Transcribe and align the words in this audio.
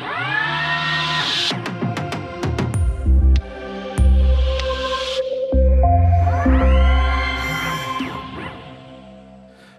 Ah! 0.00 0.43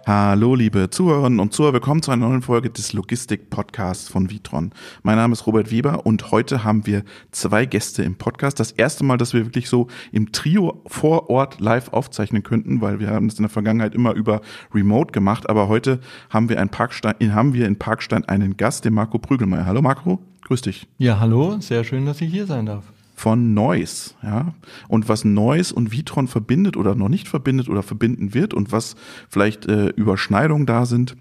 Hallo, 0.08 0.54
liebe 0.54 0.88
Zuhörerinnen 0.88 1.40
und 1.40 1.52
Zuhörer, 1.52 1.72
willkommen 1.72 2.00
zu 2.00 2.12
einer 2.12 2.28
neuen 2.28 2.40
Folge 2.40 2.70
des 2.70 2.92
Logistik-Podcasts 2.92 4.08
von 4.08 4.30
Vitron. 4.30 4.70
Mein 5.02 5.16
Name 5.16 5.32
ist 5.32 5.48
Robert 5.48 5.72
Weber 5.72 6.06
und 6.06 6.30
heute 6.30 6.62
haben 6.62 6.86
wir 6.86 7.02
zwei 7.32 7.66
Gäste 7.66 8.04
im 8.04 8.14
Podcast. 8.14 8.60
Das 8.60 8.70
erste 8.70 9.02
Mal, 9.02 9.16
dass 9.16 9.34
wir 9.34 9.44
wirklich 9.44 9.68
so 9.68 9.88
im 10.12 10.30
Trio 10.30 10.80
vor 10.86 11.28
Ort 11.28 11.58
live 11.58 11.92
aufzeichnen 11.92 12.44
könnten, 12.44 12.80
weil 12.80 13.00
wir 13.00 13.10
haben 13.10 13.26
das 13.26 13.38
in 13.38 13.42
der 13.42 13.50
Vergangenheit 13.50 13.96
immer 13.96 14.12
über 14.12 14.42
Remote 14.72 15.10
gemacht, 15.10 15.50
aber 15.50 15.66
heute 15.66 15.98
haben 16.30 16.48
wir, 16.50 16.60
ein 16.60 16.68
Parkstein, 16.68 17.34
haben 17.34 17.52
wir 17.52 17.66
in 17.66 17.76
Parkstein 17.76 18.24
einen 18.26 18.56
Gast, 18.56 18.84
den 18.84 18.94
Marco 18.94 19.18
Prügelmeier. 19.18 19.66
Hallo 19.66 19.82
Marco, 19.82 20.20
grüß 20.44 20.60
dich. 20.60 20.86
Ja, 20.98 21.18
hallo, 21.18 21.56
sehr 21.58 21.82
schön, 21.82 22.06
dass 22.06 22.20
ich 22.20 22.30
hier 22.30 22.46
sein 22.46 22.66
darf 22.66 22.84
von 23.16 23.54
Noise, 23.54 24.14
ja. 24.22 24.54
Und 24.88 25.08
was 25.08 25.24
Noise 25.24 25.74
und 25.74 25.90
Vitron 25.90 26.28
verbindet 26.28 26.76
oder 26.76 26.94
noch 26.94 27.08
nicht 27.08 27.28
verbindet 27.28 27.68
oder 27.68 27.82
verbinden 27.82 28.34
wird 28.34 28.54
und 28.54 28.70
was 28.70 28.94
vielleicht 29.28 29.66
äh, 29.66 29.88
Überschneidungen 29.88 30.66
da 30.66 30.84
sind, 30.84 31.16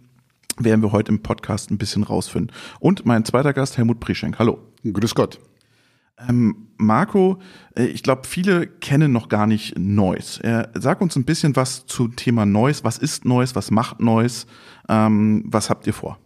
werden 0.59 0.81
wir 0.81 0.91
heute 0.91 1.11
im 1.11 1.21
Podcast 1.21 1.71
ein 1.71 1.77
bisschen 1.77 2.03
rausfinden. 2.03 2.55
Und 2.79 3.05
mein 3.05 3.23
zweiter 3.23 3.53
Gast, 3.53 3.77
Helmut 3.77 4.01
Prischenk. 4.01 4.39
Hallo. 4.39 4.59
Grüß 4.83 5.15
Gott. 5.15 5.39
Ähm, 6.29 6.67
Marco, 6.77 7.39
äh, 7.75 7.85
ich 7.85 8.03
glaube, 8.03 8.27
viele 8.27 8.67
kennen 8.67 9.11
noch 9.11 9.29
gar 9.29 9.47
nicht 9.47 9.77
Noise. 9.77 10.43
Äh, 10.43 10.67
sag 10.75 11.01
uns 11.01 11.15
ein 11.15 11.25
bisschen 11.25 11.55
was 11.55 11.85
zum 11.85 12.15
Thema 12.15 12.45
Noise. 12.45 12.83
Was 12.83 12.97
ist 12.97 13.25
Noise? 13.25 13.55
Was 13.55 13.71
macht 13.71 14.01
Noise? 14.01 14.47
Ähm, 14.87 15.43
was 15.45 15.69
habt 15.69 15.87
ihr 15.87 15.93
vor? 15.93 16.17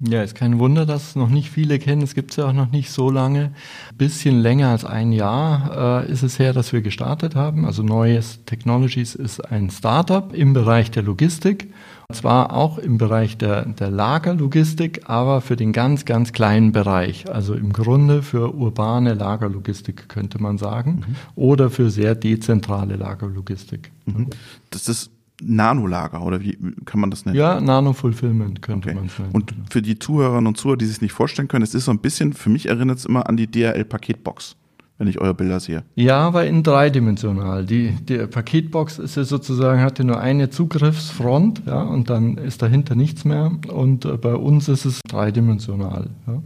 Ja, 0.00 0.22
ist 0.22 0.34
kein 0.34 0.58
Wunder, 0.58 0.86
dass 0.86 1.10
es 1.10 1.16
noch 1.16 1.28
nicht 1.28 1.50
viele 1.50 1.78
kennen. 1.78 2.02
Es 2.02 2.14
gibt 2.14 2.32
es 2.32 2.36
ja 2.36 2.46
auch 2.48 2.52
noch 2.52 2.72
nicht 2.72 2.90
so 2.90 3.10
lange. 3.10 3.52
Bisschen 3.96 4.40
länger 4.40 4.70
als 4.70 4.84
ein 4.84 5.12
Jahr 5.12 6.02
äh, 6.04 6.10
ist 6.10 6.24
es 6.24 6.38
her, 6.40 6.52
dass 6.52 6.72
wir 6.72 6.82
gestartet 6.82 7.36
haben. 7.36 7.64
Also 7.64 7.84
Neues 7.84 8.40
Technologies 8.44 9.14
ist 9.14 9.40
ein 9.40 9.70
Startup 9.70 10.34
im 10.34 10.52
Bereich 10.52 10.90
der 10.90 11.04
Logistik. 11.04 11.72
Zwar 12.12 12.52
auch 12.52 12.76
im 12.78 12.98
Bereich 12.98 13.38
der, 13.38 13.64
der 13.66 13.90
Lagerlogistik, 13.90 15.08
aber 15.08 15.40
für 15.40 15.56
den 15.56 15.72
ganz, 15.72 16.04
ganz 16.04 16.32
kleinen 16.32 16.72
Bereich. 16.72 17.30
Also 17.30 17.54
im 17.54 17.72
Grunde 17.72 18.22
für 18.22 18.54
urbane 18.54 19.14
Lagerlogistik, 19.14 20.08
könnte 20.08 20.42
man 20.42 20.58
sagen. 20.58 21.04
Mhm. 21.06 21.16
Oder 21.34 21.70
für 21.70 21.88
sehr 21.88 22.14
dezentrale 22.14 22.96
Lagerlogistik. 22.96 23.90
Mhm. 24.04 24.28
Das 24.70 24.88
ist 24.88 25.13
Nanolager 25.46 26.22
oder 26.22 26.40
wie 26.40 26.58
kann 26.84 27.00
man 27.00 27.10
das 27.10 27.24
nennen? 27.24 27.36
Ja, 27.36 27.60
Nano-Fulfillment 27.60 28.62
könnte 28.62 28.88
okay. 28.88 28.96
man 28.96 29.06
es 29.06 29.18
nennen. 29.18 29.32
Und 29.32 29.54
für 29.70 29.82
die 29.82 29.98
Zuhörerinnen 29.98 30.46
und 30.46 30.56
Zuhörer, 30.56 30.78
die 30.78 30.86
sich 30.86 31.00
nicht 31.00 31.12
vorstellen 31.12 31.48
können, 31.48 31.62
es 31.62 31.74
ist 31.74 31.84
so 31.84 31.90
ein 31.90 31.98
bisschen, 31.98 32.32
für 32.32 32.50
mich 32.50 32.66
erinnert 32.66 32.98
es 32.98 33.04
immer 33.04 33.28
an 33.28 33.36
die 33.36 33.46
DHL-Paketbox, 33.46 34.56
wenn 34.98 35.08
ich 35.08 35.20
eure 35.20 35.34
Bilder 35.34 35.60
sehe. 35.60 35.84
Ja, 35.94 36.18
aber 36.18 36.46
in 36.46 36.62
dreidimensional. 36.62 37.64
Die, 37.64 37.92
die 37.92 38.18
Paketbox 38.26 38.98
ist 38.98 39.16
ja 39.16 39.24
sozusagen, 39.24 39.80
hatte 39.80 40.04
nur 40.04 40.20
eine 40.20 40.50
Zugriffsfront, 40.50 41.62
ja, 41.66 41.82
und 41.82 42.10
dann 42.10 42.36
ist 42.38 42.62
dahinter 42.62 42.94
nichts 42.94 43.24
mehr. 43.24 43.52
Und 43.68 44.04
äh, 44.04 44.16
bei 44.16 44.34
uns 44.34 44.68
ist 44.68 44.84
es 44.84 45.00
dreidimensional. 45.06 46.10
Ja. 46.26 46.42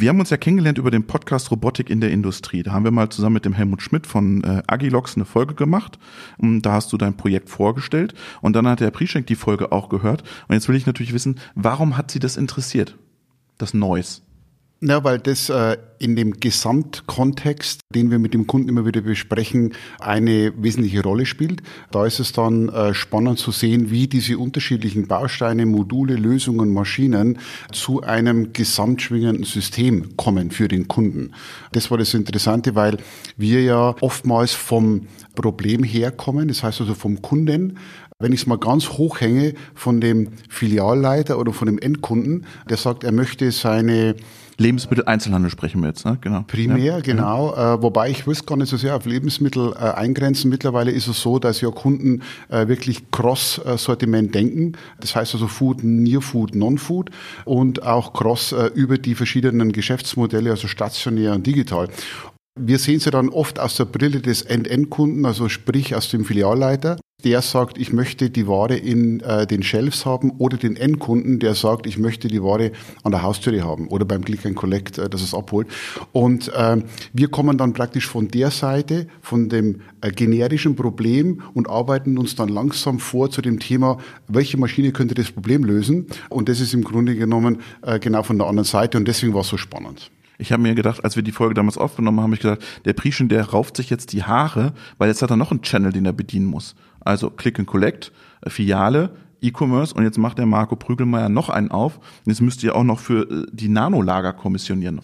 Wir 0.00 0.10
haben 0.10 0.20
uns 0.20 0.30
ja 0.30 0.36
kennengelernt 0.36 0.78
über 0.78 0.92
den 0.92 1.08
Podcast 1.08 1.50
Robotik 1.50 1.90
in 1.90 2.00
der 2.00 2.12
Industrie. 2.12 2.62
Da 2.62 2.70
haben 2.70 2.84
wir 2.84 2.92
mal 2.92 3.08
zusammen 3.08 3.34
mit 3.34 3.44
dem 3.44 3.52
Helmut 3.52 3.82
Schmidt 3.82 4.06
von 4.06 4.44
äh, 4.44 4.62
Agilox 4.68 5.16
eine 5.16 5.24
Folge 5.24 5.54
gemacht. 5.54 5.98
Und 6.36 6.62
da 6.62 6.74
hast 6.74 6.92
du 6.92 6.96
dein 6.96 7.16
Projekt 7.16 7.50
vorgestellt. 7.50 8.14
Und 8.40 8.54
dann 8.54 8.68
hat 8.68 8.78
der 8.78 8.92
Prischenk 8.92 9.26
die 9.26 9.34
Folge 9.34 9.72
auch 9.72 9.88
gehört. 9.88 10.22
Und 10.46 10.54
jetzt 10.54 10.68
will 10.68 10.76
ich 10.76 10.86
natürlich 10.86 11.14
wissen, 11.14 11.40
warum 11.56 11.96
hat 11.96 12.12
sie 12.12 12.20
das 12.20 12.36
interessiert? 12.36 12.96
Das 13.56 13.74
Neues. 13.74 14.22
Ja, 14.80 15.02
weil 15.02 15.18
das 15.18 15.48
äh, 15.48 15.76
in 15.98 16.14
dem 16.14 16.38
Gesamtkontext, 16.38 17.80
den 17.92 18.12
wir 18.12 18.20
mit 18.20 18.32
dem 18.32 18.46
Kunden 18.46 18.68
immer 18.68 18.86
wieder 18.86 19.00
besprechen, 19.00 19.74
eine 19.98 20.52
wesentliche 20.56 21.02
Rolle 21.02 21.26
spielt. 21.26 21.62
Da 21.90 22.06
ist 22.06 22.20
es 22.20 22.30
dann 22.30 22.68
äh, 22.68 22.94
spannend 22.94 23.40
zu 23.40 23.50
sehen, 23.50 23.90
wie 23.90 24.06
diese 24.06 24.38
unterschiedlichen 24.38 25.08
Bausteine, 25.08 25.66
Module, 25.66 26.14
Lösungen, 26.14 26.72
Maschinen 26.72 27.40
zu 27.72 28.02
einem 28.02 28.52
gesamtschwingenden 28.52 29.42
System 29.42 30.16
kommen 30.16 30.52
für 30.52 30.68
den 30.68 30.86
Kunden. 30.86 31.32
Das 31.72 31.90
war 31.90 31.98
das 31.98 32.14
Interessante, 32.14 32.76
weil 32.76 32.98
wir 33.36 33.60
ja 33.62 33.96
oftmals 34.00 34.54
vom 34.54 35.08
Problem 35.34 35.82
herkommen, 35.82 36.46
das 36.46 36.62
heißt 36.62 36.82
also 36.82 36.94
vom 36.94 37.20
Kunden, 37.20 37.78
wenn 38.20 38.32
ich 38.32 38.42
es 38.42 38.46
mal 38.46 38.58
ganz 38.58 38.90
hoch 38.90 39.20
hänge 39.20 39.54
von 39.74 40.00
dem 40.00 40.28
Filialleiter 40.48 41.38
oder 41.38 41.52
von 41.52 41.66
dem 41.66 41.78
Endkunden, 41.78 42.46
der 42.68 42.76
sagt, 42.76 43.02
er 43.04 43.12
möchte 43.12 43.50
seine 43.52 44.16
Lebensmitteleinzelhandel 44.60 45.50
sprechen 45.50 45.80
wir 45.80 45.88
jetzt, 45.88 46.04
ne? 46.04 46.18
Genau. 46.20 46.42
Primär, 46.48 46.96
ja. 46.96 47.00
genau. 47.00 47.54
Äh, 47.54 47.80
wobei 47.80 48.10
ich 48.10 48.26
will 48.26 48.34
gar 48.44 48.56
nicht 48.56 48.68
so 48.68 48.76
sehr 48.76 48.96
auf 48.96 49.06
Lebensmittel 49.06 49.72
äh, 49.72 49.92
eingrenzen. 49.92 50.50
Mittlerweile 50.50 50.90
ist 50.90 51.06
es 51.06 51.22
so, 51.22 51.38
dass 51.38 51.60
ja 51.60 51.70
Kunden 51.70 52.22
äh, 52.48 52.66
wirklich 52.66 53.10
Cross-Sortiment 53.12 54.34
denken. 54.34 54.72
Das 55.00 55.14
heißt 55.14 55.34
also 55.34 55.46
Food, 55.46 55.84
Near 55.84 56.20
Food, 56.20 56.56
Non-Food 56.56 57.10
und 57.44 57.84
auch 57.84 58.12
Cross 58.12 58.50
äh, 58.50 58.70
über 58.74 58.98
die 58.98 59.14
verschiedenen 59.14 59.70
Geschäftsmodelle, 59.70 60.50
also 60.50 60.66
stationär 60.66 61.34
und 61.34 61.46
digital. 61.46 61.88
Wir 62.60 62.80
sehen 62.80 62.98
sie 62.98 63.12
dann 63.12 63.28
oft 63.28 63.60
aus 63.60 63.76
der 63.76 63.84
Brille 63.84 64.20
des 64.20 64.42
End-End-Kunden, 64.42 65.24
also 65.24 65.48
sprich 65.48 65.94
aus 65.94 66.10
dem 66.10 66.24
Filialleiter 66.24 66.98
der 67.24 67.42
sagt, 67.42 67.78
ich 67.78 67.92
möchte 67.92 68.30
die 68.30 68.46
Ware 68.46 68.76
in 68.76 69.18
äh, 69.20 69.44
den 69.44 69.64
Shelves 69.64 70.06
haben 70.06 70.30
oder 70.38 70.56
den 70.56 70.76
Endkunden, 70.76 71.40
der 71.40 71.56
sagt, 71.56 71.84
ich 71.88 71.98
möchte 71.98 72.28
die 72.28 72.44
Ware 72.44 72.70
an 73.02 73.10
der 73.10 73.22
Haustüre 73.22 73.64
haben 73.64 73.88
oder 73.88 74.04
beim 74.04 74.24
Click 74.24 74.46
and 74.46 74.54
Collect, 74.54 74.98
äh, 74.98 75.10
dass 75.10 75.22
es 75.22 75.34
abholt. 75.34 75.66
Und 76.12 76.46
äh, 76.54 76.76
wir 77.12 77.28
kommen 77.28 77.58
dann 77.58 77.72
praktisch 77.72 78.06
von 78.06 78.28
der 78.28 78.52
Seite, 78.52 79.08
von 79.20 79.48
dem 79.48 79.80
äh, 80.00 80.12
generischen 80.12 80.76
Problem 80.76 81.42
und 81.54 81.68
arbeiten 81.68 82.18
uns 82.18 82.36
dann 82.36 82.50
langsam 82.50 83.00
vor 83.00 83.32
zu 83.32 83.42
dem 83.42 83.58
Thema, 83.58 83.98
welche 84.28 84.56
Maschine 84.56 84.92
könnte 84.92 85.16
das 85.16 85.32
Problem 85.32 85.64
lösen. 85.64 86.06
Und 86.28 86.48
das 86.48 86.60
ist 86.60 86.72
im 86.72 86.84
Grunde 86.84 87.16
genommen 87.16 87.62
äh, 87.82 87.98
genau 87.98 88.22
von 88.22 88.38
der 88.38 88.46
anderen 88.46 88.64
Seite 88.64 88.96
und 88.96 89.08
deswegen 89.08 89.34
war 89.34 89.40
es 89.40 89.48
so 89.48 89.56
spannend. 89.56 90.12
Ich 90.40 90.52
habe 90.52 90.62
mir 90.62 90.76
gedacht, 90.76 91.02
als 91.02 91.16
wir 91.16 91.24
die 91.24 91.32
Folge 91.32 91.54
damals 91.54 91.76
aufgenommen 91.76 92.18
haben, 92.18 92.26
habe 92.26 92.34
ich 92.34 92.40
gedacht, 92.40 92.62
der 92.84 92.92
Prieschen, 92.92 93.28
der 93.28 93.44
rauft 93.50 93.76
sich 93.76 93.90
jetzt 93.90 94.12
die 94.12 94.22
Haare, 94.22 94.72
weil 94.96 95.08
jetzt 95.08 95.20
hat 95.20 95.30
er 95.30 95.36
noch 95.36 95.50
einen 95.50 95.62
Channel, 95.62 95.92
den 95.92 96.06
er 96.06 96.12
bedienen 96.12 96.46
muss. 96.46 96.76
Also 97.08 97.30
Click 97.30 97.58
and 97.58 97.66
Collect, 97.66 98.12
äh, 98.42 98.50
Filiale, 98.50 99.10
E-Commerce 99.40 99.94
und 99.94 100.04
jetzt 100.04 100.18
macht 100.18 100.38
der 100.38 100.46
Marco 100.46 100.76
Prügelmeier 100.76 101.28
noch 101.28 101.48
einen 101.48 101.70
auf. 101.70 101.96
Und 101.96 102.26
jetzt 102.26 102.42
müsst 102.42 102.62
ihr 102.62 102.76
auch 102.76 102.84
noch 102.84 103.00
für 103.00 103.22
äh, 103.22 103.46
die 103.50 103.68
Nanolager 103.68 104.34
kommissionieren. 104.34 105.00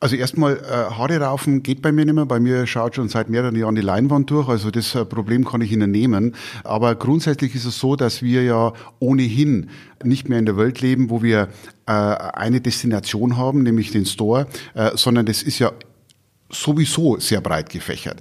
Also 0.00 0.14
erstmal, 0.14 0.56
äh, 0.58 0.94
Haare 0.94 1.20
raufen 1.20 1.62
geht 1.62 1.82
bei 1.82 1.92
mir 1.92 2.04
nicht 2.04 2.14
mehr. 2.14 2.24
Bei 2.24 2.40
mir 2.40 2.66
schaut 2.66 2.94
schon 2.94 3.08
seit 3.08 3.28
mehreren 3.28 3.56
Jahren 3.56 3.74
die 3.74 3.82
Leinwand 3.82 4.30
durch. 4.30 4.48
Also 4.48 4.70
das 4.70 4.94
äh, 4.94 5.04
Problem 5.04 5.44
kann 5.44 5.60
ich 5.60 5.70
Ihnen 5.70 5.90
nehmen. 5.90 6.34
Aber 6.64 6.94
grundsätzlich 6.94 7.54
ist 7.54 7.66
es 7.66 7.78
so, 7.78 7.94
dass 7.94 8.22
wir 8.22 8.44
ja 8.44 8.72
ohnehin 9.00 9.68
nicht 10.02 10.28
mehr 10.30 10.38
in 10.38 10.46
der 10.46 10.56
Welt 10.56 10.80
leben, 10.80 11.10
wo 11.10 11.22
wir 11.22 11.48
äh, 11.86 11.92
eine 11.92 12.60
Destination 12.62 13.36
haben, 13.36 13.64
nämlich 13.64 13.90
den 13.90 14.06
Store, 14.06 14.46
äh, 14.74 14.92
sondern 14.94 15.26
das 15.26 15.42
ist 15.42 15.58
ja 15.58 15.72
sowieso 16.48 17.18
sehr 17.18 17.40
breit 17.40 17.68
gefächert. 17.68 18.20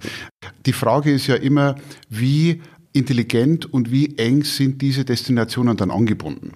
Die 0.65 0.73
Frage 0.73 1.13
ist 1.13 1.27
ja 1.27 1.35
immer, 1.35 1.75
wie 2.09 2.61
intelligent 2.97 3.71
und 3.71 3.91
wie 3.91 4.17
eng 4.17 4.43
sind 4.43 4.81
diese 4.81 5.05
Destinationen 5.05 5.77
dann 5.77 5.91
angebunden. 5.91 6.53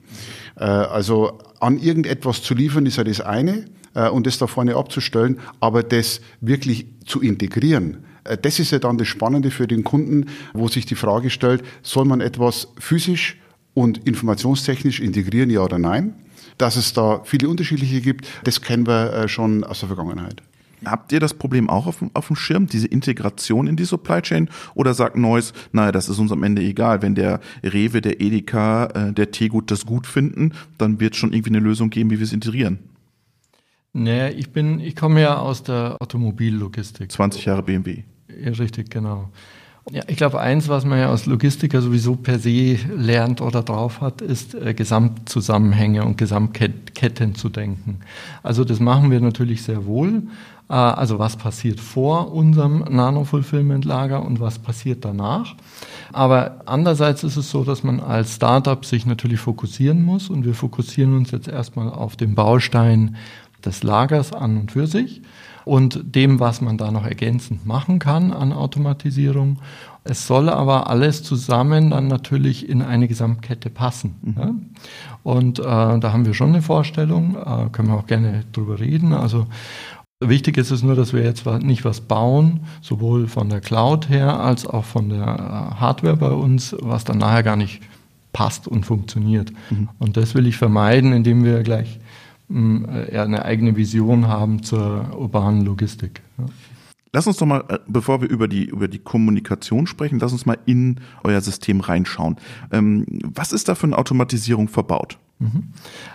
Äh, 0.56 0.64
also 0.64 1.40
an 1.60 1.80
irgendetwas 1.80 2.42
zu 2.42 2.54
liefern 2.54 2.86
ist 2.86 2.98
ja 2.98 3.04
das 3.04 3.22
eine 3.22 3.66
äh, 3.94 4.10
und 4.10 4.28
das 4.28 4.38
da 4.38 4.48
vorne 4.48 4.76
abzustellen, 4.76 5.40
aber 5.60 5.84
das 5.84 6.22
wirklich 6.42 6.88
zu 7.06 7.22
integrieren, 7.22 8.06
äh, 8.24 8.38
das 8.38 8.60
ist 8.60 8.72
ja 8.72 8.80
dann 8.80 8.98
das 8.98 9.08
Spannende 9.08 9.52
für 9.52 9.68
den 9.68 9.84
Kunden, 9.84 10.26
wo 10.54 10.68
sich 10.68 10.86
die 10.86 10.96
Frage 10.96 11.30
stellt, 11.30 11.64
soll 11.82 12.06
man 12.06 12.22
etwas 12.22 12.68
physisch 12.80 13.40
und 13.74 14.06
informationstechnisch 14.08 15.00
integrieren, 15.00 15.50
ja 15.50 15.62
oder 15.62 15.80
nein? 15.80 16.16
Dass 16.58 16.76
es 16.76 16.94
da 16.94 17.22
viele 17.24 17.48
unterschiedliche 17.48 18.02
gibt, 18.02 18.28
das 18.44 18.62
kennen 18.62 18.86
wir 18.86 19.28
schon 19.30 19.64
aus 19.64 19.80
der 19.80 19.88
Vergangenheit. 19.88 20.44
Habt 20.84 21.12
ihr 21.12 21.20
das 21.20 21.34
Problem 21.36 21.70
auch 21.70 21.86
auf, 21.86 22.04
auf 22.14 22.28
dem 22.28 22.36
Schirm, 22.36 22.68
diese 22.68 22.88
Integration 22.88 23.68
in 23.68 23.76
die 23.76 23.86
Supply 23.86 24.22
Chain? 24.22 24.50
Oder 24.74 24.94
sagt 24.94 25.16
Neuss, 25.16 25.54
naja, 25.72 25.92
das 25.92 26.10
ist 26.10 26.18
uns 26.18 26.32
am 26.32 26.44
Ende 26.44 26.62
egal. 26.64 27.02
Wenn 27.02 27.14
der 27.14 27.40
Rewe, 27.64 28.02
der 28.02 28.20
Edeka, 28.20 28.86
äh, 28.86 29.14
der 29.14 29.32
Tegut 29.32 29.70
das 29.70 29.86
gut 29.86 30.08
finden, 30.08 30.54
dann 30.78 31.00
wird 31.00 31.14
es 31.14 31.20
schon 31.20 31.34
irgendwie 31.34 31.52
eine 31.52 31.60
Lösung 31.60 31.90
geben, 31.90 32.10
wie 32.10 32.18
wir 32.18 32.26
es 32.26 32.34
integrieren. 32.34 32.80
Nee, 33.94 34.30
ich 34.30 34.52
bin, 34.52 34.80
ich 34.80 34.96
komme 34.96 35.22
ja 35.22 35.38
aus 35.38 35.64
der 35.64 35.98
Automobillogistik. 36.00 37.12
20 37.12 37.46
Jahre 37.46 37.62
BMW. 37.62 38.04
Ja, 38.30 38.52
richtig, 38.52 38.90
genau. 38.90 39.30
Ja, 39.90 40.04
ich 40.08 40.16
glaube, 40.16 40.40
eins, 40.40 40.70
was 40.70 40.86
man 40.86 41.00
ja 41.00 41.10
als 41.10 41.26
Logistiker 41.26 41.82
sowieso 41.82 42.16
per 42.16 42.38
se 42.38 42.78
lernt 42.96 43.42
oder 43.42 43.64
drauf 43.64 44.00
hat, 44.00 44.22
ist 44.22 44.54
äh, 44.54 44.76
Gesamtzusammenhänge 44.76 46.06
und 46.06 46.20
Gesamtketten 46.20 47.34
zu 47.34 47.50
denken. 47.50 48.00
Also 48.44 48.64
das 48.64 48.80
machen 48.80 49.10
wir 49.10 49.20
natürlich 49.20 49.64
sehr 49.64 49.88
wohl. 49.88 50.22
Äh, 50.70 50.74
also 50.74 51.18
was 51.18 51.36
passiert 51.36 51.80
vor 51.80 52.32
unserem 52.32 52.86
Nano-Fulfillment-Lager 52.90 54.24
und 54.24 54.40
was 54.40 54.60
passiert 54.60 55.04
danach. 55.04 55.56
Aber 56.14 56.62
andererseits 56.68 57.24
ist 57.24 57.38
es 57.38 57.50
so, 57.50 57.64
dass 57.64 57.84
man 57.84 58.00
als 58.00 58.36
Startup 58.36 58.86
sich 58.86 59.08
natürlich 59.08 59.40
fokussieren 59.40 60.04
muss 60.04 60.30
und 60.30 60.46
wir 60.46 60.54
fokussieren 60.54 61.16
uns 61.16 61.32
jetzt 61.32 61.48
erstmal 61.48 61.90
auf 61.90 62.16
den 62.16 62.36
Baustein 62.36 63.16
des 63.66 63.82
Lagers 63.82 64.32
an 64.32 64.58
und 64.58 64.72
für 64.72 64.86
sich 64.86 65.24
und 65.72 66.02
dem, 66.04 66.42
was 66.42 66.60
man 66.60 66.78
da 66.78 66.92
noch 66.92 67.06
ergänzend 67.06 67.66
machen 67.66 67.98
kann 67.98 68.34
an 68.34 68.52
Automatisierung. 68.52 69.60
Es 70.04 70.28
soll 70.28 70.50
aber 70.50 70.90
alles 70.90 71.24
zusammen 71.24 71.92
dann 71.92 72.10
natürlich 72.10 72.68
in 72.68 72.82
eine 72.82 73.08
Gesamtkette 73.08 73.70
passen. 73.70 74.16
Mhm. 74.22 74.36
Ja? 74.38 74.54
Und 75.24 75.60
äh, 75.60 75.64
da 75.64 76.12
haben 76.12 76.26
wir 76.26 76.34
schon 76.34 76.50
eine 76.50 76.62
Vorstellung, 76.62 77.38
äh, 77.38 77.70
können 77.72 77.88
wir 77.88 77.96
auch 77.96 78.06
gerne 78.06 78.44
drüber 78.52 78.82
reden. 78.82 79.14
Also 79.14 79.48
Wichtig 80.24 80.58
ist 80.58 80.70
es 80.70 80.84
nur, 80.84 80.94
dass 80.94 81.14
wir 81.14 81.24
jetzt 81.24 81.48
nicht 81.64 81.84
was 81.84 82.02
bauen, 82.02 82.60
sowohl 82.82 83.28
von 83.28 83.50
der 83.50 83.60
Cloud 83.60 84.08
her 84.08 84.40
als 84.40 84.68
auch 84.68 84.86
von 84.86 85.10
der 85.10 85.24
äh, 85.24 85.80
Hardware 85.80 86.18
bei 86.18 86.32
uns, 86.32 86.76
was 86.80 87.06
dann 87.06 87.18
nachher 87.18 87.44
gar 87.44 87.56
nicht 87.56 87.82
passt 88.34 88.68
und 88.68 88.86
funktioniert. 88.86 89.54
Mhm. 89.70 89.88
Und 90.00 90.18
das 90.18 90.36
will 90.36 90.48
ich 90.48 90.58
vermeiden, 90.58 91.14
indem 91.14 91.46
wir 91.46 91.64
gleich 91.64 92.01
eine 92.52 93.46
eigene 93.46 93.76
Vision 93.76 94.28
haben 94.28 94.64
zur 94.64 95.18
urbanen 95.18 95.66
Logistik. 95.66 96.22
Lass 97.14 97.28
uns 97.28 97.38
doch 97.38 97.46
mal, 97.46 97.64
äh, 97.68 97.80
bevor 97.88 98.22
wir 98.22 98.30
über 98.30 98.48
die, 98.48 98.66
über 98.66 98.88
die 98.88 99.00
Kommunikation 99.00 99.86
sprechen, 99.86 100.20
lass 100.20 100.32
uns 100.32 100.46
mal 100.46 100.58
in 100.66 101.02
euer 101.24 101.42
System 101.42 101.82
reinschauen. 101.82 102.38
Ähm, 102.72 103.06
was 103.24 103.52
ist 103.52 103.68
da 103.68 103.76
für 103.76 103.88
eine 103.88 103.98
Automatisierung 103.98 104.70
verbaut? 104.70 105.18
Mhm. 105.42 105.64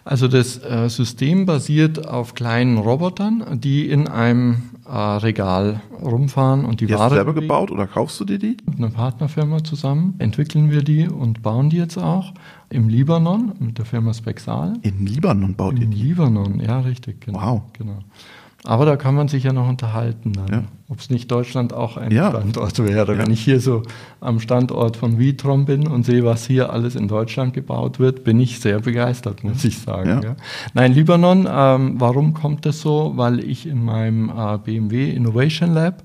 Also 0.05 0.29
das 0.29 0.63
äh, 0.63 0.89
System 0.89 1.47
basiert 1.47 2.07
auf 2.07 2.35
kleinen 2.35 2.79
Robotern, 2.79 3.61
die 3.61 3.91
in 3.91 4.07
einem 4.07 4.71
äh, 4.87 4.97
Regal 4.97 5.81
rumfahren 6.01 6.65
und 6.65 6.81
die, 6.81 6.87
die 6.87 6.95
Ware. 6.95 7.03
Hast 7.05 7.11
du 7.11 7.17
selber 7.17 7.35
gebaut 7.35 7.73
oder 7.73 7.89
kaufst 7.89 8.21
du 8.21 8.25
dir 8.25 8.39
die? 8.39 8.57
Mit 8.67 8.79
einer 8.79 8.91
Partnerfirma 8.91 9.65
zusammen 9.65 10.15
entwickeln 10.19 10.71
wir 10.71 10.83
die 10.83 11.09
und 11.09 11.43
bauen 11.43 11.71
die 11.71 11.79
jetzt 11.79 11.99
auch 11.99 12.35
im 12.71 12.89
Libanon 12.89 13.53
mit 13.59 13.79
der 13.79 13.85
Firma 13.85 14.15
Spexal. 14.15 14.75
In 14.83 15.07
Libanon 15.07 15.57
baut 15.57 15.75
Im 15.75 15.83
ihr 15.83 15.87
die? 15.89 16.01
Im 16.01 16.07
Libanon, 16.07 16.61
ja 16.61 16.81
richtig. 16.81 17.23
Genau, 17.23 17.41
wow. 17.41 17.63
Genau. 17.73 17.99
Aber 18.67 18.85
da 18.85 18.97
kann 18.97 19.15
man 19.15 19.29
sich 19.29 19.45
ja 19.45 19.53
noch 19.53 19.69
unterhalten 19.69 20.33
dann, 20.33 20.49
ja. 20.51 20.63
ob 20.89 20.99
es 20.99 21.09
nicht 21.09 21.31
Deutschland 21.31 21.73
auch 21.73 21.97
ein 21.97 22.11
ja. 22.11 22.31
Standort 22.31 22.79
wäre. 22.79 23.13
Ja. 23.13 23.19
Wenn 23.19 23.31
ich 23.31 23.41
hier 23.41 23.61
so 23.61 23.83
am 24.21 24.41
Standort 24.41 24.97
von 24.97 25.19
Vitron 25.19 25.65
bin 25.65 25.87
und 25.87 26.05
sehe, 26.05 26.25
was 26.25 26.47
hier 26.47 26.73
alles 26.73 26.97
in 26.97 27.09
Deutschland 27.09 27.55
gebaut 27.55 27.99
wird, 27.99 28.25
bin 28.25 28.41
ich 28.41 28.61
sehr 28.61 28.81
begeistert, 28.81 29.45
muss 29.45 29.65
ich 29.65 29.79
sagen. 29.79 30.37
Nein, 30.75 30.93
Libanon, 30.93 31.49
ähm, 31.51 31.95
warum 31.99 32.35
kommt 32.35 32.67
das 32.67 32.81
so? 32.81 33.13
Weil 33.17 33.41
ich 33.41 33.67
in 33.67 33.85
meinem 33.85 34.31
äh, 34.31 34.59
BMW 34.59 35.11
Innovation 35.11 35.73
Lab 35.73 36.03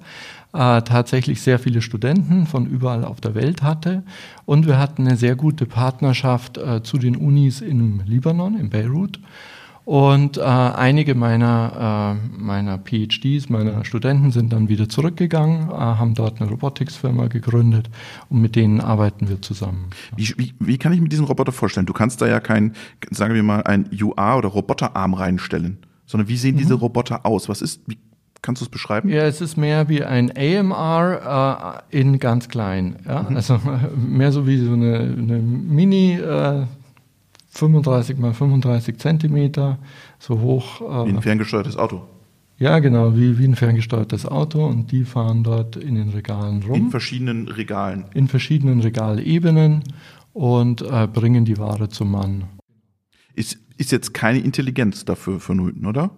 äh, 0.54 0.82
tatsächlich 0.82 1.42
sehr 1.42 1.60
viele 1.60 1.82
Studenten 1.82 2.46
von 2.46 2.66
überall 2.66 3.06
auf 3.06 3.22
der 3.22 3.36
Welt 3.36 3.64
hatte. 3.64 4.04
Und 4.46 4.68
wir 4.68 4.78
hatten 4.78 5.08
eine 5.08 5.18
sehr 5.18 5.36
gute 5.36 5.66
Partnerschaft 5.66 6.58
äh, 6.58 6.84
zu 6.84 6.98
den 6.98 7.16
Unis 7.16 7.62
im 7.62 8.02
Libanon, 8.06 8.60
in 8.60 8.70
Beirut. 8.70 9.20
Und 9.84 10.38
äh, 10.38 10.42
einige 10.42 11.16
meiner, 11.16 12.18
äh, 12.18 12.40
meiner 12.40 12.78
PhDs, 12.78 13.50
meiner 13.50 13.84
Studenten 13.84 14.32
sind 14.32 14.54
dann 14.54 14.70
wieder 14.70 14.88
zurückgegangen, 14.88 15.70
äh, 15.70 15.74
haben 15.74 16.14
dort 16.14 16.40
eine 16.40 16.50
Robotics-Firma 16.50 17.28
gegründet 17.28 17.90
und 18.30 18.42
mit 18.42 18.56
denen 18.56 18.80
arbeiten 18.80 19.28
wir 19.28 19.42
zusammen. 19.42 19.90
Wie, 20.16 20.34
wie, 20.38 20.54
wie 20.60 20.78
kann 20.78 20.94
ich 20.94 21.02
mir 21.02 21.10
diesen 21.10 21.26
Roboter 21.26 21.52
vorstellen? 21.52 21.88
Du 21.88 21.94
kannst 21.94 22.22
da 22.22 22.28
ja 22.28 22.40
kein, 22.40 22.74
sagen 23.10 23.34
wir 23.34 23.44
mal, 23.44 23.64
ein 23.64 23.90
UA 23.92 24.38
oder 24.38 24.50
Roboterarm 24.50 25.16
reinstellen, 25.16 25.80
sondern 26.06 26.30
wie 26.30 26.38
sehen 26.38 26.56
mhm. 26.56 26.60
diese 26.60 26.76
Roboter 26.76 27.26
aus? 27.26 27.50
Was 27.50 27.62
ist, 27.62 27.82
wie 27.88 27.98
Kannst 28.44 28.60
du 28.62 28.66
es 28.66 28.70
beschreiben? 28.70 29.08
Ja, 29.10 29.22
es 29.26 29.40
ist 29.40 29.56
mehr 29.56 29.88
wie 29.88 30.04
ein 30.04 30.32
AMR 30.36 31.84
äh, 31.92 32.00
in 32.00 32.18
ganz 32.18 32.50
klein. 32.50 32.96
Ja? 33.08 33.28
Mhm. 33.30 33.36
Also 33.36 33.60
mehr 33.96 34.32
so 34.32 34.48
wie 34.48 34.58
so 34.58 34.74
eine, 34.74 34.98
eine 34.98 35.38
Mini 35.38 36.16
äh, 36.16 36.64
35 37.52 38.18
mal 38.18 38.34
35 38.34 38.98
Zentimeter, 38.98 39.78
so 40.20 40.40
hoch. 40.40 40.82
Äh, 40.82 41.08
wie 41.08 41.16
ein 41.16 41.22
ferngesteuertes 41.22 41.78
Auto. 41.78 42.04
Ja, 42.58 42.80
genau, 42.80 43.16
wie, 43.16 43.40
wie 43.40 43.46
ein 43.46 43.56
ferngesteuertes 43.56 44.26
Auto 44.26 44.66
und 44.66 44.92
die 44.92 45.04
fahren 45.04 45.44
dort 45.44 45.76
in 45.76 45.96
den 45.96 46.10
Regalen 46.10 46.62
rum. 46.64 46.76
In 46.76 46.90
verschiedenen 46.92 47.48
Regalen. 47.48 48.06
In 48.14 48.28
verschiedenen 48.28 48.82
Regalebenen 48.82 49.84
und 50.34 50.82
äh, 50.82 51.08
bringen 51.08 51.44
die 51.44 51.58
Ware 51.58 51.90
zum 51.90 52.12
Mann. 52.12 52.44
Ist, 53.34 53.58
ist 53.78 53.92
jetzt 53.92 54.14
keine 54.14 54.40
Intelligenz 54.40 55.06
dafür 55.06 55.40
vonnöten, 55.40 55.86
oder? 55.86 56.12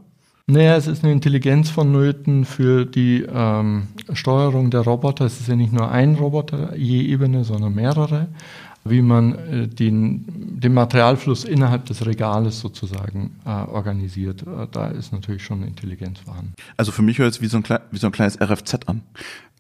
Naja, 0.45 0.75
es 0.75 0.88
ist 0.88 1.04
eine 1.04 1.13
Intelligenz 1.13 1.69
vonnöten 1.69 2.44
für 2.44 2.86
die 2.86 3.25
ähm, 3.28 3.88
Steuerung 4.13 4.72
der 4.72 4.81
Roboter. 4.81 5.25
Es 5.25 5.40
ist 5.40 5.48
ja 5.48 5.56
nicht 5.56 5.72
nur 5.72 5.90
ein 5.90 6.16
Roboter 6.16 6.75
je 6.75 7.01
Ebene, 7.01 7.44
sondern 7.44 7.74
mehrere 7.74 8.28
wie 8.86 9.01
man 9.01 9.36
äh, 9.36 9.68
den, 9.68 10.25
den 10.60 10.74
Materialfluss 10.74 11.45
innerhalb 11.45 11.86
des 11.86 12.06
Regales 12.06 12.60
sozusagen 12.60 13.40
äh, 13.45 13.50
organisiert. 13.50 14.42
Äh, 14.42 14.68
da 14.72 14.88
ist 14.88 15.13
natürlich 15.13 15.44
schon 15.44 15.63
Intelligenz 15.63 16.19
vorhanden. 16.19 16.54
Also 16.78 16.92
für 16.92 17.01
mich 17.01 17.18
hört 17.18 17.31
es 17.31 17.42
wie 17.42 17.48
so 17.48 17.57
ein, 17.57 17.63
wie 17.92 17.98
so 17.98 18.07
ein 18.07 18.12
kleines 18.12 18.40
RFZ 18.42 18.88
an. 18.88 19.01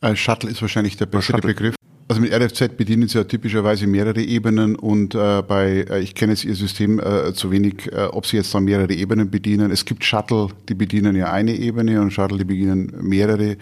Äh, 0.01 0.15
Shuttle 0.15 0.49
ist 0.49 0.61
wahrscheinlich 0.61 0.97
der 0.97 1.05
bessere 1.05 1.39
Begriff. 1.39 1.75
Also 2.09 2.21
mit 2.21 2.33
RFZ 2.33 2.75
bedienen 2.75 3.07
Sie 3.07 3.17
ja 3.17 3.23
typischerweise 3.23 3.87
mehrere 3.87 4.21
Ebenen 4.21 4.75
und 4.75 5.15
äh, 5.15 5.41
bei, 5.41 5.85
äh, 5.89 6.01
ich 6.01 6.15
kenne 6.15 6.33
jetzt 6.33 6.43
Ihr 6.43 6.53
System 6.55 6.99
äh, 6.99 7.33
zu 7.33 7.49
wenig, 7.49 7.91
äh, 7.93 8.07
ob 8.11 8.25
Sie 8.25 8.35
jetzt 8.35 8.53
dann 8.53 8.65
mehrere 8.65 8.91
Ebenen 8.93 9.31
bedienen. 9.31 9.71
Es 9.71 9.85
gibt 9.85 10.03
Shuttle, 10.03 10.49
die 10.67 10.73
bedienen 10.73 11.15
ja 11.15 11.31
eine 11.31 11.55
Ebene 11.55 12.01
und 12.01 12.11
Shuttle, 12.11 12.37
die 12.39 12.45
bedienen 12.45 12.93
mehrere. 13.01 13.57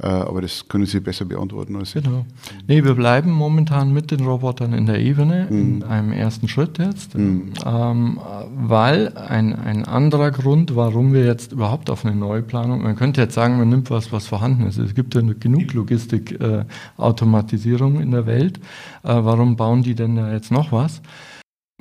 Äh, 0.00 0.06
aber 0.06 0.40
das 0.40 0.68
können 0.68 0.86
Sie 0.86 1.00
besser 1.00 1.26
beantworten 1.26 1.76
als 1.76 1.94
ich. 1.94 2.02
Genau. 2.02 2.24
Nee, 2.66 2.82
wir 2.82 2.94
bleiben 2.94 3.30
momentan 3.30 3.92
mit 3.92 4.10
den 4.10 4.24
Robotern 4.24 4.72
in 4.72 4.86
der 4.86 5.00
Ebene, 5.00 5.48
mhm. 5.50 5.58
in 5.58 5.84
einem 5.84 6.12
ersten 6.12 6.48
Schritt 6.48 6.78
jetzt, 6.78 7.14
mhm. 7.16 7.52
ähm, 7.64 8.18
weil 8.56 9.12
ein, 9.16 9.54
ein 9.54 9.84
anderer 9.84 10.30
Grund, 10.30 10.76
warum 10.76 11.12
wir 11.12 11.26
jetzt 11.26 11.52
überhaupt 11.52 11.90
auf 11.90 12.06
eine 12.06 12.16
Neuplanung, 12.16 12.82
man 12.82 12.96
könnte 12.96 13.20
jetzt 13.20 13.34
sagen, 13.34 13.58
man 13.58 13.68
nimmt 13.68 13.90
was, 13.90 14.12
was 14.12 14.26
vorhanden 14.26 14.66
ist. 14.66 14.78
Es 14.78 14.94
gibt 14.94 15.14
ja 15.14 15.20
genug 15.20 15.74
Logistik-Automatisierung 15.74 17.98
äh, 17.98 18.02
in 18.02 18.12
der 18.12 18.24
Welt. 18.24 18.60
Äh, 19.02 19.08
warum 19.08 19.56
bauen 19.56 19.82
die 19.82 19.94
denn 19.94 20.16
da 20.16 20.32
jetzt 20.32 20.50
noch 20.50 20.72
was? 20.72 21.02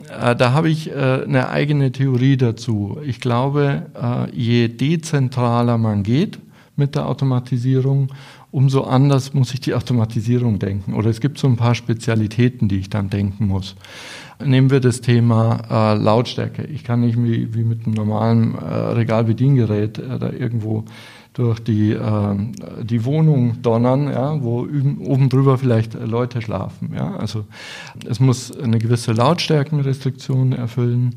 Äh, 0.10 0.36
da 0.36 0.52
habe 0.52 0.70
ich 0.70 0.92
äh, 0.92 1.24
eine 1.24 1.48
eigene 1.50 1.94
Theorie 1.94 2.36
dazu. 2.36 2.98
Ich 3.06 3.22
glaube, 3.22 3.86
je 4.34 4.68
dezentraler 4.68 5.78
man 5.78 6.04
geht, 6.04 6.40
mit 6.82 6.96
der 6.96 7.08
Automatisierung, 7.08 8.08
umso 8.50 8.82
anders 8.82 9.36
muss 9.36 9.54
ich 9.54 9.60
die 9.60 9.76
Automatisierung 9.76 10.58
denken. 10.58 10.96
Oder 10.96 11.12
es 11.12 11.22
gibt 11.22 11.38
so 11.38 11.48
ein 11.48 11.58
paar 11.58 11.76
Spezialitäten, 11.76 12.68
die 12.68 12.80
ich 12.80 12.90
dann 12.90 13.12
denken 13.12 13.46
muss. 13.46 13.76
Nehmen 14.44 14.72
wir 14.72 14.80
das 14.80 15.02
Thema 15.02 15.62
äh, 15.70 15.96
Lautstärke. 15.96 16.64
Ich 16.64 16.84
kann 16.84 17.02
nicht 17.02 17.22
wie, 17.22 17.54
wie 17.54 17.64
mit 17.64 17.86
einem 17.86 17.94
normalen 17.94 18.56
äh, 18.56 18.66
Regalbediengerät 18.66 20.00
äh, 20.00 20.18
da 20.18 20.32
irgendwo 20.32 20.86
durch 21.34 21.60
die, 21.60 21.92
äh, 21.92 22.36
die 22.82 23.06
Wohnung 23.06 23.62
donnern, 23.62 24.08
ja, 24.12 24.42
wo 24.42 24.62
oben 24.62 25.30
drüber 25.30 25.60
vielleicht 25.60 25.94
Leute 25.94 26.42
schlafen. 26.42 26.94
Ja. 26.96 27.16
Also 27.18 27.46
es 28.08 28.20
muss 28.20 28.52
eine 28.58 28.80
gewisse 28.80 29.14
Lautstärkenrestriktion 29.14 30.54
erfüllen. 30.54 31.16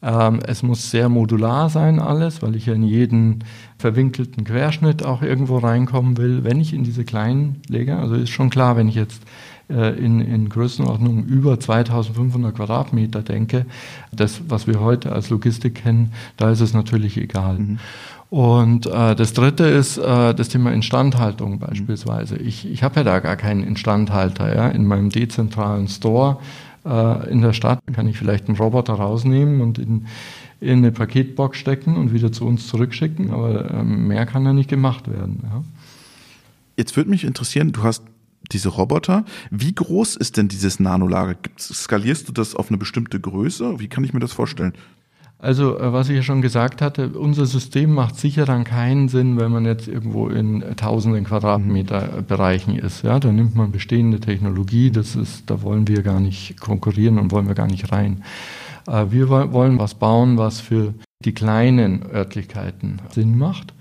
Ähm, 0.00 0.40
es 0.46 0.62
muss 0.62 0.90
sehr 0.90 1.08
modular 1.08 1.70
sein 1.70 1.98
alles, 1.98 2.40
weil 2.42 2.54
ich 2.54 2.66
ja 2.66 2.74
in 2.74 2.84
jeden 2.84 3.44
verwinkelten 3.78 4.44
Querschnitt 4.44 5.04
auch 5.04 5.22
irgendwo 5.22 5.58
reinkommen 5.58 6.16
will. 6.16 6.44
Wenn 6.44 6.60
ich 6.60 6.72
in 6.72 6.84
diese 6.84 7.04
kleinen 7.04 7.62
lege, 7.68 7.96
also 7.96 8.14
ist 8.14 8.30
schon 8.30 8.50
klar, 8.50 8.76
wenn 8.76 8.88
ich 8.88 8.94
jetzt 8.94 9.22
äh, 9.68 9.98
in, 9.98 10.20
in 10.20 10.48
Größenordnung 10.48 11.24
über 11.24 11.58
2500 11.58 12.54
Quadratmeter 12.54 13.22
denke, 13.22 13.66
das, 14.12 14.40
was 14.48 14.66
wir 14.66 14.80
heute 14.80 15.12
als 15.12 15.30
Logistik 15.30 15.76
kennen, 15.76 16.12
da 16.36 16.50
ist 16.50 16.60
es 16.60 16.74
natürlich 16.74 17.16
egal. 17.16 17.58
Mhm. 17.58 17.78
Und 18.30 18.86
äh, 18.86 19.16
das 19.16 19.32
Dritte 19.32 19.64
ist 19.64 19.96
äh, 19.96 20.34
das 20.34 20.48
Thema 20.48 20.72
Instandhaltung 20.72 21.52
mhm. 21.52 21.58
beispielsweise. 21.58 22.36
Ich, 22.36 22.70
ich 22.70 22.82
habe 22.82 22.96
ja 22.96 23.04
da 23.04 23.18
gar 23.20 23.36
keinen 23.36 23.62
Instandhalter 23.64 24.54
ja, 24.54 24.68
in 24.68 24.86
meinem 24.86 25.10
dezentralen 25.10 25.88
Store 25.88 26.38
äh, 26.88 27.30
in 27.30 27.42
der 27.42 27.52
Stadt 27.52 27.80
kann 27.92 28.08
ich 28.08 28.16
vielleicht 28.16 28.48
einen 28.48 28.56
Roboter 28.56 28.94
rausnehmen 28.94 29.60
und 29.60 29.78
in, 29.78 30.06
in 30.60 30.78
eine 30.78 30.92
Paketbox 30.92 31.58
stecken 31.58 31.96
und 31.96 32.12
wieder 32.12 32.32
zu 32.32 32.46
uns 32.46 32.66
zurückschicken, 32.66 33.30
aber 33.30 33.70
ähm, 33.70 34.08
mehr 34.08 34.26
kann 34.26 34.44
da 34.44 34.52
nicht 34.52 34.70
gemacht 34.70 35.10
werden. 35.10 35.40
Ja. 35.42 35.62
Jetzt 36.76 36.96
würde 36.96 37.10
mich 37.10 37.24
interessieren, 37.24 37.72
du 37.72 37.82
hast 37.82 38.02
diese 38.52 38.68
Roboter. 38.68 39.24
Wie 39.50 39.74
groß 39.74 40.16
ist 40.16 40.36
denn 40.36 40.48
dieses 40.48 40.80
Nanolager? 40.80 41.36
Skalierst 41.58 42.28
du 42.28 42.32
das 42.32 42.54
auf 42.54 42.68
eine 42.68 42.78
bestimmte 42.78 43.20
Größe? 43.20 43.80
Wie 43.80 43.88
kann 43.88 44.04
ich 44.04 44.12
mir 44.12 44.20
das 44.20 44.32
vorstellen? 44.32 44.72
Also, 45.40 45.78
äh, 45.78 45.92
was 45.92 46.08
ich 46.08 46.16
ja 46.16 46.22
schon 46.22 46.42
gesagt 46.42 46.82
hatte, 46.82 47.10
unser 47.10 47.46
System 47.46 47.94
macht 47.94 48.16
sicher 48.16 48.44
dann 48.44 48.64
keinen 48.64 49.08
Sinn, 49.08 49.38
wenn 49.38 49.52
man 49.52 49.64
jetzt 49.64 49.86
irgendwo 49.86 50.28
in 50.28 50.64
tausenden 50.76 51.24
Quadratmeter 51.24 52.22
Bereichen 52.26 52.76
ist. 52.76 53.02
Ja, 53.04 53.20
da 53.20 53.30
nimmt 53.30 53.54
man 53.54 53.70
bestehende 53.70 54.18
Technologie, 54.18 54.90
das 54.90 55.14
ist, 55.14 55.48
da 55.48 55.62
wollen 55.62 55.86
wir 55.86 56.02
gar 56.02 56.18
nicht 56.18 56.60
konkurrieren 56.60 57.18
und 57.18 57.30
wollen 57.30 57.46
wir 57.46 57.54
gar 57.54 57.68
nicht 57.68 57.92
rein. 57.92 58.24
Äh, 58.88 59.06
wir 59.10 59.28
wollen 59.28 59.78
was 59.78 59.94
bauen, 59.94 60.38
was 60.38 60.60
für 60.60 60.94
die 61.24 61.34
kleinen 61.34 62.02
Örtlichkeiten 62.12 63.00
Sinn 63.10 63.38
macht. 63.38 63.74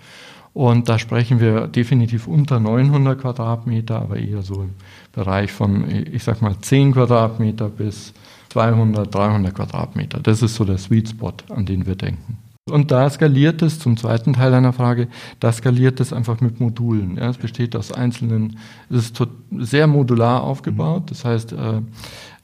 Und 0.54 0.90
da 0.90 0.98
sprechen 0.98 1.40
wir 1.40 1.68
definitiv 1.68 2.28
unter 2.28 2.60
900 2.60 3.22
Quadratmeter, 3.22 4.02
aber 4.02 4.18
eher 4.18 4.42
so 4.42 4.64
im 4.64 4.74
Bereich 5.12 5.52
von, 5.52 5.86
ich 5.88 6.24
sag 6.24 6.42
mal, 6.42 6.56
10 6.60 6.94
Quadratmeter 6.94 7.70
bis 7.70 8.14
200, 8.50 9.14
300 9.14 9.54
Quadratmeter. 9.54 10.20
Das 10.20 10.42
ist 10.42 10.56
so 10.56 10.66
der 10.66 10.78
Sweet 10.78 11.10
Spot, 11.10 11.34
an 11.50 11.66
den 11.66 11.86
wir 11.86 11.96
denken. 11.96 12.38
Und 12.70 12.92
da 12.92 13.10
skaliert 13.10 13.62
es, 13.62 13.80
zum 13.80 13.96
zweiten 13.96 14.34
Teil 14.34 14.54
einer 14.54 14.74
Frage, 14.74 15.08
da 15.40 15.52
skaliert 15.54 16.02
es 16.02 16.12
einfach 16.12 16.42
mit 16.42 16.60
Modulen. 16.60 17.16
Ja, 17.16 17.30
es 17.30 17.38
besteht 17.38 17.76
aus 17.78 17.94
einzelnen, 17.94 18.58
es 18.90 19.12
ist 19.12 19.24
sehr 19.58 19.88
modular 19.88 20.44
aufgebaut. 20.44 21.10
Das 21.10 21.24
heißt, 21.24 21.54
äh, 21.54 21.82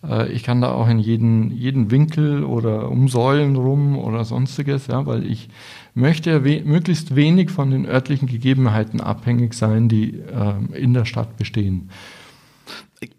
äh, 0.08 0.32
ich 0.32 0.44
kann 0.44 0.62
da 0.62 0.72
auch 0.72 0.88
in 0.88 1.00
jeden, 1.00 1.52
jeden 1.52 1.92
Winkel 1.92 2.44
oder 2.44 2.90
um 2.90 3.10
Säulen 3.10 3.56
rum 3.56 3.98
oder 3.98 4.24
sonstiges, 4.24 4.88
ja, 4.88 5.06
weil 5.06 5.26
ich 5.26 5.50
möchte 5.94 6.44
we 6.44 6.62
möglichst 6.64 7.16
wenig 7.16 7.52
von 7.52 7.72
den 7.72 7.86
örtlichen 7.86 8.28
Gegebenheiten 8.28 9.02
abhängig 9.02 9.54
sein, 9.54 9.90
die 9.90 10.14
äh, 10.14 10.78
in 10.78 10.94
der 10.94 11.06
Stadt 11.06 11.38
bestehen. 11.38 11.90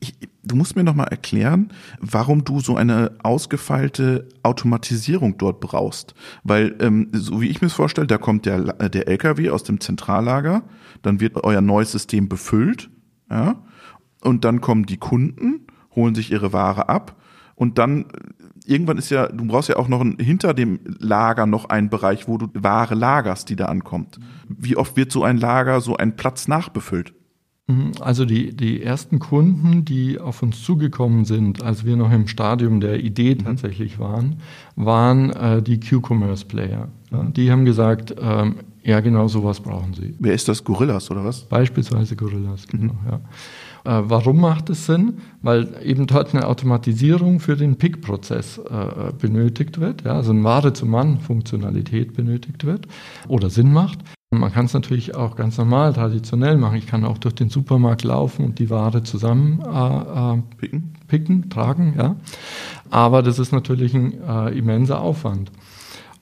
Ich, 0.00 0.14
du 0.42 0.56
musst 0.56 0.76
mir 0.76 0.84
noch 0.84 0.94
mal 0.94 1.04
erklären, 1.04 1.72
warum 2.00 2.44
du 2.44 2.60
so 2.60 2.76
eine 2.76 3.12
ausgefeilte 3.22 4.28
Automatisierung 4.42 5.38
dort 5.38 5.60
brauchst. 5.60 6.14
Weil, 6.42 6.76
ähm, 6.80 7.08
so 7.12 7.40
wie 7.40 7.48
ich 7.48 7.60
mir 7.60 7.66
es 7.66 7.74
vorstelle, 7.74 8.06
da 8.06 8.18
kommt 8.18 8.46
der, 8.46 8.72
der 8.88 9.08
LKW 9.08 9.50
aus 9.50 9.64
dem 9.64 9.80
Zentrallager, 9.80 10.62
dann 11.02 11.20
wird 11.20 11.42
euer 11.44 11.60
neues 11.60 11.92
System 11.92 12.28
befüllt, 12.28 12.90
ja, 13.30 13.62
und 14.22 14.44
dann 14.44 14.60
kommen 14.60 14.86
die 14.86 14.96
Kunden, 14.96 15.66
holen 15.94 16.14
sich 16.14 16.30
ihre 16.30 16.52
Ware 16.52 16.88
ab 16.88 17.20
und 17.54 17.78
dann 17.78 18.06
irgendwann 18.64 18.98
ist 18.98 19.10
ja, 19.10 19.28
du 19.28 19.44
brauchst 19.44 19.68
ja 19.68 19.76
auch 19.76 19.88
noch 19.88 20.00
ein, 20.00 20.18
hinter 20.18 20.54
dem 20.54 20.80
Lager 20.98 21.46
noch 21.46 21.66
einen 21.66 21.90
Bereich, 21.90 22.26
wo 22.26 22.38
du 22.38 22.48
Ware 22.54 22.94
lagerst, 22.94 23.48
die 23.48 23.56
da 23.56 23.66
ankommt. 23.66 24.18
Wie 24.48 24.76
oft 24.76 24.96
wird 24.96 25.12
so 25.12 25.22
ein 25.22 25.38
Lager, 25.38 25.80
so 25.80 25.96
ein 25.96 26.16
Platz 26.16 26.48
nachbefüllt? 26.48 27.14
Mhm. 27.66 27.92
Also 28.00 28.24
die, 28.26 28.54
die 28.54 28.82
ersten 28.82 29.18
Kunden, 29.18 29.84
die 29.84 30.18
auf 30.18 30.42
uns 30.42 30.62
zugekommen 30.62 31.24
sind, 31.24 31.62
als 31.62 31.86
wir 31.86 31.96
noch 31.96 32.12
im 32.12 32.28
Stadium 32.28 32.80
der 32.80 33.02
Idee 33.02 33.34
mhm. 33.34 33.44
tatsächlich 33.44 33.98
waren, 33.98 34.36
waren 34.76 35.30
äh, 35.30 35.62
die 35.62 35.80
Q-Commerce-Player. 35.80 36.88
Mhm. 37.10 37.32
die 37.32 37.50
haben 37.50 37.64
gesagt, 37.64 38.14
ähm, 38.20 38.56
ja 38.82 39.00
genau 39.00 39.28
sowas 39.28 39.60
brauchen 39.60 39.94
sie. 39.94 40.14
Wer 40.18 40.34
ist 40.34 40.46
das? 40.46 40.62
Gorillas 40.62 41.10
oder 41.10 41.24
was? 41.24 41.44
Beispielsweise 41.44 42.16
Gorillas, 42.16 42.66
genau, 42.66 42.92
mhm. 42.92 43.08
ja. 43.08 43.20
Äh, 43.84 44.02
warum 44.08 44.40
macht 44.40 44.68
es 44.68 44.84
Sinn? 44.84 45.18
Weil 45.40 45.74
eben 45.82 46.06
dort 46.06 46.34
eine 46.34 46.46
Automatisierung 46.46 47.40
für 47.40 47.56
den 47.56 47.76
Pick-Prozess 47.76 48.58
äh, 48.58 49.12
benötigt 49.18 49.80
wird, 49.80 50.04
ja, 50.04 50.12
also 50.12 50.32
eine 50.32 50.44
Ware-zu-Mann-Funktionalität 50.44 52.14
benötigt 52.14 52.64
wird 52.64 52.88
oder 53.26 53.48
Sinn 53.48 53.72
macht. 53.72 54.00
Man 54.38 54.52
kann 54.52 54.66
es 54.66 54.74
natürlich 54.74 55.14
auch 55.14 55.36
ganz 55.36 55.58
normal, 55.58 55.92
traditionell 55.92 56.56
machen. 56.56 56.76
Ich 56.76 56.86
kann 56.86 57.04
auch 57.04 57.18
durch 57.18 57.34
den 57.34 57.48
Supermarkt 57.48 58.04
laufen 58.04 58.44
und 58.44 58.58
die 58.58 58.70
Ware 58.70 59.02
zusammen 59.02 59.60
äh, 59.60 60.34
äh, 60.36 60.42
picken. 60.58 60.92
picken, 61.08 61.50
tragen. 61.50 61.94
Ja. 61.96 62.16
Aber 62.90 63.22
das 63.22 63.38
ist 63.38 63.52
natürlich 63.52 63.94
ein 63.94 64.14
äh, 64.22 64.56
immenser 64.56 65.00
Aufwand. 65.00 65.50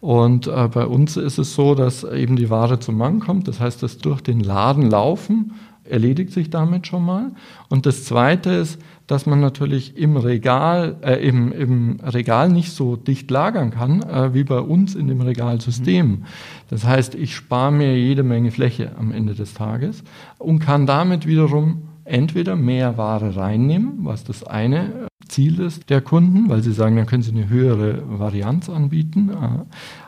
Und 0.02 0.48
äh, 0.48 0.66
bei 0.66 0.84
uns 0.84 1.16
ist 1.16 1.38
es 1.38 1.54
so, 1.54 1.76
dass 1.76 2.02
eben 2.02 2.34
die 2.34 2.50
Ware 2.50 2.80
zum 2.80 2.98
Mann 2.98 3.20
kommt. 3.20 3.46
Das 3.46 3.60
heißt, 3.60 3.84
das 3.84 3.98
durch 3.98 4.20
den 4.20 4.40
Laden 4.40 4.90
laufen 4.90 5.52
erledigt 5.84 6.32
sich 6.32 6.50
damit 6.50 6.88
schon 6.88 7.04
mal. 7.04 7.30
Und 7.68 7.86
das 7.86 8.04
Zweite 8.04 8.50
ist, 8.50 8.80
dass 9.06 9.26
man 9.26 9.40
natürlich 9.40 9.96
im 9.96 10.16
Regal, 10.16 10.96
äh, 11.02 11.24
im, 11.24 11.52
im 11.52 12.00
Regal 12.00 12.48
nicht 12.48 12.72
so 12.72 12.96
dicht 12.96 13.30
lagern 13.30 13.70
kann, 13.70 14.02
äh, 14.02 14.34
wie 14.34 14.42
bei 14.42 14.58
uns 14.58 14.96
in 14.96 15.06
dem 15.06 15.20
Regalsystem. 15.20 16.24
Das 16.68 16.84
heißt, 16.84 17.14
ich 17.14 17.36
spare 17.36 17.70
mir 17.70 17.96
jede 17.96 18.24
Menge 18.24 18.50
Fläche 18.50 18.92
am 18.98 19.12
Ende 19.12 19.34
des 19.34 19.54
Tages 19.54 20.02
und 20.38 20.58
kann 20.58 20.86
damit 20.86 21.28
wiederum 21.28 21.82
entweder 22.04 22.56
mehr 22.56 22.96
Ware 22.96 23.36
reinnehmen, 23.36 23.98
was 24.04 24.24
das 24.24 24.44
eine 24.44 25.08
Ziel 25.28 25.60
ist 25.60 25.88
der 25.88 26.00
Kunden, 26.00 26.48
weil 26.48 26.62
sie 26.62 26.72
sagen, 26.72 26.96
dann 26.96 27.06
können 27.06 27.22
sie 27.22 27.32
eine 27.32 27.48
höhere 27.48 28.02
Varianz 28.18 28.68
anbieten 28.68 29.30
äh, 29.30 29.64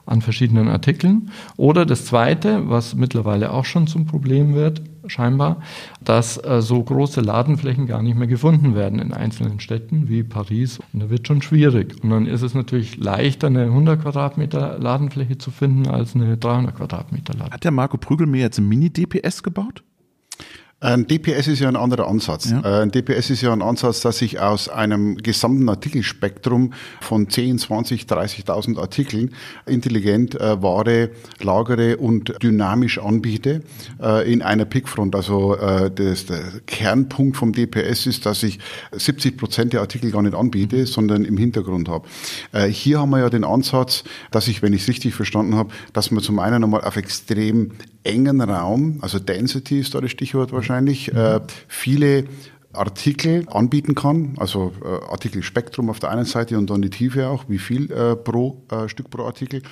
an 0.07 0.21
verschiedenen 0.21 0.69
Artikeln. 0.69 1.31
Oder 1.57 1.87
das 1.87 2.05
zweite, 2.05 2.69
was 2.69 2.95
mittlerweile 2.95 3.53
auch 3.53 3.65
schon 3.65 3.87
zum 3.87 4.07
Problem 4.07 4.55
wird, 4.55 4.83
scheinbar, 5.07 5.63
dass 6.03 6.43
äh, 6.45 6.61
so 6.61 6.83
große 6.83 7.21
Ladenflächen 7.21 7.87
gar 7.87 8.03
nicht 8.03 8.17
mehr 8.17 8.27
gefunden 8.27 8.75
werden 8.75 8.99
in 8.99 9.13
einzelnen 9.13 9.61
Städten 9.61 10.09
wie 10.09 10.23
Paris. 10.23 10.79
Und 10.93 11.01
da 11.01 11.11
wird 11.11 11.27
schon 11.27 11.43
schwierig. 11.43 12.03
Und 12.03 12.11
dann 12.11 12.27
ist 12.27 12.43
es 12.43 12.55
natürlich 12.55 12.99
leichter, 12.99 13.47
eine 13.47 13.65
100 13.65 14.03
Quadratmeter 14.03 14.79
Ladenfläche 14.79 15.39
zu 15.39 15.51
finden, 15.51 15.89
als 15.89 16.15
eine 16.15 16.37
300 16.37 16.77
Quadratmeter 16.77 17.33
Ladenfläche. 17.33 17.55
Hat 17.55 17.65
der 17.65 17.71
Marco 17.71 17.97
Prügel 17.97 18.27
mir 18.27 18.41
jetzt 18.41 18.59
ein 18.59 18.69
Mini-DPS 18.69 19.43
gebaut? 19.43 19.83
Ein 20.85 21.07
DPS 21.07 21.47
ist 21.47 21.61
ja 21.61 21.69
ein 21.69 21.77
anderer 21.77 22.07
Ansatz. 22.07 22.51
Ja. 22.51 22.61
Ein 22.61 22.91
DPS 22.91 23.31
ist 23.31 23.41
ja 23.41 23.55
ein 23.55 23.63
Ansatz, 23.63 24.03
dass 24.03 24.21
ich 24.21 24.39
aus 24.39 24.69
einem 24.69 25.17
gesamten 25.17 25.67
Artikelspektrum 25.67 26.75
von 27.01 27.31
10, 27.31 27.59
20, 27.59 28.03
30.000 28.03 28.79
Artikeln 28.79 29.31
intelligent 29.65 30.39
äh, 30.39 30.63
Ware 30.63 31.09
lagere 31.41 31.97
und 31.97 32.35
dynamisch 32.43 32.99
anbiete 32.99 33.63
äh, 33.99 34.31
in 34.31 34.43
einer 34.43 34.67
Pickfront. 34.67 35.17
Also 35.17 35.57
äh, 35.57 35.91
das, 35.91 36.27
der 36.27 36.43
Kernpunkt 36.67 37.39
vom 37.39 37.55
DPS 37.55 38.05
ist, 38.05 38.27
dass 38.27 38.43
ich 38.43 38.59
70 38.93 39.39
Prozent 39.39 39.73
der 39.73 39.81
Artikel 39.81 40.11
gar 40.11 40.21
nicht 40.21 40.35
anbiete, 40.35 40.85
sondern 40.85 41.25
im 41.25 41.39
Hintergrund 41.39 41.89
habe. 41.89 42.07
Äh, 42.53 42.67
hier 42.67 43.01
haben 43.01 43.09
wir 43.09 43.21
ja 43.21 43.31
den 43.31 43.45
Ansatz, 43.45 44.05
dass 44.31 44.49
ich, 44.49 44.61
wenn 44.61 44.75
ich 44.75 44.83
es 44.83 44.89
richtig 44.89 45.15
verstanden 45.15 45.55
habe, 45.55 45.71
dass 45.95 46.11
man 46.11 46.23
zum 46.23 46.39
einen 46.41 46.63
einmal 46.63 46.83
auf 46.83 46.97
extrem 46.97 47.71
engen 48.05 48.41
Raum, 48.41 48.99
also 49.01 49.19
Density 49.19 49.81
ist 49.81 49.95
da 49.95 50.01
das 50.01 50.11
Stichwort 50.11 50.53
wahrscheinlich, 50.53 51.13
mhm. 51.13 51.19
äh, 51.19 51.41
viele 51.69 52.25
Artikel 52.77 53.47
anbieten 53.51 53.95
kann, 53.95 54.35
also 54.39 54.73
äh, 54.85 55.11
Artikelspektrum 55.11 55.91
auf 55.91 56.01
der 56.01 56.11
einen 56.11 56.25
Seite 56.25 56.59
und 56.59 56.71
dann 56.71 56.83
die 56.83 56.91
Tiefe 56.91 57.29
auch, 57.29 57.45
wie 57.49 57.59
viel 57.59 57.91
äh, 57.91 58.17
pro 58.17 58.63
äh, 58.71 58.89
Stück 58.89 59.11
pro 59.11 59.25
Artikel. 59.25 59.63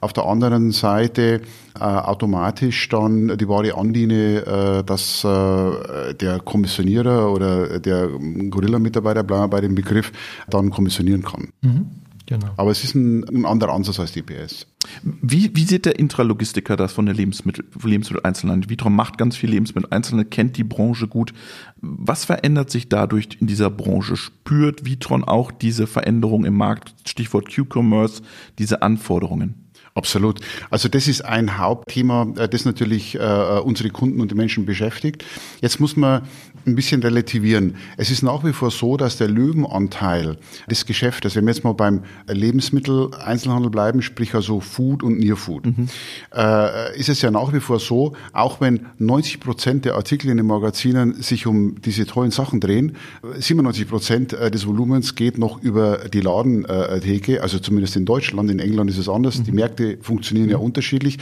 Auf 0.00 0.12
der 0.12 0.24
anderen 0.24 0.70
Seite 0.72 1.40
äh, 1.78 1.80
automatisch 1.80 2.88
dann 2.88 3.36
die 3.36 3.48
Ware 3.48 3.76
andiene, 3.76 4.46
äh, 4.46 4.84
dass 4.84 5.24
äh, 5.24 6.14
der 6.14 6.40
Kommissionierer 6.44 7.32
oder 7.32 7.78
der 7.80 8.08
Gorilla-Mitarbeiter, 8.50 9.22
bleiben 9.22 9.44
wir 9.44 9.48
bei 9.48 9.60
dem 9.60 9.74
Begriff, 9.74 10.12
dann 10.48 10.70
kommissionieren 10.70 11.22
kann. 11.22 11.48
Mhm. 11.62 11.86
Genau. 12.26 12.48
Aber 12.56 12.70
es 12.72 12.82
ist 12.82 12.94
ein, 12.94 13.24
ein 13.28 13.46
anderer 13.46 13.72
Ansatz 13.72 14.00
als 14.00 14.12
DPS. 14.12 14.66
Wie, 15.02 15.54
wie 15.54 15.64
sieht 15.64 15.86
der 15.86 15.98
Intralogistiker 15.98 16.76
das 16.76 16.92
von 16.92 17.06
der 17.06 17.14
Lebensmittel, 17.14 17.64
Lebensmitteleinzelhandel? 17.82 18.68
Vitron 18.68 18.94
macht 18.94 19.16
ganz 19.16 19.36
viel 19.36 19.50
Lebensmitteleinzelhandel, 19.50 20.28
kennt 20.28 20.56
die 20.56 20.64
Branche 20.64 21.08
gut. 21.08 21.32
Was 21.80 22.24
verändert 22.24 22.70
sich 22.70 22.88
dadurch 22.88 23.28
in 23.40 23.46
dieser 23.46 23.70
Branche? 23.70 24.16
Spürt 24.16 24.84
Vitron 24.84 25.24
auch 25.24 25.52
diese 25.52 25.86
Veränderung 25.86 26.44
im 26.44 26.54
Markt? 26.54 26.94
Stichwort 27.06 27.54
Q-Commerce, 27.54 28.22
diese 28.58 28.82
Anforderungen? 28.82 29.65
Absolut. 29.96 30.40
Also 30.68 30.88
das 30.90 31.08
ist 31.08 31.22
ein 31.22 31.56
Hauptthema, 31.56 32.26
äh, 32.36 32.48
das 32.48 32.66
natürlich 32.66 33.14
äh, 33.14 33.18
unsere 33.64 33.88
Kunden 33.88 34.20
und 34.20 34.30
die 34.30 34.34
Menschen 34.34 34.66
beschäftigt. 34.66 35.24
Jetzt 35.62 35.80
muss 35.80 35.96
man 35.96 36.22
ein 36.66 36.74
bisschen 36.74 37.02
relativieren. 37.02 37.76
Es 37.96 38.10
ist 38.10 38.22
nach 38.22 38.44
wie 38.44 38.52
vor 38.52 38.70
so, 38.70 38.98
dass 38.98 39.16
der 39.16 39.28
Löwenanteil 39.28 40.36
des 40.70 40.84
Geschäftes, 40.84 41.34
wenn 41.34 41.46
wir 41.46 41.54
jetzt 41.54 41.64
mal 41.64 41.72
beim 41.72 42.02
Lebensmitteleinzelhandel 42.26 43.70
bleiben, 43.70 44.02
sprich 44.02 44.34
also 44.34 44.60
Food 44.60 45.02
und 45.02 45.18
Near 45.18 45.36
Food, 45.36 45.64
mhm. 45.64 45.88
äh, 46.34 46.98
ist 46.98 47.08
es 47.08 47.22
ja 47.22 47.30
nach 47.30 47.54
wie 47.54 47.60
vor 47.60 47.80
so, 47.80 48.12
auch 48.34 48.60
wenn 48.60 48.86
90 48.98 49.40
Prozent 49.40 49.84
der 49.86 49.94
Artikel 49.94 50.28
in 50.28 50.36
den 50.36 50.46
Magazinen 50.46 51.22
sich 51.22 51.46
um 51.46 51.80
diese 51.80 52.04
tollen 52.04 52.32
Sachen 52.32 52.60
drehen, 52.60 52.96
97 53.38 53.88
Prozent 53.88 54.32
äh, 54.34 54.50
des 54.50 54.66
Volumens 54.66 55.14
geht 55.14 55.38
noch 55.38 55.62
über 55.62 56.08
die 56.12 56.20
Ladentheke, 56.20 57.40
also 57.40 57.58
zumindest 57.58 57.96
in 57.96 58.04
Deutschland, 58.04 58.50
in 58.50 58.58
England 58.58 58.90
ist 58.90 58.98
es 58.98 59.08
anders. 59.08 59.38
Mhm. 59.38 59.44
Die 59.44 59.52
Märkte 59.52 59.85
funktionieren 60.00 60.48
ja 60.48 60.58
unterschiedlich. 60.58 61.18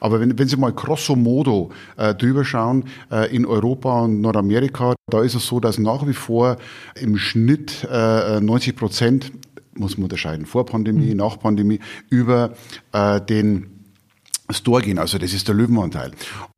Aber 0.00 0.20
wenn, 0.20 0.38
wenn 0.38 0.48
Sie 0.48 0.56
mal 0.56 0.72
grosso 0.72 1.16
modo 1.16 1.70
äh, 1.96 2.14
drüber 2.14 2.44
schauen, 2.44 2.84
äh, 3.10 3.34
in 3.34 3.46
Europa 3.46 4.02
und 4.02 4.20
Nordamerika, 4.20 4.94
da 5.10 5.22
ist 5.22 5.34
es 5.34 5.46
so, 5.46 5.60
dass 5.60 5.78
nach 5.78 6.06
wie 6.06 6.12
vor 6.12 6.56
im 7.00 7.16
Schnitt 7.16 7.86
äh, 7.90 8.40
90 8.40 8.76
Prozent, 8.76 9.32
muss 9.74 9.96
man 9.96 10.04
unterscheiden, 10.04 10.46
vor 10.46 10.66
Pandemie, 10.66 11.10
mhm. 11.12 11.16
nach 11.16 11.38
Pandemie, 11.38 11.80
über 12.10 12.52
äh, 12.92 13.20
den 13.20 13.77
Store 14.50 14.82
gehen, 14.82 14.98
also 14.98 15.18
das 15.18 15.34
ist 15.34 15.46
der 15.46 15.54
Löwenanteil. 15.54 16.12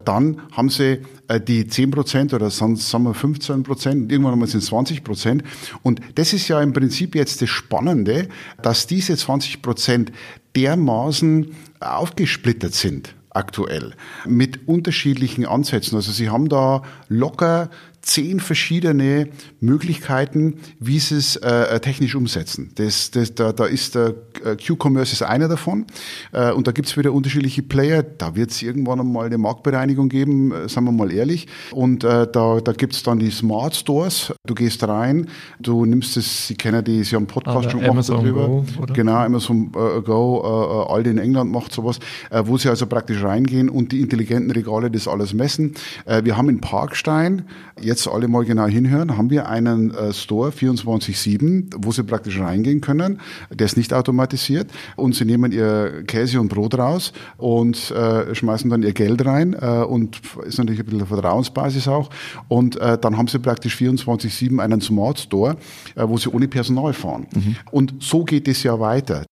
Dann 0.04 0.42
haben 0.52 0.70
sie 0.70 1.00
äh, 1.26 1.40
die 1.40 1.66
10 1.66 1.90
Prozent 1.90 2.32
oder 2.32 2.48
sagen 2.50 2.76
wir 2.76 3.14
15 3.14 3.64
Prozent, 3.64 4.12
irgendwann 4.12 4.34
einmal 4.34 4.48
sind 4.48 4.62
es 4.62 4.66
20 4.66 5.02
Prozent. 5.02 5.42
Und 5.82 6.00
das 6.14 6.32
ist 6.32 6.46
ja 6.46 6.62
im 6.62 6.72
Prinzip 6.72 7.16
jetzt 7.16 7.42
das 7.42 7.50
Spannende, 7.50 8.28
dass 8.62 8.86
diese 8.86 9.16
20 9.16 9.60
Prozent 9.60 10.12
dermaßen 10.54 11.54
aufgesplittert 11.80 12.74
sind 12.74 13.14
aktuell 13.30 13.94
mit 14.26 14.68
unterschiedlichen 14.68 15.46
Ansätzen. 15.46 15.96
Also 15.96 16.12
sie 16.12 16.30
haben 16.30 16.48
da 16.48 16.82
locker 17.08 17.70
zehn 18.02 18.40
verschiedene 18.40 19.28
Möglichkeiten, 19.60 20.56
wie 20.78 20.98
sie 20.98 21.16
es 21.16 21.36
äh, 21.36 21.80
technisch 21.80 22.14
umsetzen. 22.14 22.72
Das, 22.76 23.10
das, 23.10 23.34
da, 23.34 23.52
da 23.52 23.66
ist 23.66 23.94
der 23.94 24.14
äh, 24.44 24.56
Q-Commerce 24.56 25.12
ist 25.12 25.22
einer 25.22 25.48
davon 25.48 25.86
äh, 26.32 26.52
und 26.52 26.66
da 26.66 26.72
gibt's 26.72 26.96
wieder 26.96 27.12
unterschiedliche 27.12 27.62
Player. 27.62 28.02
Da 28.02 28.34
wird 28.36 28.50
es 28.50 28.62
irgendwann 28.62 29.00
einmal 29.00 29.26
eine 29.26 29.38
Marktbereinigung 29.38 30.08
geben, 30.08 30.52
äh, 30.52 30.68
sagen 30.68 30.86
wir 30.86 30.92
mal 30.92 31.12
ehrlich. 31.12 31.46
Und 31.72 32.04
äh, 32.04 32.26
da, 32.30 32.60
da 32.60 32.72
gibt's 32.72 33.02
dann 33.02 33.18
die 33.18 33.30
Smart 33.30 33.74
Stores. 33.74 34.32
Du 34.46 34.54
gehst 34.54 34.82
rein, 34.86 35.28
du 35.60 35.84
nimmst 35.84 36.16
es, 36.16 36.48
Sie 36.48 36.54
kennen 36.54 36.82
die, 36.84 37.04
Sie 37.04 37.16
haben 37.16 37.22
einen 37.22 37.26
Podcast 37.26 37.56
Aber 37.56 37.70
schon 37.70 37.80
gemacht 37.80 37.92
Amazon 37.92 38.16
darüber. 38.16 38.46
Go, 38.46 38.64
oder? 38.80 38.94
Genau, 38.94 39.16
Amazon 39.16 39.72
äh, 39.74 40.00
Go, 40.00 40.42
äh, 40.42 40.90
äh, 40.90 40.94
Aldi 40.94 41.10
in 41.10 41.18
England 41.18 41.50
macht 41.50 41.72
sowas, 41.72 41.98
äh, 42.30 42.42
wo 42.44 42.56
Sie 42.56 42.68
also 42.68 42.86
praktisch 42.86 43.22
reingehen 43.22 43.68
und 43.68 43.92
die 43.92 44.00
intelligenten 44.00 44.50
Regale 44.50 44.90
das 44.90 45.06
alles 45.06 45.34
messen. 45.34 45.74
Äh, 46.06 46.24
wir 46.24 46.36
haben 46.36 46.48
in 46.48 46.60
Parkstein, 46.60 47.42
jetzt 47.90 48.06
alle 48.06 48.28
mal 48.28 48.44
genau 48.44 48.66
hinhören, 48.66 49.16
haben 49.16 49.30
wir 49.30 49.48
einen 49.48 49.90
äh, 49.90 50.12
Store 50.12 50.50
24-7, 50.50 51.74
wo 51.78 51.90
Sie 51.90 52.04
praktisch 52.04 52.38
reingehen 52.38 52.80
können. 52.80 53.20
Der 53.52 53.66
ist 53.66 53.76
nicht 53.76 53.92
automatisiert 53.92 54.70
und 54.96 55.16
Sie 55.16 55.24
nehmen 55.24 55.50
Ihr 55.50 56.04
Käse 56.06 56.40
und 56.40 56.48
Brot 56.48 56.78
raus 56.78 57.12
und 57.36 57.90
äh, 57.90 58.32
schmeißen 58.32 58.70
dann 58.70 58.84
Ihr 58.84 58.92
Geld 58.92 59.26
rein 59.26 59.56
äh, 59.60 59.82
und 59.82 60.20
ist 60.46 60.58
natürlich 60.58 60.80
ein 60.80 60.86
bisschen 60.86 61.00
eine 61.00 61.08
Vertrauensbasis 61.08 61.88
auch. 61.88 62.10
Und 62.46 62.76
äh, 62.76 62.96
dann 62.96 63.16
haben 63.16 63.26
Sie 63.26 63.40
praktisch 63.40 63.74
24-7 63.76 64.62
einen 64.62 64.80
Smart 64.80 65.18
Store, 65.18 65.56
äh, 65.96 66.04
wo 66.06 66.16
Sie 66.16 66.30
ohne 66.30 66.46
Personal 66.46 66.92
fahren. 66.92 67.26
Und 67.72 67.94
so 67.98 68.24
geht 68.24 68.46
es 68.46 68.62
ja 68.62 68.78
weiter. 68.78 69.24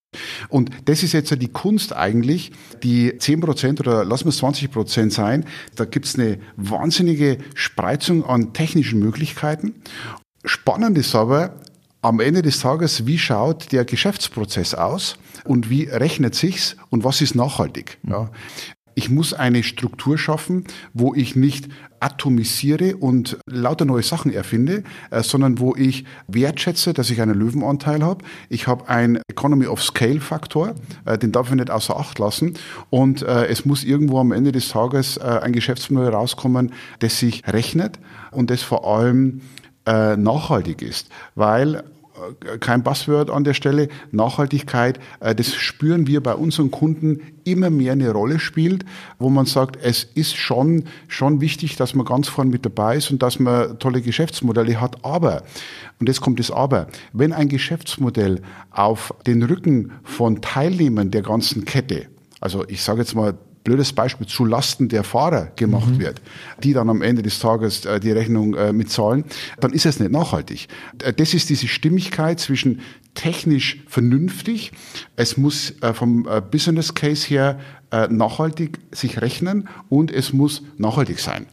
Und 0.48 0.70
das 0.86 1.02
ist 1.02 1.12
jetzt 1.12 1.30
die 1.40 1.48
Kunst 1.48 1.94
eigentlich, 1.94 2.52
die 2.82 3.12
10% 3.12 3.80
oder 3.80 4.04
lassen 4.04 4.24
wir 4.26 4.30
es 4.30 4.42
20% 4.42 5.10
sein. 5.10 5.44
Da 5.76 5.84
gibt 5.84 6.06
es 6.06 6.14
eine 6.16 6.38
wahnsinnige 6.56 7.38
Spreizung 7.54 8.24
an 8.24 8.52
technischen 8.52 8.98
Möglichkeiten. 8.98 9.74
Spannend 10.44 10.96
ist 10.98 11.14
aber 11.14 11.56
am 12.00 12.20
Ende 12.20 12.42
des 12.42 12.60
Tages, 12.60 13.06
wie 13.06 13.18
schaut 13.18 13.72
der 13.72 13.84
Geschäftsprozess 13.84 14.74
aus 14.74 15.18
und 15.44 15.68
wie 15.68 15.84
rechnet 15.84 16.34
sich's 16.34 16.76
und 16.90 17.04
was 17.04 17.20
ist 17.20 17.34
nachhaltig? 17.34 17.98
Ja. 18.08 18.30
Ich 18.94 19.10
muss 19.10 19.32
eine 19.32 19.62
Struktur 19.62 20.18
schaffen, 20.18 20.64
wo 20.92 21.14
ich 21.14 21.36
nicht 21.36 21.68
atomisiere 22.00 22.96
und 22.96 23.38
lauter 23.46 23.84
neue 23.84 24.02
Sachen 24.02 24.32
erfinde, 24.32 24.82
äh, 25.10 25.22
sondern 25.22 25.58
wo 25.58 25.74
ich 25.74 26.04
wertschätze, 26.26 26.94
dass 26.94 27.10
ich 27.10 27.20
einen 27.20 27.38
Löwenanteil 27.38 28.02
habe. 28.02 28.24
Ich 28.48 28.66
habe 28.66 28.88
einen 28.88 29.20
Economy 29.28 29.66
of 29.66 29.82
Scale 29.82 30.20
Faktor, 30.20 30.74
äh, 31.04 31.18
den 31.18 31.32
darf 31.32 31.48
ich 31.48 31.54
nicht 31.54 31.70
außer 31.70 31.96
Acht 31.96 32.18
lassen. 32.18 32.54
Und 32.90 33.22
äh, 33.22 33.46
es 33.46 33.64
muss 33.64 33.84
irgendwo 33.84 34.18
am 34.18 34.32
Ende 34.32 34.52
des 34.52 34.68
Tages 34.68 35.18
ein 35.18 35.52
Geschäftsmodell 35.52 36.10
rauskommen, 36.10 36.72
das 37.00 37.18
sich 37.18 37.46
rechnet 37.46 37.98
und 38.30 38.50
das 38.50 38.62
vor 38.62 38.86
allem 38.86 39.40
nachhaltig 39.86 40.82
ist, 40.82 41.08
weil 41.34 41.82
kein 42.60 42.82
Buzzword 42.82 43.30
an 43.30 43.44
der 43.44 43.54
Stelle. 43.54 43.88
Nachhaltigkeit, 44.10 44.98
äh, 45.20 45.34
das 45.34 45.54
spüren 45.54 46.06
wir 46.06 46.22
bei 46.22 46.34
unseren 46.34 46.70
Kunden 46.70 47.20
immer 47.44 47.70
mehr 47.70 47.92
eine 47.92 48.10
Rolle 48.10 48.38
spielt, 48.38 48.84
wo 49.18 49.30
man 49.30 49.46
sagt, 49.46 49.78
es 49.82 50.04
ist 50.04 50.36
schon, 50.36 50.84
schon 51.08 51.40
wichtig, 51.40 51.76
dass 51.76 51.94
man 51.94 52.06
ganz 52.06 52.28
vorne 52.28 52.50
mit 52.50 52.64
dabei 52.64 52.96
ist 52.96 53.10
und 53.10 53.22
dass 53.22 53.38
man 53.38 53.78
tolle 53.78 54.02
Geschäftsmodelle 54.02 54.80
hat. 54.80 55.04
Aber, 55.04 55.42
und 56.00 56.08
jetzt 56.08 56.20
kommt 56.20 56.38
das 56.38 56.50
Aber, 56.50 56.88
wenn 57.12 57.32
ein 57.32 57.48
Geschäftsmodell 57.48 58.42
auf 58.70 59.14
den 59.26 59.42
Rücken 59.42 59.92
von 60.04 60.40
Teilnehmern 60.42 61.10
der 61.10 61.22
ganzen 61.22 61.64
Kette, 61.64 62.06
also 62.40 62.64
ich 62.68 62.82
sage 62.82 63.00
jetzt 63.00 63.14
mal 63.14 63.34
blödes 63.64 63.92
Beispiel, 63.92 64.26
zu 64.26 64.44
Lasten 64.44 64.88
der 64.88 65.04
Fahrer 65.04 65.52
gemacht 65.56 65.98
wird, 65.98 66.20
die 66.62 66.72
dann 66.72 66.88
am 66.88 67.02
Ende 67.02 67.22
des 67.22 67.38
Tages 67.38 67.84
äh, 67.84 68.00
die 68.00 68.12
Rechnung 68.12 68.54
äh, 68.54 68.72
mitzahlen, 68.72 69.24
dann 69.60 69.72
ist 69.72 69.86
es 69.86 70.00
nicht 70.00 70.10
nachhaltig. 70.10 70.68
Äh, 71.02 71.12
Das 71.12 71.34
ist 71.34 71.50
diese 71.50 71.68
Stimmigkeit 71.68 72.40
zwischen 72.40 72.80
technisch 73.14 73.82
vernünftig, 73.88 74.72
es 75.16 75.36
muss 75.36 75.74
vom 75.94 76.28
Business 76.52 76.94
Case 76.94 77.26
her 77.26 77.58
nachhaltig 78.10 78.78
sich 78.92 79.20
rechnen 79.20 79.68
und 79.88 80.12
es 80.12 80.32
muss 80.32 80.62
nachhaltig 80.76 81.18
sein. 81.18 81.46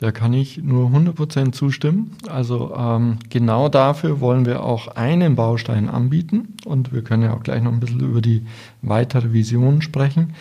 Da 0.00 0.12
kann 0.12 0.32
ich 0.32 0.56
nur 0.56 0.88
100% 0.88 1.52
zustimmen. 1.52 2.16
Also 2.26 2.74
ähm, 2.74 3.18
genau 3.28 3.68
dafür 3.68 4.20
wollen 4.20 4.46
wir 4.46 4.64
auch 4.64 4.88
einen 4.88 5.36
Baustein 5.36 5.90
anbieten 5.90 6.54
und 6.64 6.94
wir 6.94 7.04
können 7.04 7.22
ja 7.22 7.34
auch 7.34 7.42
gleich 7.42 7.62
noch 7.62 7.70
ein 7.70 7.80
bisschen 7.80 8.00
über 8.00 8.22
die 8.22 8.46
weitere 8.80 9.34
Vision 9.34 9.82
sprechen. 9.82 10.32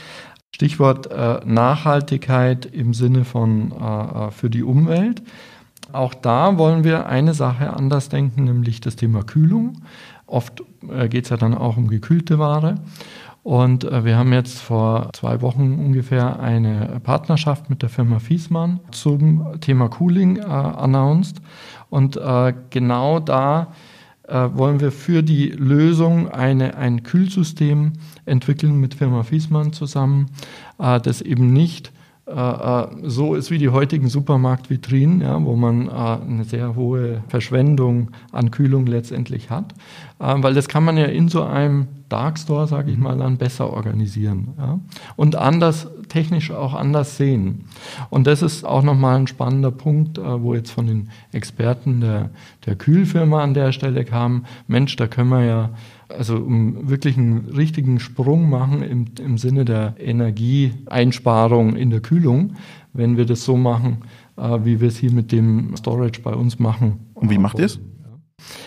Stichwort 0.51 1.11
äh, 1.11 1.39
Nachhaltigkeit 1.45 2.65
im 2.65 2.93
Sinne 2.93 3.23
von 3.23 3.71
äh, 3.71 4.27
äh, 4.27 4.31
für 4.31 4.49
die 4.49 4.63
Umwelt. 4.63 5.21
Auch 5.91 6.13
da 6.13 6.57
wollen 6.57 6.83
wir 6.83 7.07
eine 7.07 7.33
Sache 7.33 7.73
anders 7.73 8.09
denken, 8.09 8.43
nämlich 8.43 8.81
das 8.81 8.95
Thema 8.95 9.23
Kühlung. 9.23 9.81
Oft 10.27 10.63
äh, 10.87 11.07
geht 11.07 11.25
es 11.25 11.29
ja 11.29 11.37
dann 11.37 11.55
auch 11.55 11.77
um 11.77 11.87
gekühlte 11.87 12.39
Ware. 12.39 12.75
Und 13.43 13.85
äh, 13.85 14.03
wir 14.03 14.17
haben 14.17 14.33
jetzt 14.33 14.59
vor 14.59 15.09
zwei 15.13 15.41
Wochen 15.41 15.79
ungefähr 15.79 16.39
eine 16.39 16.99
Partnerschaft 17.03 17.69
mit 17.69 17.81
der 17.81 17.89
Firma 17.89 18.19
Fiesmann 18.19 18.79
zum 18.91 19.59
Thema 19.61 19.89
Cooling 19.89 20.37
äh, 20.37 20.41
announced. 20.41 21.41
Und 21.89 22.19
genau 22.69 23.19
da 23.19 23.73
äh, 24.29 24.49
wollen 24.53 24.79
wir 24.79 24.91
für 24.91 25.23
die 25.23 25.47
Lösung 25.47 26.29
eine, 26.29 26.77
ein 26.77 27.03
Kühlsystem 27.03 27.93
entwickeln 28.25 28.79
mit 28.79 28.93
Firma 28.93 29.23
Fiesmann 29.23 29.73
zusammen, 29.73 30.27
äh, 30.77 30.99
das 30.99 31.21
eben 31.21 31.51
nicht 31.51 31.91
äh, 32.29 32.83
äh, 32.83 32.87
so 33.03 33.33
ist 33.33 33.49
wie 33.49 33.57
die 33.57 33.69
heutigen 33.69 34.07
Supermarktvitrinen, 34.07 35.21
ja, 35.21 35.43
wo 35.43 35.55
man 35.55 35.87
äh, 35.87 35.91
eine 35.91 36.43
sehr 36.43 36.75
hohe 36.75 37.23
Verschwendung 37.27 38.11
an 38.31 38.51
Kühlung 38.51 38.85
letztendlich 38.85 39.49
hat, 39.49 39.73
weil 40.19 40.53
das 40.53 40.67
kann 40.67 40.83
man 40.83 40.97
ja 40.97 41.05
in 41.05 41.29
so 41.29 41.43
einem 41.43 41.87
Dark 42.09 42.37
Store, 42.37 42.67
sage 42.67 42.91
ich 42.91 42.97
mal, 42.97 43.17
dann 43.17 43.37
besser 43.37 43.71
organisieren 43.71 44.49
ja, 44.57 44.79
und 45.15 45.37
anders 45.37 45.87
technisch 46.09 46.51
auch 46.51 46.73
anders 46.73 47.17
sehen. 47.17 47.65
Und 48.09 48.27
das 48.27 48.41
ist 48.41 48.65
auch 48.65 48.83
nochmal 48.83 49.17
ein 49.17 49.27
spannender 49.27 49.71
Punkt, 49.71 50.17
äh, 50.17 50.41
wo 50.41 50.53
jetzt 50.53 50.71
von 50.71 50.87
den 50.87 51.09
Experten 51.31 52.01
der, 52.01 52.31
der 52.65 52.75
Kühlfirma 52.75 53.41
an 53.41 53.53
der 53.53 53.71
Stelle 53.71 54.03
kam, 54.05 54.45
Mensch, 54.67 54.95
da 54.95 55.07
können 55.07 55.29
wir 55.29 55.45
ja 55.45 55.69
also 56.09 56.37
um 56.37 56.89
wirklich 56.89 57.17
einen 57.17 57.49
richtigen 57.55 57.99
Sprung 57.99 58.49
machen 58.49 58.81
im, 58.81 59.05
im 59.23 59.37
Sinne 59.37 59.63
der 59.63 59.95
Energieeinsparung 59.99 61.75
in 61.75 61.91
der 61.91 62.01
Kühlung, 62.01 62.55
wenn 62.93 63.15
wir 63.15 63.25
das 63.25 63.45
so 63.45 63.55
machen, 63.55 63.99
äh, 64.35 64.59
wie 64.63 64.81
wir 64.81 64.87
es 64.87 64.97
hier 64.97 65.11
mit 65.11 65.31
dem 65.31 65.75
Storage 65.77 66.21
bei 66.21 66.33
uns 66.33 66.59
machen. 66.59 67.11
Und 67.13 67.29
wie 67.29 67.37
macht 67.37 67.59
ihr 67.59 67.65
es? 67.65 67.79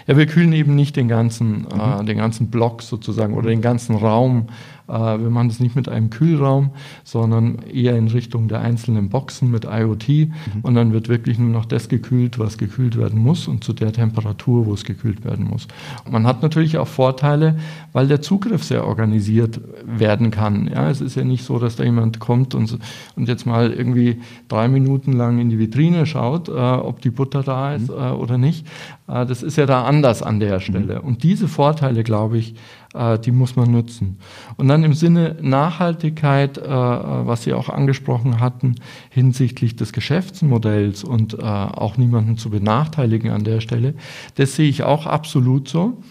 Ja, 0.07 0.17
wir 0.17 0.27
kühlen 0.27 0.53
eben 0.53 0.75
nicht 0.75 0.97
den 0.97 1.09
ganzen, 1.09 1.67
äh, 1.71 2.05
den 2.05 2.19
ganzen 2.19 2.51
Block 2.51 2.83
sozusagen 2.83 3.35
oder 3.35 3.49
den 3.49 3.63
ganzen 3.63 3.97
Raum. 3.97 4.49
Äh, 4.93 5.21
wir 5.21 5.31
machen 5.31 5.49
das 5.49 5.61
nicht 5.61 5.75
mit 5.75 5.89
einem 5.89 6.11
Kühlraum, 6.11 6.71
sondern 7.05 7.59
eher 7.63 7.97
in 7.97 8.09
Richtung 8.09 8.49
der 8.49 8.61
einzelnen 8.61 9.09
Boxen 9.09 9.51
mit 9.51 9.65
IoT. 9.65 10.29
Und 10.63 10.75
dann 10.75 10.93
wird 10.93 11.09
wirklich 11.09 11.39
nur 11.39 11.49
noch 11.49 11.65
das 11.65 11.89
gekühlt, 11.89 12.39
was 12.39 12.59
gekühlt 12.59 12.97
werden 12.97 13.19
muss 13.19 13.49
und 13.49 13.65
zu 13.65 13.73
der 13.73 13.93
Temperatur, 13.93 14.67
wo 14.67 14.75
es 14.75 14.85
gekühlt 14.85 15.25
werden 15.25 15.47
muss. 15.47 15.67
Man 16.11 16.27
hat 16.27 16.43
natürlich 16.43 16.77
auch 16.79 16.89
Vorteile, 16.89 17.57
weil 17.93 18.07
der 18.07 18.21
Zugriff 18.21 18.63
sehr 18.65 18.87
organisiert 18.87 19.61
werden 19.85 20.31
kann. 20.31 20.69
Ja, 20.73 20.91
es 20.91 21.01
ist 21.01 21.17
ja 21.17 21.25
nicht 21.25 21.45
so, 21.45 21.59
dass 21.59 21.77
da 21.77 21.85
jemand 21.85 22.19
kommt 22.19 22.55
und, 22.55 22.79
und 23.17 23.29
jetzt 23.29 23.47
mal 23.47 23.73
irgendwie 23.73 24.21
drei 24.49 24.69
Minuten 24.69 25.13
lang 25.13 25.39
in 25.39 25.49
die 25.49 25.59
Vitrine 25.59 26.07
schaut, 26.07 26.49
äh, 26.49 26.53
ob 26.53 27.01
die 27.01 27.11
Butter 27.11 27.43
da 27.43 27.75
ist 27.75 27.89
äh, 27.89 27.93
oder 27.93 28.39
nicht. 28.39 28.67
Äh, 29.09 29.27
das 29.27 29.43
ist 29.43 29.57
ja 29.57 29.67
da 29.67 29.85
anders 29.85 30.23
an 30.23 30.41
der 30.41 30.61
Stelle. 30.61 31.03
Und 31.03 31.23
diese 31.23 31.49
Vorteile, 31.49 32.03
glaube 32.03 32.39
ich, 32.39 32.55
äh, 32.95 33.19
die 33.19 33.33
muss 33.33 33.57
man 33.57 33.71
nutzen. 33.71 34.19
Und 34.57 34.69
dann 34.69 34.85
im 34.85 34.95
Sinne 34.95 35.37
Nachhaltigkeit, 35.41 36.59
äh, 36.59 36.69
was 36.69 37.43
Sie 37.43 37.55
auch 37.55 37.69
angesprochen 37.69 38.41
hatten, 38.41 38.77
hinsichtlich 39.11 39.77
des 39.77 39.93
Geschäftsmodells 39.93 41.05
und 41.05 41.35
äh, 41.35 41.43
auch 41.43 41.97
niemanden 41.97 42.37
zu 42.39 42.51
benachteiligen 42.51 43.31
an 43.31 43.45
der 43.45 43.61
Stelle, 43.61 43.95
das 44.37 44.57
sehe 44.57 44.69
ich 44.69 44.83
auch 44.83 45.07
absolut 45.07 45.69
so. 45.69 46.03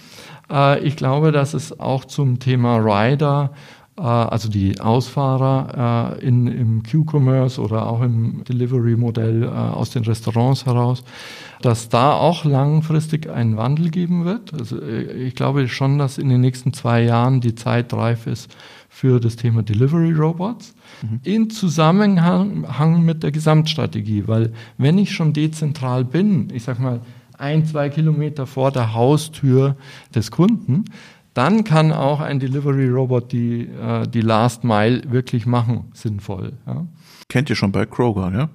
Äh, 0.51 0.79
Ich 0.85 0.95
glaube, 0.95 1.31
dass 1.31 1.53
es 1.53 1.79
auch 1.79 2.05
zum 2.05 2.39
Thema 2.39 2.77
Rider 2.77 3.51
also 3.97 4.49
die 4.49 4.79
Ausfahrer 4.79 6.17
äh, 6.19 6.25
in, 6.25 6.47
im 6.47 6.83
Q-Commerce 6.83 7.61
oder 7.61 7.87
auch 7.87 8.01
im 8.01 8.43
Delivery-Modell 8.45 9.43
äh, 9.43 9.47
aus 9.47 9.91
den 9.91 10.03
Restaurants 10.03 10.65
heraus, 10.65 11.03
dass 11.61 11.89
da 11.89 12.13
auch 12.13 12.45
langfristig 12.45 13.29
einen 13.29 13.57
Wandel 13.57 13.89
geben 13.89 14.25
wird. 14.25 14.53
Also 14.53 14.81
äh, 14.81 15.03
ich 15.11 15.35
glaube 15.35 15.67
schon, 15.67 15.97
dass 15.97 16.17
in 16.17 16.29
den 16.29 16.41
nächsten 16.41 16.73
zwei 16.73 17.03
Jahren 17.03 17.41
die 17.41 17.53
Zeit 17.53 17.93
reif 17.93 18.27
ist 18.27 18.55
für 18.89 19.19
das 19.19 19.35
Thema 19.35 19.61
Delivery 19.63 20.11
Robots 20.13 20.73
in 21.23 21.49
Zusammenhang 21.49 23.03
mit 23.03 23.23
der 23.23 23.31
Gesamtstrategie, 23.31 24.27
weil 24.27 24.53
wenn 24.77 24.97
ich 24.97 25.13
schon 25.13 25.33
dezentral 25.33 26.03
bin, 26.03 26.49
ich 26.53 26.63
sag 26.63 26.79
mal 26.79 27.01
ein, 27.37 27.65
zwei 27.65 27.89
Kilometer 27.89 28.45
vor 28.45 28.71
der 28.71 28.93
Haustür 28.93 29.75
des 30.13 30.29
Kunden, 30.29 30.85
dann 31.33 31.63
kann 31.63 31.91
auch 31.91 32.19
ein 32.19 32.39
Delivery 32.39 32.89
Robot 32.89 33.31
die, 33.31 33.67
äh, 33.67 34.07
die 34.07 34.21
Last 34.21 34.63
Mile 34.63 35.01
wirklich 35.07 35.45
machen, 35.45 35.85
sinnvoll. 35.93 36.53
Ja. 36.67 36.85
Kennt 37.29 37.49
ihr 37.49 37.55
schon 37.55 37.71
bei 37.71 37.85
Kroger, 37.85 38.31
ja? 38.33 38.49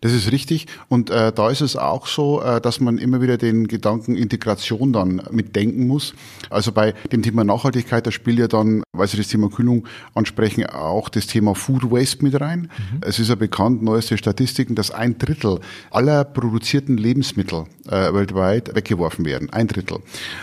Das 0.00 0.12
ist 0.12 0.30
richtig. 0.30 0.66
Und 0.88 1.10
äh, 1.10 1.32
da 1.32 1.50
ist 1.50 1.60
es 1.60 1.76
auch 1.76 2.06
so, 2.06 2.40
äh, 2.42 2.60
dass 2.60 2.80
man 2.80 2.98
immer 2.98 3.20
wieder 3.20 3.36
den 3.36 3.66
Gedanken 3.66 4.16
Integration 4.16 4.92
dann 4.92 5.22
mitdenken 5.30 5.86
muss. 5.88 6.14
Also 6.50 6.72
bei 6.72 6.94
dem 7.10 7.22
Thema 7.22 7.42
Nachhaltigkeit, 7.42 8.06
da 8.06 8.12
spielt 8.12 8.38
ja 8.38 8.46
dann, 8.46 8.82
weil 8.92 9.08
Sie 9.08 9.16
das 9.16 9.28
Thema 9.28 9.50
Kühlung 9.50 9.86
ansprechen, 10.14 10.66
auch 10.66 11.08
das 11.08 11.26
Thema 11.26 11.54
Food 11.54 11.90
Waste 11.90 12.22
mit 12.22 12.40
rein. 12.40 12.70
Mhm. 12.92 13.00
Es 13.00 13.18
ist 13.18 13.28
ja 13.28 13.34
bekannt, 13.34 13.82
neueste 13.82 14.16
Statistiken, 14.16 14.74
dass 14.74 14.90
ein 14.90 15.18
Drittel 15.18 15.58
aller 15.90 16.24
produzierten 16.24 16.96
Lebensmittel 16.96 17.64
äh, 17.88 18.12
weltweit 18.12 18.74
weggeworfen 18.74 19.24
werden. 19.24 19.50
Ein 19.50 19.66
Drittel. 19.66 19.98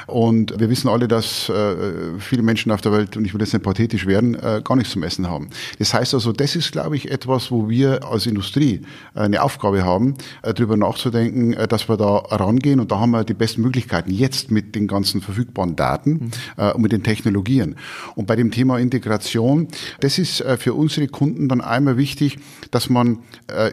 Und 0.08 0.60
wir 0.60 0.70
wissen 0.70 0.89
alle, 0.89 1.08
dass 1.08 1.50
äh, 1.50 2.20
viele 2.20 2.41
Menschen 2.41 2.72
auf 2.72 2.82
der 2.82 2.91
Welt, 2.91 3.15
und 3.15 3.26
ich 3.26 3.34
will 3.34 3.41
jetzt 3.41 3.54
nicht 3.54 3.63
pathetisch 3.63 4.06
werden, 4.06 4.36
äh, 4.36 4.62
gar 4.63 4.76
nichts 4.76 4.94
zum 4.94 5.04
Essen 5.04 5.30
haben. 5.30 5.50
Das 5.80 5.94
heißt 5.94 6.13
also, 6.13 6.34
das 6.34 6.56
ist, 6.56 6.72
glaube 6.72 6.98
ich, 6.98 7.10
etwas, 7.10 7.52
wo 7.52 7.70
wir 7.70 8.06
als 8.06 8.26
Industrie 8.26 8.82
äh, 9.15 9.21
eine 9.22 9.42
Aufgabe 9.42 9.84
haben, 9.84 10.16
äh, 10.42 10.54
darüber 10.54 10.78
nachzudenken, 10.78 11.54
äh, 11.54 11.68
dass 11.68 11.90
wir 11.90 11.98
da 11.98 12.18
rangehen. 12.18 12.80
Und 12.80 12.92
da 12.92 13.00
haben 13.00 13.12
wir 13.12 13.24
die 13.24 13.34
besten 13.34 13.62
Möglichkeiten 13.62 14.12
jetzt 14.12 14.52
mit 14.52 14.76
den 14.76 14.88
ganzen 14.88 15.22
verfügbaren 15.22 15.76
Daten 15.76 16.12
mhm. 16.58 16.64
und 16.74 16.82
mit 16.82 16.92
den 16.92 17.04
Technologien. 17.04 17.76
Und 18.16 18.28
bei 18.28 18.36
dem 18.36 18.52
Thema 18.52 18.80
Integration, 18.80 19.68
das 20.00 20.18
ist 20.18 20.44
für 20.58 20.74
unsere 20.74 21.08
Kunden 21.08 21.50
dann 21.50 21.62
einmal 21.62 21.98
wichtig, 21.98 22.38
dass 22.72 22.90
man 22.90 23.20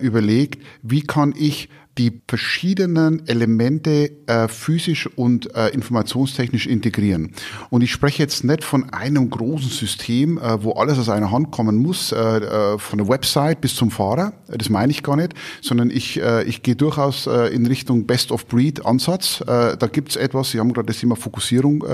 überlegt, 0.01 0.63
wie 0.83 1.03
kann 1.03 1.35
ich 1.37 1.69
die 1.99 2.23
verschiedenen 2.29 3.27
Elemente 3.27 4.13
äh, 4.27 4.47
physisch 4.47 5.09
und 5.17 5.55
äh, 5.55 5.69
informationstechnisch 5.71 6.67
integrieren. 6.67 7.33
Und 7.71 7.83
ich 7.83 7.91
spreche 7.91 8.23
jetzt 8.23 8.45
nicht 8.45 8.63
von 8.63 8.91
einem 8.91 9.29
großen 9.29 9.71
System, 9.71 10.39
äh, 10.39 10.63
wo 10.63 10.73
alles 10.75 10.99
aus 10.99 11.09
einer 11.09 11.33
Hand 11.33 11.51
kommen 11.51 11.77
muss, 11.77 12.13
äh, 12.13 12.17
äh, 12.17 12.79
von 12.79 12.99
der 12.99 13.09
Website 13.09 13.61
bis 13.61 13.75
zum 13.75 13.91
Fahrer. 13.91 14.33
Das 14.47 14.69
meine 14.69 14.93
ich 14.93 15.03
gar 15.03 15.17
nicht, 15.17 15.35
sondern 15.61 15.91
ich, 15.91 16.21
äh, 16.21 16.45
ich 16.45 16.63
gehe 16.63 16.77
durchaus 16.77 17.27
in 17.27 17.67
Richtung 17.67 18.07
Best-of-Breed-Ansatz. 18.07 19.43
Da 19.47 19.75
gibt 19.91 20.11
es 20.11 20.17
etwas, 20.17 20.51
Sie 20.51 20.61
haben 20.61 20.73
gerade 20.73 20.87
das 20.87 20.99
Thema 20.99 21.17
Fokussierung 21.17 21.85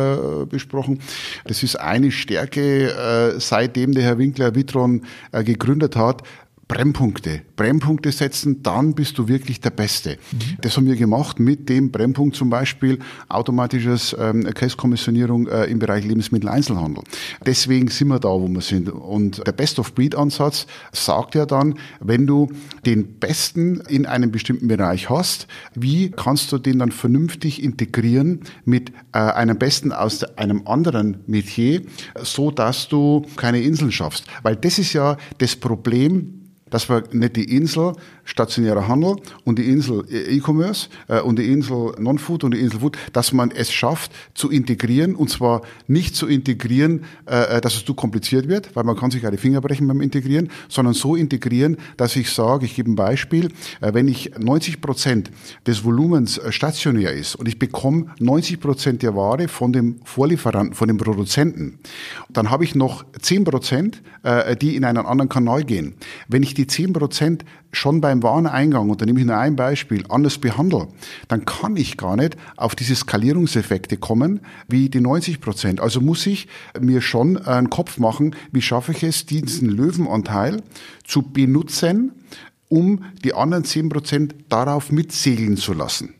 besprochen. 0.51 1.01
Das 1.45 1.63
ist 1.63 1.77
eine 1.77 2.11
Stärke, 2.11 3.35
seitdem 3.39 3.95
der 3.95 4.05
Herr 4.05 4.19
Winkler 4.19 4.55
Vitron 4.55 5.03
gegründet 5.33 5.97
hat, 5.97 6.23
Brennpunkte. 6.69 7.43
Brennpunkte 7.57 8.11
setzen, 8.11 8.63
dann 8.63 8.95
bist 8.95 9.19
du 9.19 9.29
wirklich 9.29 9.61
der 9.61 9.71
Beste. 9.71 10.19
Mhm. 10.33 10.39
Das 10.63 10.77
haben 10.77 10.87
wir 10.87 10.97
gemacht 10.97 11.39
mit 11.39 11.69
dem 11.69 11.91
Brennpunkt 11.91 12.37
zum 12.37 12.51
Beispiel 12.51 12.99
automatisches 13.29 14.17
ähm, 14.19 14.45
Case-Kommissionierung 14.45 15.47
äh, 15.49 15.65
im 15.65 15.79
Bereich 15.79 16.05
Lebensmitteleinzelhandel. 16.05 17.05
Deswegen 17.45 17.89
sind 17.89 18.09
wir 18.09 18.19
da, 18.19 18.29
wo 18.29 18.49
wir 18.49 18.61
sind. 18.61 18.89
Und 18.89 19.47
der 19.47 19.53
Best-of-Breed-Ansatz 19.53 20.67
sagt 20.93 21.35
ja 21.35 21.47
dann, 21.47 21.75
wenn 22.01 22.27
du 22.27 22.49
den 22.87 23.19
Besten 23.19 23.81
in 23.89 24.07
einem 24.07 24.31
bestimmten 24.31 24.69
Bereich 24.69 25.11
hast, 25.11 25.47
wie 25.75 26.11
kannst 26.11 26.51
du 26.53 26.59
den 26.59 26.79
dann 26.79 26.93
vernünftig 26.93 27.63
integrieren 27.63 28.41
mit 28.65 28.91
äh, 29.13 29.19
einem 29.19 29.59
Besten 29.59 29.93
aus 29.93 30.25
einem 30.37 30.67
anderen 30.67 31.19
Metier, 31.27 31.83
so 32.23 32.51
dass 32.51 32.89
du 32.89 33.23
keine 33.37 33.61
Inseln 33.61 33.93
schaffst. 33.93 34.27
Weil 34.43 34.57
das 34.57 34.79
ist 34.79 34.93
ja 34.93 35.17
das 35.39 35.57
Problem, 35.57 36.44
dass 36.75 36.89
wir 36.89 37.05
nicht 37.13 37.37
die 37.37 37.57
Insel 37.57 37.93
stationärer 38.25 38.89
Handel 38.89 39.17
und 39.45 39.59
die 39.59 39.69
Insel 39.69 40.05
E-Commerce 40.11 40.89
äh, 41.09 41.21
und 41.21 41.39
die 41.39 41.51
Insel 41.51 41.93
Non-Food 41.99 42.45
und 42.45 42.55
die 42.55 42.61
Insel 42.61 42.81
Food, 42.81 42.97
dass 43.13 43.33
man 43.33 43.51
es 43.51 43.73
schafft 43.73 44.13
zu 44.35 44.51
integrieren 44.51 45.15
und 45.15 45.31
zwar 45.31 45.63
nicht 45.87 46.17
zu 46.17 46.27
integrieren, 46.27 47.05
äh, 47.27 47.57
äh 47.57 47.61
dass 47.61 47.75
es 47.77 47.85
zu 47.85 47.95
kompliziert 47.95 48.49
wird, 48.49 48.75
weil 48.75 48.85
man 48.85 48.97
kann 48.97 49.11
sich 49.11 49.23
ja 49.23 49.31
die 49.31 49.37
Finger 49.37 49.61
brechen 49.61 49.87
beim 49.87 50.01
Integrieren, 50.01 50.51
sondern 50.69 50.95
so 50.95 51.17
integrieren, 51.17 51.77
dass 51.97 52.17
ich 52.17 52.31
sage, 52.31 52.67
ich 52.67 52.75
gebe 52.75 52.91
ein 52.91 52.97
Beispiel, 52.97 53.49
äh, 53.81 53.95
wenn 53.95 54.09
ich 54.09 54.33
90 54.39 54.81
Prozent 54.81 55.31
des 55.67 55.85
Volumens 55.85 56.39
äh, 56.39 56.53
stationär 56.53 57.13
ist 57.13 57.35
und 57.37 57.49
ich 57.49 57.59
bekomme 57.59 58.07
90 58.19 58.61
Prozent 58.61 59.03
der 59.03 59.15
Ware 59.15 59.49
von 59.49 59.73
dem 59.73 60.01
Vorlieferanten, 60.05 60.75
von 60.75 60.89
dem 60.89 60.97
Produzenten, 60.97 61.79
dann 62.31 62.51
habe 62.51 62.65
ich 62.65 62.75
noch 62.75 63.05
10 63.21 63.45
Prozent, 63.45 64.03
äh, 64.23 64.57
die 64.57 64.77
in 64.77 64.85
einen 64.85 65.07
anderen 65.07 65.29
Kanal 65.29 65.65
gehen. 65.65 65.95
Wenn 66.29 66.43
ich 66.43 66.55
die 66.55 66.67
10 66.67 66.93
Prozent 66.93 67.45
schon 67.73 68.01
beim 68.01 68.14
Wareneingang, 68.23 68.91
und 68.91 69.01
da 69.01 69.07
nehme 69.07 69.21
ich 69.21 69.27
nur 69.27 69.37
ein 69.37 69.57
Beispiel, 69.57 70.05
anders 70.09 70.39
behandle, 70.39 70.89
dann 71.29 71.45
kann 71.45 71.77
ich 71.77 71.97
gar 71.97 72.17
nicht 72.17 72.37
auf 72.57 72.75
diese 72.75 72.95
Skalierungseffekte 72.95 73.97
kommen 73.97 74.41
wie 74.69 74.89
die 74.89 75.01
90 75.01 75.41
Prozent. 75.41 75.81
Also 75.81 76.01
muss 76.01 76.27
ich 76.27 76.49
mir 76.79 77.01
schon 77.01 77.37
einen 77.39 77.71
Kopf 77.71 77.99
machen, 77.99 78.37
wie 78.53 78.63
schaffe 78.63 78.93
ich 78.93 79.03
es, 79.03 79.27
diesen 79.27 79.69
Löwenanteil 79.69 80.63
zu 81.05 81.23
benutzen, 81.23 82.13
um 82.69 83.05
die 83.23 83.35
anderen 83.35 83.65
10 83.65 83.89
Prozent 83.89 84.35
darauf 84.49 84.91
mitsegeln 84.91 85.57
zu 85.57 85.73
lassen. 85.73 86.15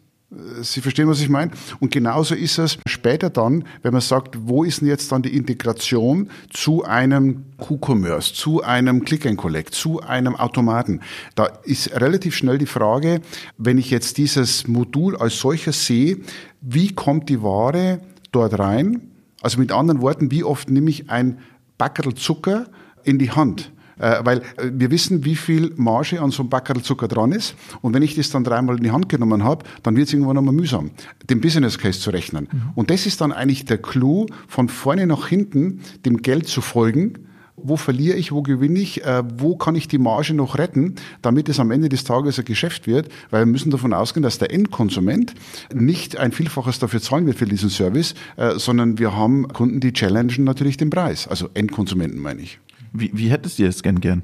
Sie 0.63 0.81
verstehen, 0.81 1.09
was 1.09 1.21
ich 1.21 1.29
meine? 1.29 1.53
Und 1.81 1.93
genauso 1.93 2.35
ist 2.35 2.59
es 2.59 2.79
später 2.87 3.31
dann, 3.31 3.65
wenn 3.83 3.93
man 3.93 4.01
sagt, 4.01 4.37
wo 4.41 4.65
ist 4.65 4.81
denn 4.81 4.89
jetzt 4.89 5.13
dann 5.13 5.23
die 5.23 5.37
Integration 5.37 6.31
zu 6.51 6.85
einem 6.85 7.45
Q-Commerce, 7.59 8.35
zu 8.35 8.63
einem 8.63 9.05
Click 9.05 9.27
and 9.27 9.37
Collect, 9.37 9.75
zu 9.75 10.01
einem 10.01 10.35
Automaten? 10.35 11.01
Da 11.35 11.47
ist 11.65 11.93
relativ 12.01 12.35
schnell 12.35 12.59
die 12.59 12.67
Frage, 12.67 13.21
wenn 13.59 13.79
ich 13.79 13.91
jetzt 13.91 14.19
dieses 14.19 14.67
Modul 14.67 15.17
als 15.17 15.39
solches 15.39 15.87
sehe, 15.87 16.19
wie 16.61 16.93
kommt 16.95 17.29
die 17.29 17.43
Ware 17.43 18.01
dort 18.33 18.59
rein? 18.59 19.11
Also 19.41 19.59
mit 19.59 19.73
anderen 19.73 20.01
Worten, 20.01 20.31
wie 20.31 20.43
oft 20.43 20.71
nehme 20.71 20.91
ich 20.91 21.11
ein 21.11 21.39
Backerl 21.79 22.15
Zucker 22.15 22.67
in 23.05 23.19
die 23.19 23.31
Hand? 23.31 23.74
Äh, 23.99 24.21
weil 24.25 24.39
äh, 24.39 24.71
wir 24.73 24.91
wissen, 24.91 25.25
wie 25.25 25.37
viel 25.37 25.73
Marge 25.77 26.21
an 26.21 26.31
so 26.31 26.43
einem 26.43 26.51
Backerl 26.51 26.83
Zucker 26.83 27.09
dran 27.09 27.33
ist. 27.33 27.55
Und 27.81 27.95
wenn 27.95 28.03
ich 28.03 28.15
das 28.15 28.31
dann 28.31 28.45
dreimal 28.45 28.77
in 28.77 28.83
die 28.83 28.91
Hand 28.91 29.09
genommen 29.09 29.45
habe, 29.45 29.65
dann 29.83 29.97
wird 29.97 30.09
es 30.09 30.15
irgendwann 30.15 30.39
einmal 30.39 30.55
mühsam, 30.55 30.91
den 31.29 31.41
Business 31.41 31.79
Case 31.79 32.01
zu 32.01 32.11
rechnen. 32.11 32.49
Mhm. 32.51 32.63
Und 32.75 32.91
das 32.91 33.07
ist 33.07 33.21
dann 33.21 33.33
eigentlich 33.33 33.65
der 33.65 33.79
Clou, 33.79 34.27
von 34.49 34.69
vorne 34.69 35.07
nach 35.07 35.29
hinten 35.29 35.81
dem 36.05 36.19
Geld 36.19 36.49
zu 36.49 36.61
folgen. 36.61 37.15
Wo 37.57 37.77
verliere 37.77 38.17
ich, 38.17 38.33
wo 38.33 38.43
gewinne 38.43 38.81
ich, 38.81 39.05
äh, 39.05 39.23
wo 39.39 39.57
kann 39.57 39.77
ich 39.77 39.87
die 39.87 39.99
Marge 39.99 40.35
noch 40.35 40.59
retten, 40.59 40.97
damit 41.23 41.49
es 41.49 41.61
am 41.61 41.71
Ende 41.71 41.89
des 41.89 42.03
Tages 42.03 42.39
ein 42.39 42.45
Geschäft 42.45 42.89
wird, 42.89 43.09
weil 43.31 43.43
wir 43.43 43.53
müssen 43.53 43.71
davon 43.71 43.93
ausgehen, 43.93 44.25
dass 44.25 44.39
der 44.39 44.53
Endkonsument 44.53 45.35
nicht 45.73 46.17
ein 46.17 46.33
Vielfaches 46.33 46.81
dafür 46.81 47.01
zahlen 47.01 47.27
wird 47.27 47.39
für 47.39 47.47
diesen 47.47 47.71
Service, 47.71 48.15
äh, 48.37 48.59
sondern 48.59 48.99
wir 48.99 49.17
haben 49.17 49.49
Kunden, 49.49 49.79
die 49.79 49.93
challengen 49.93 50.45
natürlich 50.45 50.77
den 50.77 50.91
Preis, 50.91 51.29
also 51.29 51.49
Endkonsumenten 51.55 52.21
meine 52.21 52.43
ich. 52.43 52.59
Wie, 52.95 53.11
wie 53.13 53.29
hättest 53.29 53.59
du 53.59 53.67
es 53.67 53.83
gern 53.83 54.01
gern? 54.01 54.23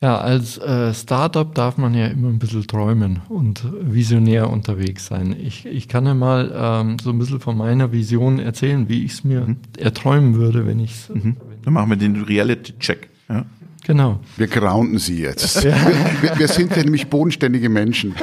Ja, 0.00 0.18
als 0.18 0.58
äh, 0.58 0.92
Startup 0.94 1.54
darf 1.54 1.76
man 1.78 1.94
ja 1.94 2.06
immer 2.06 2.28
ein 2.28 2.38
bisschen 2.38 2.66
träumen 2.66 3.20
und 3.28 3.64
visionär 3.80 4.50
unterwegs 4.50 5.06
sein. 5.06 5.36
Ich, 5.38 5.64
ich 5.64 5.86
kann 5.86 6.06
ja 6.06 6.14
mal 6.14 6.52
ähm, 6.54 6.96
so 7.00 7.10
ein 7.10 7.18
bisschen 7.18 7.38
von 7.38 7.56
meiner 7.56 7.92
Vision 7.92 8.40
erzählen, 8.40 8.88
wie 8.88 9.04
ich 9.04 9.12
es 9.12 9.24
mir 9.24 9.42
mhm. 9.42 9.58
erträumen 9.78 10.34
würde, 10.34 10.66
wenn 10.66 10.80
ich 10.80 10.92
es. 10.92 11.08
Mhm. 11.08 11.36
Dann 11.64 11.74
machen 11.74 11.90
wir 11.90 11.96
den 11.96 12.22
Reality-Check. 12.22 13.10
Ja? 13.28 13.44
Genau. 13.84 14.20
Wir 14.36 14.46
grounden 14.46 14.98
sie 14.98 15.20
jetzt. 15.20 15.64
Ja. 15.72 15.76
Wir, 16.20 16.38
wir, 16.38 16.48
sind 16.48 16.74
ja 16.76 16.82
nämlich 16.82 17.08
bodenständige 17.08 17.68
Menschen. 17.68 18.14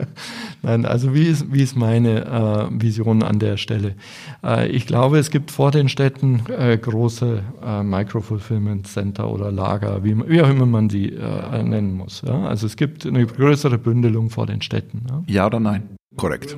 Nein, 0.62 0.86
also 0.86 1.14
wie 1.14 1.26
ist, 1.26 1.52
wie 1.52 1.62
ist 1.62 1.76
meine 1.76 2.24
äh, 2.24 2.82
Vision 2.82 3.22
an 3.22 3.38
der 3.38 3.56
Stelle? 3.56 3.94
Äh, 4.42 4.68
ich 4.68 4.86
glaube, 4.86 5.18
es 5.18 5.30
gibt 5.30 5.50
vor 5.50 5.70
den 5.70 5.88
Städten 5.88 6.42
äh, 6.48 6.78
große 6.78 7.42
äh, 7.62 7.82
Micro-Fulfillment 7.82 8.86
Center 8.86 9.30
oder 9.30 9.52
Lager, 9.52 10.02
wie, 10.02 10.16
wie, 10.28 10.40
auch 10.40 10.48
immer 10.48 10.66
man 10.66 10.88
sie 10.88 11.10
äh, 11.12 11.62
nennen 11.62 11.94
muss. 11.94 12.22
Ja? 12.26 12.44
Also 12.46 12.66
es 12.66 12.76
gibt 12.76 13.04
eine 13.04 13.26
größere 13.26 13.78
Bündelung 13.78 14.30
vor 14.30 14.46
den 14.46 14.62
Städten. 14.62 15.02
Ja, 15.08 15.22
ja 15.26 15.46
oder 15.46 15.60
nein? 15.60 15.82
Korrekt 16.16 16.56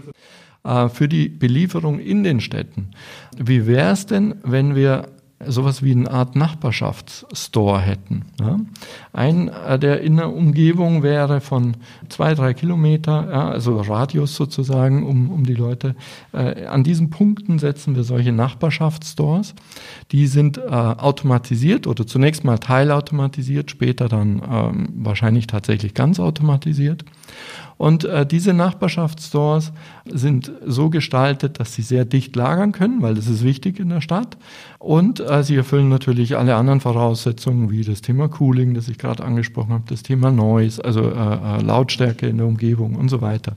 äh, 0.65 0.89
für 0.89 1.09
die 1.09 1.29
Belieferung 1.29 1.99
in 1.99 2.23
den 2.23 2.41
Städten. 2.41 2.91
Wie 3.37 3.67
wäre 3.67 3.93
es 3.93 4.07
denn, 4.07 4.37
wenn 4.45 4.75
wir 4.75 5.09
sowas 5.47 5.83
wie 5.83 5.93
eine 5.93 6.11
Art 6.11 6.37
Nachbarschaftsstore 6.37 7.81
hätten. 7.81 8.27
Ja. 8.39 8.61
Ein, 9.13 9.49
äh, 9.49 9.79
der 9.79 10.01
in 10.03 10.17
der 10.17 10.33
Umgebung 10.33 11.03
wäre 11.03 11.41
von 11.41 11.77
zwei, 12.09 12.35
drei 12.35 12.55
Kilometer, 12.55 13.29
ja, 13.31 13.49
also 13.49 13.81
Radius 13.81 14.37
sozusagen, 14.37 15.05
um, 15.05 15.31
um 15.31 15.45
die 15.45 15.55
Leute. 15.55 15.97
Äh, 16.33 16.67
an 16.67 16.85
diesen 16.85 17.11
Punkten 17.11 17.59
setzen 17.59 17.97
wir 17.97 18.05
solche 18.05 18.33
Nachbarschaftsstores. 18.33 19.55
Die 20.13 20.27
sind 20.27 20.59
äh, 20.59 20.71
automatisiert 20.71 21.87
oder 21.87 22.07
zunächst 22.07 22.45
mal 22.45 22.59
teilautomatisiert, 22.59 23.71
später 23.71 24.09
dann 24.09 24.43
ähm, 24.49 24.89
wahrscheinlich 24.97 25.47
tatsächlich 25.49 25.95
ganz 25.95 26.21
automatisiert. 26.21 27.05
Und 27.81 28.05
äh, 28.05 28.27
diese 28.27 28.53
Nachbarschaftsstores 28.53 29.73
sind 30.05 30.53
so 30.67 30.91
gestaltet, 30.91 31.59
dass 31.59 31.73
sie 31.73 31.81
sehr 31.81 32.05
dicht 32.05 32.37
lagern 32.37 32.73
können, 32.73 33.01
weil 33.01 33.15
das 33.15 33.27
ist 33.27 33.43
wichtig 33.43 33.81
in 33.81 33.89
der 33.89 34.03
Stadt. 34.03 34.37
Und 34.79 35.21
äh, 35.21 35.43
sie 35.43 35.57
erfüllen 35.57 35.89
natürlich 35.89 36.37
alle 36.37 36.57
anderen 36.57 36.81
Voraussetzungen, 36.81 37.71
wie 37.71 37.83
das 37.83 38.03
Thema 38.03 38.29
Cooling, 38.29 38.75
das 38.75 38.89
ich 38.89 38.99
gerade 39.01 39.25
angesprochen 39.25 39.73
habe, 39.73 39.85
das 39.89 40.03
Thema 40.03 40.31
Noise, 40.31 40.85
also 40.85 41.03
äh, 41.03 41.13
äh 41.13 41.63
Lautstärke 41.63 42.27
in 42.27 42.39
der 42.39 42.47
Umgebung 42.47 42.95
und 42.97 43.09
so 43.09 43.21
weiter. 43.21 43.57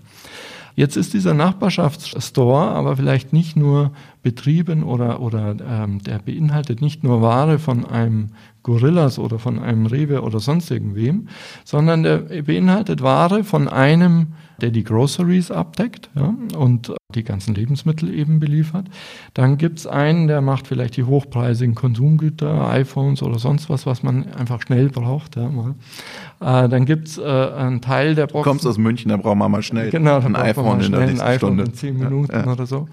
Jetzt 0.76 0.98
ist 0.98 1.14
dieser 1.14 1.36
Nachbarschaftsstore 1.36 2.70
aber 2.70 2.98
vielleicht 2.98 3.32
nicht 3.32 3.56
nur 3.56 3.92
betrieben 4.24 4.84
oder, 4.84 5.20
oder 5.20 5.56
ähm, 5.64 6.02
der 6.02 6.18
beinhaltet 6.18 6.82
nicht 6.82 7.04
nur 7.04 7.22
Ware 7.22 7.60
von 7.60 7.86
einem 7.86 8.30
Gorillas 8.64 9.20
oder 9.20 9.40
von 9.40 9.60
einem 9.60 9.86
Rewe 9.86 10.22
oder 10.22 10.40
sonst 10.40 10.72
irgendwem, 10.72 11.28
sondern 11.66 12.04
der 12.04 12.18
beinhaltet 12.18 13.02
Ware 13.02 13.44
von 13.44 13.68
einem, 13.68 14.28
der 14.62 14.72
die 14.72 14.84
Groceries 14.84 15.52
abdeckt 15.52 16.10
ja, 16.16 16.34
und 16.58 16.94
die 17.14 17.24
ganzen 17.24 17.54
Lebensmittel 17.54 18.14
eben 18.14 18.40
beliefert. 18.40 18.86
Dann 19.34 19.58
gibt's 19.58 19.86
einen, 19.86 20.28
der 20.28 20.42
macht 20.42 20.68
vielleicht 20.68 20.96
die 20.98 21.04
hochpreisigen 21.04 21.76
Konsumgüter, 21.76 22.70
iPhones 22.70 23.22
oder 23.22 23.38
sonst 23.40 23.70
was, 23.70 23.86
was 23.86 24.02
man 24.04 24.32
einfach 24.34 24.62
schnell 24.62 24.90
braucht. 24.90 25.36
Ja, 25.36 25.50
mal. 25.50 25.76
Äh, 26.40 26.70
dann 26.70 26.86
gibt's 26.86 27.18
äh, 27.18 27.24
einen 27.24 27.82
Teil 27.82 28.16
der 28.16 28.28
Boxen. 28.28 28.44
Du 28.44 28.50
kommst 28.50 28.66
aus 28.66 28.78
München, 28.78 29.10
da 29.10 29.18
brauchen 29.18 29.40
wir 29.40 29.50
mal 29.50 29.62
schnell 29.62 29.90
genau, 29.90 30.20
ein 30.20 30.36
iPhone 30.36 30.82
in 30.82 30.92
der 30.92 31.08
nächsten 31.08 31.34
Stunde. 31.36 31.64
in 31.66 31.74
zehn 31.74 31.98
Minuten 32.00 32.32
Ja, 32.32 32.46
ja. 32.46 32.52
oder 32.52 32.66
so. 32.66 32.88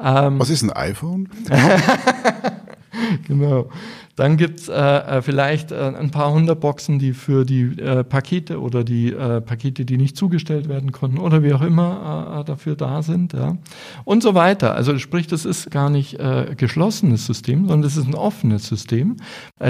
Ähm, 0.00 0.38
Was 0.38 0.50
ist 0.50 0.62
ein 0.62 0.72
iPhone? 0.72 1.28
genau. 3.26 3.68
Dann 4.16 4.38
gibt's 4.38 4.68
äh, 4.68 4.72
äh, 4.72 5.22
vielleicht 5.22 5.72
äh, 5.72 5.92
ein 5.94 6.10
paar 6.10 6.32
hundert 6.32 6.60
Boxen, 6.60 6.98
die 6.98 7.12
für 7.12 7.44
die 7.44 7.78
äh, 7.78 8.02
Pakete 8.02 8.60
oder 8.60 8.82
die 8.82 9.12
äh, 9.12 9.42
Pakete, 9.42 9.84
die 9.84 9.98
nicht 9.98 10.16
zugestellt 10.16 10.68
werden 10.68 10.90
konnten 10.90 11.18
oder 11.18 11.42
wie 11.42 11.52
auch 11.52 11.60
immer 11.60 12.40
äh, 12.40 12.44
dafür 12.44 12.76
da 12.76 13.02
sind. 13.02 13.34
Ja. 13.34 13.58
Und 14.04 14.22
so 14.22 14.34
weiter. 14.34 14.74
Also 14.74 14.98
sprich, 14.98 15.26
das 15.26 15.44
ist 15.44 15.70
gar 15.70 15.90
nicht 15.90 16.18
geschlossenes 16.56 17.26
System, 17.26 17.68
sondern 17.68 17.86
es 17.86 17.96
ist 17.96 18.06
ein 18.06 18.14
offenes 18.14 18.66
System. 18.66 19.16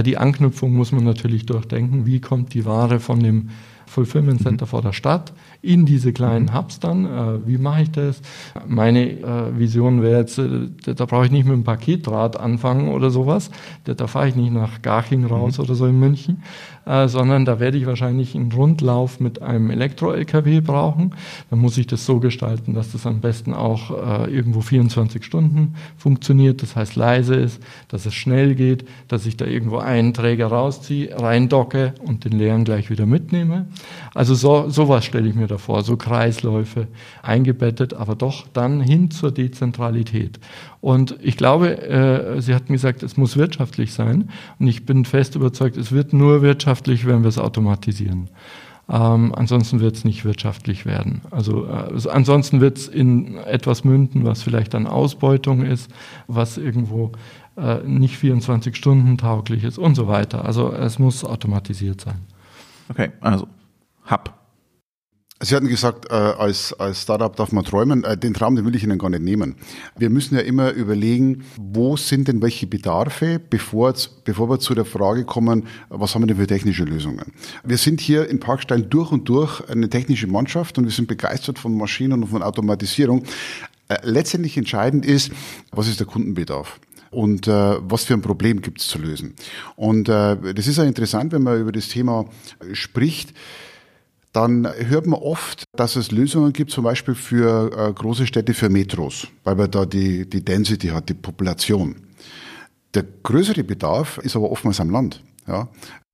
Die 0.04 0.16
Anknüpfung 0.16 0.72
muss 0.72 0.92
man 0.92 1.04
natürlich 1.04 1.46
durchdenken. 1.46 2.06
Wie 2.06 2.20
kommt 2.20 2.54
die 2.54 2.64
Ware 2.64 3.00
von 3.00 3.20
dem 3.20 3.50
Fulfillment 3.86 4.42
Center 4.42 4.66
vor 4.66 4.82
der 4.82 4.92
Stadt 4.92 5.32
in 5.66 5.84
diese 5.84 6.12
kleinen 6.12 6.54
Hubs 6.54 6.80
dann. 6.80 7.04
Äh, 7.04 7.46
wie 7.46 7.58
mache 7.58 7.82
ich 7.82 7.90
das? 7.90 8.20
Meine 8.66 9.10
äh, 9.10 9.58
Vision 9.58 10.02
wäre 10.02 10.20
jetzt, 10.20 10.38
äh, 10.38 10.68
da, 10.84 11.04
brauche 11.04 11.26
ich 11.26 11.32
nicht 11.32 11.44
mit 11.44 11.54
einem 11.54 11.64
Paketdraht 11.64 12.38
anfangen 12.38 12.88
oder 12.88 13.10
sowas. 13.10 13.50
Da, 13.84 13.94
da 13.94 14.06
fahre 14.06 14.28
ich 14.28 14.36
nicht 14.36 14.52
nach 14.52 14.82
Garching 14.82 15.24
raus 15.24 15.58
oder 15.58 15.74
so 15.74 15.86
in 15.86 15.98
München, 15.98 16.42
äh, 16.86 17.08
sondern 17.08 17.44
da 17.44 17.60
werde 17.60 17.76
ich 17.76 17.86
wahrscheinlich 17.86 18.34
einen 18.34 18.52
Rundlauf 18.52 19.20
mit 19.20 19.42
einem 19.42 19.70
Elektro-LKW 19.70 20.60
brauchen. 20.60 21.14
Dann 21.50 21.58
muss 21.58 21.76
ich 21.78 21.86
das 21.86 22.06
so 22.06 22.20
gestalten, 22.20 22.74
dass 22.74 22.92
das 22.92 23.06
am 23.06 23.20
besten 23.20 23.52
auch 23.52 23.90
äh, 23.90 24.30
irgendwo 24.32 24.60
24 24.60 25.24
Stunden 25.24 25.74
funktioniert, 25.98 26.62
das 26.62 26.76
heißt 26.76 26.96
leise 26.96 27.34
ist, 27.34 27.60
dass 27.88 28.06
es 28.06 28.14
schnell 28.14 28.54
geht, 28.54 28.86
dass 29.08 29.26
ich 29.26 29.36
da 29.36 29.44
irgendwo 29.44 29.78
einen 29.78 30.14
Träger 30.14 30.46
rausziehe, 30.46 31.10
reindocke 31.20 31.94
und 32.04 32.24
den 32.24 32.32
leeren 32.32 32.64
gleich 32.64 32.88
wieder 32.88 33.06
mitnehme. 33.06 33.66
Also 34.14 34.34
so, 34.34 34.70
sowas 34.70 35.04
stelle 35.04 35.28
ich 35.28 35.34
mir 35.34 35.48
da 35.48 35.58
vor, 35.58 35.82
so 35.82 35.96
Kreisläufe 35.96 36.86
eingebettet, 37.22 37.94
aber 37.94 38.14
doch 38.14 38.46
dann 38.52 38.80
hin 38.80 39.10
zur 39.10 39.32
Dezentralität. 39.32 40.38
Und 40.86 41.16
ich 41.20 41.36
glaube, 41.36 41.82
äh, 41.82 42.40
Sie 42.40 42.54
hatten 42.54 42.72
gesagt, 42.72 43.02
es 43.02 43.16
muss 43.16 43.36
wirtschaftlich 43.36 43.92
sein. 43.92 44.30
Und 44.60 44.68
ich 44.68 44.86
bin 44.86 45.04
fest 45.04 45.34
überzeugt, 45.34 45.76
es 45.76 45.90
wird 45.90 46.12
nur 46.12 46.42
wirtschaftlich, 46.42 47.08
wenn 47.08 47.22
wir 47.24 47.28
es 47.28 47.38
automatisieren. 47.38 48.30
Ähm, 48.88 49.34
ansonsten 49.34 49.80
wird 49.80 49.96
es 49.96 50.04
nicht 50.04 50.24
wirtschaftlich 50.24 50.86
werden. 50.86 51.22
Also, 51.32 51.66
äh, 51.66 52.08
ansonsten 52.08 52.60
wird 52.60 52.78
es 52.78 52.86
in 52.86 53.36
etwas 53.36 53.82
münden, 53.82 54.24
was 54.24 54.44
vielleicht 54.44 54.74
dann 54.74 54.86
Ausbeutung 54.86 55.64
ist, 55.64 55.90
was 56.28 56.56
irgendwo 56.56 57.10
äh, 57.56 57.78
nicht 57.82 58.16
24 58.16 58.76
Stunden 58.76 59.18
tauglich 59.18 59.64
ist 59.64 59.78
und 59.78 59.96
so 59.96 60.06
weiter. 60.06 60.44
Also 60.44 60.72
es 60.72 61.00
muss 61.00 61.24
automatisiert 61.24 62.00
sein. 62.00 62.20
Okay, 62.88 63.10
also 63.20 63.48
Hub. 64.08 64.35
Sie 65.42 65.54
hatten 65.54 65.68
gesagt, 65.68 66.06
äh, 66.10 66.14
als, 66.14 66.72
als 66.72 67.02
Startup 67.02 67.34
darf 67.36 67.52
man 67.52 67.62
träumen. 67.62 68.04
Äh, 68.04 68.16
den 68.16 68.32
Traum, 68.32 68.56
den 68.56 68.64
will 68.64 68.74
ich 68.74 68.82
Ihnen 68.82 68.98
gar 68.98 69.10
nicht 69.10 69.22
nehmen. 69.22 69.56
Wir 69.94 70.08
müssen 70.08 70.34
ja 70.34 70.40
immer 70.40 70.70
überlegen, 70.70 71.44
wo 71.58 71.98
sind 71.98 72.28
denn 72.28 72.40
welche 72.40 72.66
Bedarfe, 72.66 73.38
bevor, 73.38 73.92
bevor 74.24 74.48
wir 74.48 74.58
zu 74.60 74.74
der 74.74 74.86
Frage 74.86 75.24
kommen, 75.24 75.66
was 75.90 76.14
haben 76.14 76.22
wir 76.22 76.28
denn 76.28 76.38
für 76.38 76.46
technische 76.46 76.84
Lösungen. 76.84 77.32
Wir 77.64 77.76
sind 77.76 78.00
hier 78.00 78.26
in 78.30 78.40
Parkstein 78.40 78.88
durch 78.88 79.12
und 79.12 79.28
durch 79.28 79.60
eine 79.68 79.90
technische 79.90 80.26
Mannschaft 80.26 80.78
und 80.78 80.84
wir 80.84 80.92
sind 80.92 81.06
begeistert 81.06 81.58
von 81.58 81.76
Maschinen 81.76 82.22
und 82.22 82.28
von 82.28 82.42
Automatisierung. 82.42 83.24
Äh, 83.88 83.98
letztendlich 84.04 84.56
entscheidend 84.56 85.04
ist, 85.04 85.32
was 85.70 85.86
ist 85.86 86.00
der 86.00 86.06
Kundenbedarf? 86.06 86.80
und 87.12 87.46
äh, 87.46 87.76
was 87.80 88.04
für 88.04 88.14
ein 88.14 88.20
Problem 88.20 88.60
gibt 88.60 88.80
es 88.80 88.88
zu 88.88 88.98
lösen. 88.98 89.34
Und 89.76 90.08
äh, 90.08 90.54
das 90.54 90.66
ist 90.66 90.76
ja 90.76 90.84
interessant, 90.84 91.32
wenn 91.32 91.44
man 91.44 91.58
über 91.58 91.72
das 91.72 91.88
Thema 91.88 92.26
spricht 92.72 93.32
dann 94.36 94.68
hört 94.76 95.06
man 95.06 95.18
oft, 95.18 95.64
dass 95.74 95.96
es 95.96 96.10
Lösungen 96.10 96.52
gibt, 96.52 96.70
zum 96.70 96.84
Beispiel 96.84 97.14
für 97.14 97.72
äh, 97.72 97.92
große 97.92 98.26
Städte, 98.26 98.52
für 98.52 98.68
Metros, 98.68 99.28
weil 99.44 99.54
man 99.54 99.70
da 99.70 99.86
die, 99.86 100.28
die 100.28 100.44
Density 100.44 100.88
hat, 100.88 101.08
die 101.08 101.14
Population. 101.14 101.96
Der 102.92 103.04
größere 103.22 103.64
Bedarf 103.64 104.18
ist 104.18 104.36
aber 104.36 104.50
oftmals 104.50 104.78
am 104.78 104.90
Land. 104.90 105.22
Ja, 105.46 105.68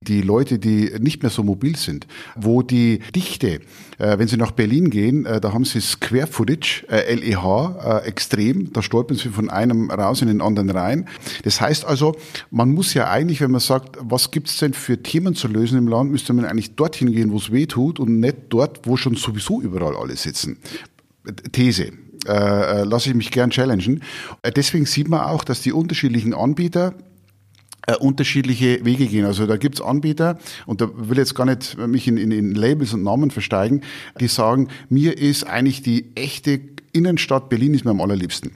die 0.07 0.21
Leute, 0.21 0.59
die 0.59 0.91
nicht 0.99 1.23
mehr 1.23 1.29
so 1.29 1.43
mobil 1.43 1.75
sind, 1.75 2.07
wo 2.35 2.61
die 2.61 2.99
Dichte, 3.15 3.61
äh, 3.97 4.17
wenn 4.17 4.27
sie 4.27 4.37
nach 4.37 4.51
Berlin 4.51 4.89
gehen, 4.89 5.25
äh, 5.25 5.41
da 5.41 5.53
haben 5.53 5.65
sie 5.65 5.81
Square 5.81 6.27
Footage, 6.27 6.85
äh, 6.89 7.15
LEH, 7.15 8.03
äh, 8.03 8.07
extrem, 8.07 8.71
da 8.73 8.81
stolpern 8.81 9.17
sie 9.17 9.29
von 9.29 9.49
einem 9.49 9.89
raus 9.89 10.21
in 10.21 10.27
den 10.27 10.41
anderen 10.41 10.69
rein. 10.69 11.07
Das 11.43 11.61
heißt 11.61 11.85
also, 11.85 12.15
man 12.51 12.69
muss 12.69 12.93
ja 12.93 13.09
eigentlich, 13.09 13.41
wenn 13.41 13.51
man 13.51 13.61
sagt, 13.61 13.97
was 13.99 14.31
gibt's 14.31 14.57
denn 14.57 14.73
für 14.73 15.01
Themen 15.01 15.35
zu 15.35 15.47
lösen 15.47 15.77
im 15.77 15.87
Land, 15.87 16.11
müsste 16.11 16.33
man 16.33 16.45
eigentlich 16.45 16.75
dorthin 16.75 17.11
gehen, 17.11 17.31
wo 17.31 17.37
es 17.37 17.51
weh 17.51 17.65
tut 17.65 17.99
und 17.99 18.19
nicht 18.19 18.35
dort, 18.49 18.87
wo 18.87 18.97
schon 18.97 19.15
sowieso 19.15 19.61
überall 19.61 19.95
alle 19.95 20.15
sitzen. 20.15 20.57
These. 21.53 21.93
Äh, 22.25 22.81
äh, 22.81 22.83
lasse 22.83 23.09
ich 23.09 23.15
mich 23.15 23.31
gern 23.31 23.49
challengen. 23.49 24.01
Äh, 24.43 24.51
deswegen 24.51 24.85
sieht 24.85 25.09
man 25.09 25.21
auch, 25.21 25.43
dass 25.43 25.61
die 25.61 25.73
unterschiedlichen 25.73 26.33
Anbieter 26.33 26.93
äh, 27.87 27.95
unterschiedliche 27.95 28.83
Wege 28.85 29.07
gehen. 29.07 29.25
Also 29.25 29.45
da 29.45 29.57
gibt's 29.57 29.81
Anbieter, 29.81 30.37
und 30.65 30.81
da 30.81 30.89
will 30.95 31.17
jetzt 31.17 31.35
gar 31.35 31.45
nicht 31.45 31.77
mich 31.77 32.07
in, 32.07 32.17
in, 32.17 32.31
in 32.31 32.55
Labels 32.55 32.93
und 32.93 33.03
Namen 33.03 33.31
versteigen, 33.31 33.81
die 34.19 34.27
sagen, 34.27 34.69
mir 34.89 35.17
ist 35.17 35.45
eigentlich 35.45 35.81
die 35.81 36.15
echte 36.15 36.61
Innenstadt 36.93 37.49
Berlin 37.49 37.73
ist 37.73 37.85
mir 37.85 37.91
am 37.91 38.01
allerliebsten. 38.01 38.51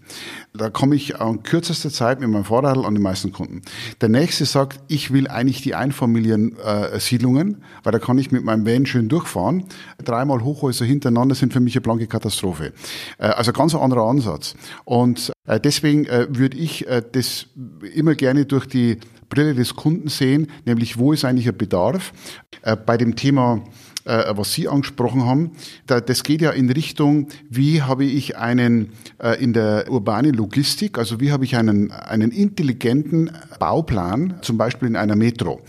Da 0.54 0.70
komme 0.70 0.96
ich 0.96 1.20
an 1.20 1.42
kürzester 1.42 1.90
Zeit 1.90 2.20
mit 2.20 2.30
meinem 2.30 2.46
Fahrrad 2.46 2.78
an 2.78 2.94
die 2.94 3.02
meisten 3.02 3.32
Kunden. 3.32 3.64
Der 4.00 4.10
nächste 4.10 4.46
sagt, 4.46 4.80
ich 4.88 5.12
will 5.12 5.28
eigentlich 5.28 5.64
die 5.64 5.74
Einfamiliensiedlungen, 5.74 7.64
weil 7.84 7.92
da 7.92 8.00
kann 8.00 8.20
ich 8.20 8.32
mit 8.32 8.44
meinem 8.44 8.66
Van 8.66 8.86
schön 8.86 9.10
durchfahren. 9.10 9.66
Dreimal 10.04 10.44
Hochhäuser 10.44 10.86
hintereinander 10.86 11.34
sind 11.34 11.52
für 11.52 11.60
mich 11.60 11.76
eine 11.76 11.82
blanke 11.82 12.06
Katastrophe. 12.06 12.74
Äh, 13.18 13.26
also 13.26 13.52
ganz 13.54 13.74
ein 13.74 13.82
anderer 13.82 14.08
Ansatz. 14.08 14.56
Und 14.86 15.32
äh, 15.48 15.60
deswegen 15.60 16.06
äh, 16.06 16.28
würde 16.30 16.58
ich 16.58 16.86
das 17.12 17.48
immer 17.94 18.14
gerne 18.16 18.46
durch 18.46 18.68
die 18.68 19.00
Brille 19.30 19.54
des 19.54 19.76
Kunden 19.76 20.10
sehen, 20.10 20.48
nämlich 20.66 20.98
wo 20.98 21.14
ist 21.14 21.26
eigentlich 21.26 21.48
ein 21.48 21.58
Bedarf. 21.58 22.14
Äh, 22.62 22.76
bei 22.76 22.98
dem 22.98 23.16
Thema 23.16 23.64
äh, 24.06 24.24
was 24.38 24.54
Sie 24.54 24.68
angesprochen 24.68 25.26
haben, 25.26 25.52
da, 25.86 26.00
das 26.00 26.24
geht 26.24 26.42
ja 26.42 26.52
in 26.52 26.70
Richtung, 26.70 27.28
wie 27.50 27.82
habe 27.82 28.06
ich 28.06 28.38
einen 28.38 28.94
äh, 29.22 29.42
in 29.44 29.54
der 29.54 29.92
urbanen 29.92 30.34
Logistik, 30.34 30.98
also 30.98 31.20
wie 31.20 31.32
habe 31.32 31.44
ich 31.44 31.58
einen, 31.58 31.92
einen 31.92 32.32
intelligenten 32.32 33.32
Bauplan, 33.60 34.36
zum 34.42 34.58
Beispiel 34.58 34.88
in 34.88 34.96
einer 34.96 35.16
Metro. 35.16 35.62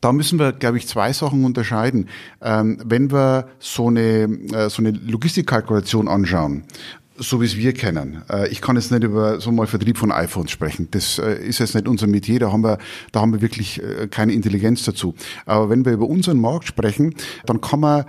Da 0.00 0.12
müssen 0.12 0.38
wir, 0.38 0.52
glaube 0.52 0.78
ich, 0.78 0.86
zwei 0.86 1.12
Sachen 1.12 1.44
unterscheiden. 1.44 2.08
Ähm, 2.40 2.78
wenn 2.84 3.10
wir 3.10 3.48
so 3.58 3.88
eine, 3.88 4.68
so 4.68 4.82
eine 4.82 4.90
Logistikkalkulation 4.90 6.06
anschauen, 6.06 6.64
so 7.18 7.40
wie 7.40 7.46
es 7.46 7.56
wir 7.56 7.72
kennen. 7.72 8.22
Äh, 8.30 8.48
Ich 8.48 8.60
kann 8.60 8.76
jetzt 8.76 8.90
nicht 8.90 9.04
über 9.04 9.40
so 9.40 9.52
mal 9.52 9.66
Vertrieb 9.66 9.98
von 9.98 10.12
iPhones 10.12 10.50
sprechen. 10.50 10.88
Das 10.90 11.18
äh, 11.18 11.36
ist 11.36 11.58
jetzt 11.58 11.74
nicht 11.74 11.88
unser 11.88 12.06
Metier. 12.06 12.40
Da 12.40 12.52
haben 12.52 12.62
wir, 12.62 12.78
da 13.12 13.20
haben 13.20 13.32
wir 13.32 13.40
wirklich 13.40 13.82
äh, 13.82 14.08
keine 14.08 14.32
Intelligenz 14.32 14.84
dazu. 14.84 15.14
Aber 15.44 15.70
wenn 15.70 15.84
wir 15.84 15.92
über 15.92 16.08
unseren 16.08 16.40
Markt 16.40 16.66
sprechen, 16.66 17.14
dann 17.46 17.60
kann 17.60 17.80
man 17.80 18.04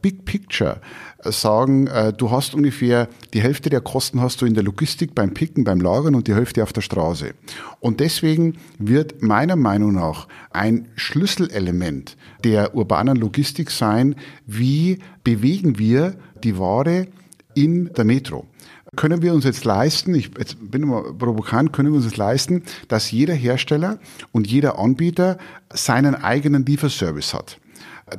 Big 0.00 0.24
Picture 0.24 0.80
sagen, 1.24 1.88
du 2.18 2.30
hast 2.30 2.54
ungefähr 2.54 3.08
die 3.34 3.42
Hälfte 3.42 3.68
der 3.68 3.80
Kosten 3.80 4.20
hast 4.20 4.40
du 4.40 4.46
in 4.46 4.54
der 4.54 4.62
Logistik 4.62 5.12
beim 5.12 5.34
Picken, 5.34 5.64
beim 5.64 5.80
Lagern 5.80 6.14
und 6.14 6.28
die 6.28 6.36
Hälfte 6.36 6.62
auf 6.62 6.72
der 6.72 6.82
Straße. 6.82 7.34
Und 7.80 7.98
deswegen 7.98 8.58
wird 8.78 9.22
meiner 9.22 9.56
Meinung 9.56 9.92
nach 9.92 10.28
ein 10.50 10.86
Schlüsselelement 10.94 12.16
der 12.44 12.76
urbanen 12.76 13.16
Logistik 13.16 13.72
sein, 13.72 14.14
wie 14.46 15.00
bewegen 15.24 15.80
wir 15.80 16.14
die 16.44 16.60
Ware 16.60 17.08
in 17.56 17.92
der 17.94 18.04
Metro. 18.04 18.46
Können 18.94 19.20
wir 19.20 19.34
uns 19.34 19.44
jetzt 19.44 19.64
leisten, 19.64 20.14
ich 20.14 20.30
jetzt 20.38 20.56
bin 20.70 20.84
immer 20.84 21.12
provokant, 21.12 21.72
können 21.72 21.90
wir 21.90 21.96
uns 21.96 22.04
jetzt 22.04 22.16
leisten, 22.16 22.62
dass 22.88 23.10
jeder 23.10 23.34
Hersteller 23.34 23.98
und 24.30 24.46
jeder 24.46 24.78
Anbieter 24.78 25.38
seinen 25.72 26.14
eigenen 26.14 26.64
Lieferservice 26.64 27.34
hat? 27.34 27.58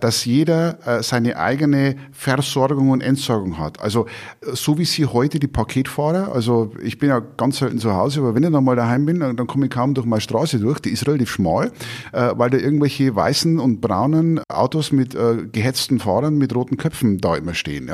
dass 0.02 0.26
jeder 0.26 0.86
äh, 0.86 1.02
seine 1.02 1.38
eigene 1.38 1.96
Versorgung 2.12 2.90
und 2.90 3.00
Entsorgung 3.00 3.58
hat. 3.58 3.80
Also 3.80 4.06
so 4.42 4.78
wie 4.78 4.84
Sie 4.84 5.06
heute 5.06 5.40
die 5.40 5.48
Paketfahrer, 5.48 6.34
also 6.34 6.72
ich 6.84 6.98
bin 6.98 7.10
ja 7.10 7.20
ganz 7.20 7.60
selten 7.60 7.80
zu 7.80 7.94
Hause, 7.94 8.20
aber 8.20 8.36
wenn 8.36 8.44
ich 8.44 8.52
dann 8.52 8.66
mal 8.66 8.76
daheim 8.76 9.06
bin, 9.06 9.22
dann 9.22 9.48
komme 9.48 9.68
ich 9.68 9.72
kaum 9.72 9.94
durch 9.94 10.06
meine 10.06 10.20
Straße 10.20 10.60
durch, 10.60 10.80
die 10.80 10.90
ist 10.90 11.08
relativ 11.08 11.30
schmal, 11.30 11.72
äh, 12.12 12.32
weil 12.36 12.50
da 12.50 12.58
irgendwelche 12.58 13.16
weißen 13.16 13.60
und 13.60 13.80
braunen 13.80 14.42
Autos 14.50 14.92
mit 14.92 15.16
äh, 15.16 15.48
gehetzten 15.50 16.00
Fahrern 16.00 16.38
mit 16.38 16.54
roten 16.54 16.76
Köpfen 16.76 17.20
da 17.20 17.38
immer 17.38 17.54
stehen. 17.54 17.90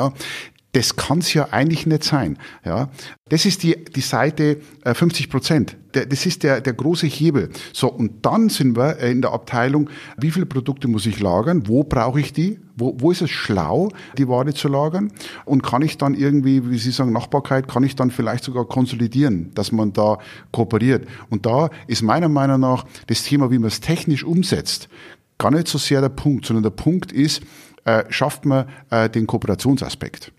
Das 0.73 0.95
kann 0.95 1.19
es 1.19 1.33
ja 1.35 1.49
eigentlich 1.51 1.85
nicht 1.85 2.03
sein. 2.03 2.37
Ja, 2.65 2.89
das 3.29 3.45
ist 3.45 3.61
die, 3.61 3.85
die 3.85 4.01
Seite 4.01 4.59
äh, 4.83 4.95
50 4.95 5.29
Prozent. 5.29 5.77
Das 5.91 6.25
ist 6.25 6.41
der, 6.41 6.61
der 6.61 6.73
große 6.73 7.05
Hebel. 7.05 7.51
So, 7.71 7.91
und 7.91 8.25
dann 8.25 8.49
sind 8.49 8.75
wir 8.75 8.99
äh, 8.99 9.11
in 9.11 9.21
der 9.21 9.33
Abteilung, 9.33 9.89
wie 10.17 10.31
viele 10.31 10.47
Produkte 10.47 10.87
muss 10.87 11.05
ich 11.05 11.19
lagern? 11.19 11.67
Wo 11.67 11.83
brauche 11.83 12.19
ich 12.19 12.33
die? 12.33 12.59
Wo, 12.75 12.95
wo 12.97 13.11
ist 13.11 13.21
es 13.21 13.29
schlau, 13.29 13.89
die 14.17 14.27
Ware 14.27 14.51
zu 14.55 14.67
lagern? 14.67 15.11
Und 15.45 15.61
kann 15.61 15.83
ich 15.83 15.99
dann 15.99 16.15
irgendwie, 16.15 16.67
wie 16.67 16.79
Sie 16.79 16.89
sagen, 16.89 17.13
Nachbarkeit, 17.13 17.67
kann 17.67 17.83
ich 17.83 17.95
dann 17.95 18.09
vielleicht 18.09 18.43
sogar 18.43 18.65
konsolidieren, 18.65 19.51
dass 19.53 19.71
man 19.71 19.93
da 19.93 20.17
kooperiert? 20.51 21.07
Und 21.29 21.45
da 21.45 21.69
ist 21.85 22.01
meiner 22.01 22.29
Meinung 22.29 22.59
nach 22.59 22.85
das 23.05 23.21
Thema, 23.21 23.51
wie 23.51 23.59
man 23.59 23.67
es 23.67 23.79
technisch 23.79 24.23
umsetzt, 24.23 24.89
gar 25.37 25.51
nicht 25.51 25.67
so 25.67 25.77
sehr 25.77 26.01
der 26.01 26.09
Punkt, 26.09 26.47
sondern 26.47 26.63
der 26.63 26.71
Punkt 26.71 27.11
ist, 27.11 27.43
äh, 27.85 28.05
schafft 28.09 28.45
man 28.45 28.65
äh, 28.89 29.07
den 29.07 29.27
Kooperationsaspekt 29.27 30.31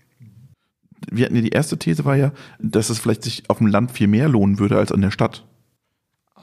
wir 1.09 1.25
hatten 1.25 1.35
ja 1.35 1.41
die 1.41 1.49
erste 1.49 1.77
These 1.77 2.05
war 2.05 2.15
ja, 2.15 2.31
dass 2.59 2.89
es 2.89 2.99
vielleicht 2.99 3.23
sich 3.23 3.49
auf 3.49 3.59
dem 3.59 3.67
Land 3.67 3.91
viel 3.91 4.07
mehr 4.07 4.29
lohnen 4.29 4.59
würde 4.59 4.77
als 4.77 4.91
an 4.91 5.01
der 5.01 5.11
Stadt. 5.11 5.43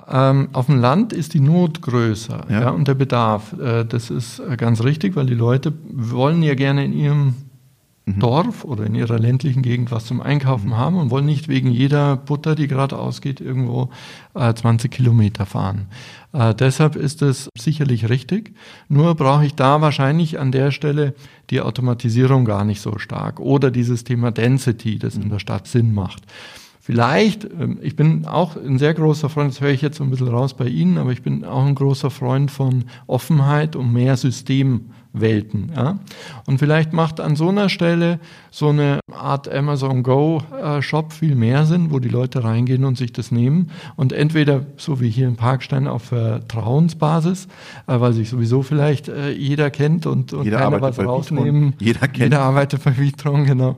Ähm, 0.08 0.48
auf 0.52 0.66
dem 0.66 0.80
Land 0.80 1.12
ist 1.12 1.34
die 1.34 1.40
Not 1.40 1.80
größer 1.80 2.46
ja. 2.48 2.60
ja 2.62 2.70
und 2.70 2.88
der 2.88 2.94
Bedarf. 2.94 3.54
Äh, 3.58 3.84
das 3.84 4.10
ist 4.10 4.40
äh, 4.40 4.56
ganz 4.56 4.82
richtig, 4.82 5.16
weil 5.16 5.26
die 5.26 5.34
Leute 5.34 5.72
wollen 5.90 6.42
ja 6.42 6.54
gerne 6.54 6.84
in 6.84 6.92
ihrem 6.92 7.34
mhm. 8.06 8.18
Dorf 8.18 8.64
oder 8.64 8.84
in 8.84 8.94
ihrer 8.94 9.18
ländlichen 9.18 9.62
Gegend 9.62 9.90
was 9.90 10.06
zum 10.06 10.20
Einkaufen 10.20 10.70
mhm. 10.70 10.76
haben 10.76 10.96
und 10.96 11.10
wollen 11.10 11.26
nicht 11.26 11.48
wegen 11.48 11.70
jeder 11.70 12.16
Butter, 12.16 12.54
die 12.54 12.66
gerade 12.66 12.98
ausgeht, 12.98 13.40
irgendwo 13.40 13.90
äh, 14.34 14.52
20 14.52 14.90
Kilometer 14.90 15.46
fahren. 15.46 15.86
Äh, 16.32 16.54
deshalb 16.54 16.96
ist 16.96 17.22
es 17.22 17.48
sicherlich 17.58 18.08
richtig. 18.08 18.54
Nur 18.88 19.14
brauche 19.14 19.44
ich 19.44 19.54
da 19.54 19.80
wahrscheinlich 19.80 20.38
an 20.38 20.52
der 20.52 20.70
Stelle 20.70 21.14
die 21.50 21.60
Automatisierung 21.60 22.44
gar 22.44 22.64
nicht 22.64 22.80
so 22.80 22.98
stark 22.98 23.40
oder 23.40 23.70
dieses 23.70 24.04
Thema 24.04 24.30
Density, 24.30 24.98
das 24.98 25.16
in 25.16 25.28
der 25.28 25.38
Stadt 25.38 25.66
Sinn 25.66 25.94
macht. 25.94 26.22
Vielleicht, 26.80 27.44
ähm, 27.44 27.78
ich 27.80 27.94
bin 27.94 28.26
auch 28.26 28.56
ein 28.56 28.78
sehr 28.78 28.94
großer 28.94 29.28
Freund, 29.28 29.52
das 29.52 29.60
höre 29.60 29.70
ich 29.70 29.82
jetzt 29.82 29.98
so 29.98 30.04
ein 30.04 30.10
bisschen 30.10 30.28
raus 30.28 30.54
bei 30.54 30.66
Ihnen, 30.66 30.98
aber 30.98 31.12
ich 31.12 31.22
bin 31.22 31.44
auch 31.44 31.64
ein 31.64 31.76
großer 31.76 32.10
Freund 32.10 32.50
von 32.50 32.84
Offenheit 33.06 33.76
und 33.76 33.92
mehr 33.92 34.16
System 34.16 34.90
Welten. 35.12 35.72
Ja? 35.76 35.98
Und 36.46 36.58
vielleicht 36.58 36.92
macht 36.92 37.20
an 37.20 37.36
so 37.36 37.48
einer 37.48 37.68
Stelle 37.68 38.18
so 38.50 38.68
eine 38.68 39.00
Art 39.12 39.52
Amazon 39.52 40.02
Go 40.02 40.42
äh, 40.62 40.80
Shop 40.82 41.12
viel 41.12 41.34
mehr 41.34 41.66
Sinn, 41.66 41.90
wo 41.90 41.98
die 41.98 42.08
Leute 42.08 42.44
reingehen 42.44 42.84
und 42.84 42.96
sich 42.96 43.12
das 43.12 43.30
nehmen 43.30 43.70
und 43.96 44.12
entweder 44.12 44.66
so 44.76 45.00
wie 45.00 45.10
hier 45.10 45.28
in 45.28 45.36
Parkstein 45.36 45.86
auf 45.86 46.04
Vertrauensbasis, 46.04 47.46
äh, 47.86 48.00
weil 48.00 48.12
sich 48.12 48.30
sowieso 48.30 48.62
vielleicht 48.62 49.08
äh, 49.08 49.30
jeder 49.32 49.70
kennt 49.70 50.06
und, 50.06 50.32
und 50.32 50.44
jeder 50.44 50.58
keiner 50.58 50.80
was 50.80 50.98
rausnehmen. 50.98 51.74
Jeder 51.78 52.00
kennt. 52.00 52.18
Jeder 52.18 52.40
arbeitet 52.40 52.82
bei 52.84 52.96
Vitron, 52.96 53.44
genau. 53.44 53.76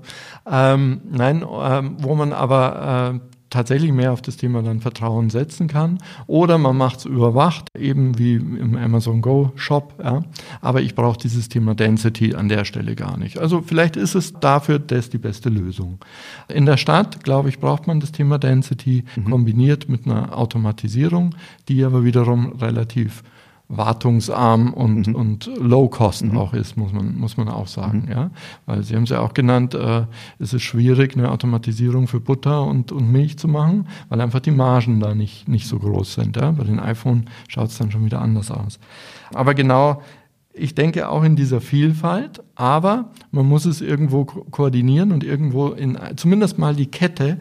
Ähm, 0.51 1.01
nein, 1.11 1.45
ähm, 1.45 1.97
wo 1.99 2.15
man 2.15 2.33
aber 2.33 3.15
äh, 3.15 3.34
tatsächlich 3.55 3.93
mehr 3.93 4.13
auf 4.13 4.21
das 4.21 4.37
Thema 4.37 4.63
dann 4.63 4.81
Vertrauen 4.81 5.31
setzen 5.31 5.69
kann. 5.69 5.99
Oder 6.27 6.59
man 6.59 6.77
macht 6.77 6.99
es 6.99 7.05
überwacht, 7.05 7.69
eben 7.79 8.19
wie 8.19 8.35
im 8.35 8.77
Amazon 8.77 9.23
Go 9.23 9.53
Shop. 9.55 9.95
Ja. 10.03 10.23
Aber 10.61 10.83
ich 10.83 10.97
brauche 10.97 11.19
dieses 11.19 11.49
Thema 11.49 11.77
Density 11.77 12.35
an 12.35 12.49
der 12.49 12.65
Stelle 12.65 12.97
gar 12.97 13.17
nicht. 13.17 13.39
Also 13.39 13.63
vielleicht 13.63 13.97
ist 13.97 14.17
es 14.17 14.33
dafür 14.33 14.81
das 14.81 15.09
die 15.09 15.19
beste 15.19 15.51
Lösung. 15.51 15.99
In 16.49 16.67
der 16.67 16.77
Stadt, 16.77 17.23
glaube 17.23 17.49
ich, 17.49 17.61
braucht 17.61 17.87
man 17.87 18.01
das 18.01 18.11
Thema 18.11 18.39
Density 18.39 19.05
mhm. 19.15 19.31
kombiniert 19.31 19.89
mit 19.89 20.05
einer 20.05 20.37
Automatisierung, 20.37 21.37
die 21.69 21.85
aber 21.85 22.05
wiederum 22.05 22.53
relativ 22.55 23.23
wartungsarm 23.77 24.73
und, 24.73 25.09
mhm. 25.09 25.15
und 25.15 25.51
low 25.59 25.89
cost 25.89 26.25
mhm. 26.25 26.37
auch 26.37 26.53
ist, 26.53 26.77
muss 26.77 26.93
man, 26.93 27.17
muss 27.17 27.37
man 27.37 27.49
auch 27.49 27.67
sagen. 27.67 28.05
Mhm. 28.07 28.13
Ja? 28.13 28.31
Weil 28.67 28.83
Sie 28.83 28.95
haben 28.97 29.05
es 29.05 29.11
ja 29.11 29.21
auch 29.21 29.35
genannt, 29.35 29.75
äh, 29.75 30.03
es 30.39 30.53
ist 30.53 30.63
schwierig, 30.63 31.17
eine 31.17 31.31
Automatisierung 31.31 32.07
für 32.07 32.21
Butter 32.21 32.65
und, 32.65 32.93
und 32.93 33.11
Milch 33.11 33.39
zu 33.39 33.49
machen, 33.49 33.87
weil 34.09 34.21
einfach 34.21 34.41
die 34.41 34.51
Margen 34.51 35.01
da 35.01 35.15
nicht, 35.15 35.49
nicht 35.49 35.67
so 35.67 35.79
groß 35.79 36.15
sind. 36.15 36.37
Ja? 36.37 36.51
Bei 36.51 36.65
den 36.65 36.81
iPhone 36.81 37.27
schaut 37.49 37.69
es 37.69 37.79
dann 37.79 37.91
schon 37.91 38.05
wieder 38.05 38.21
anders 38.21 38.51
aus. 38.51 38.79
Aber 39.33 39.55
genau, 39.55 40.03
ich 40.53 40.75
denke 40.75 41.09
auch 41.09 41.25
in 41.25 41.35
dieser 41.35 41.61
Vielfalt, 41.61 42.43
aber 42.55 43.11
man 43.33 43.47
muss 43.47 43.65
es 43.65 43.81
irgendwo 43.81 44.25
ko 44.25 44.47
koordinieren 44.51 45.11
und 45.11 45.25
irgendwo 45.25 45.69
in 45.69 45.99
zumindest 46.17 46.59
mal 46.59 46.77
die 46.77 46.87
Kette 46.87 47.39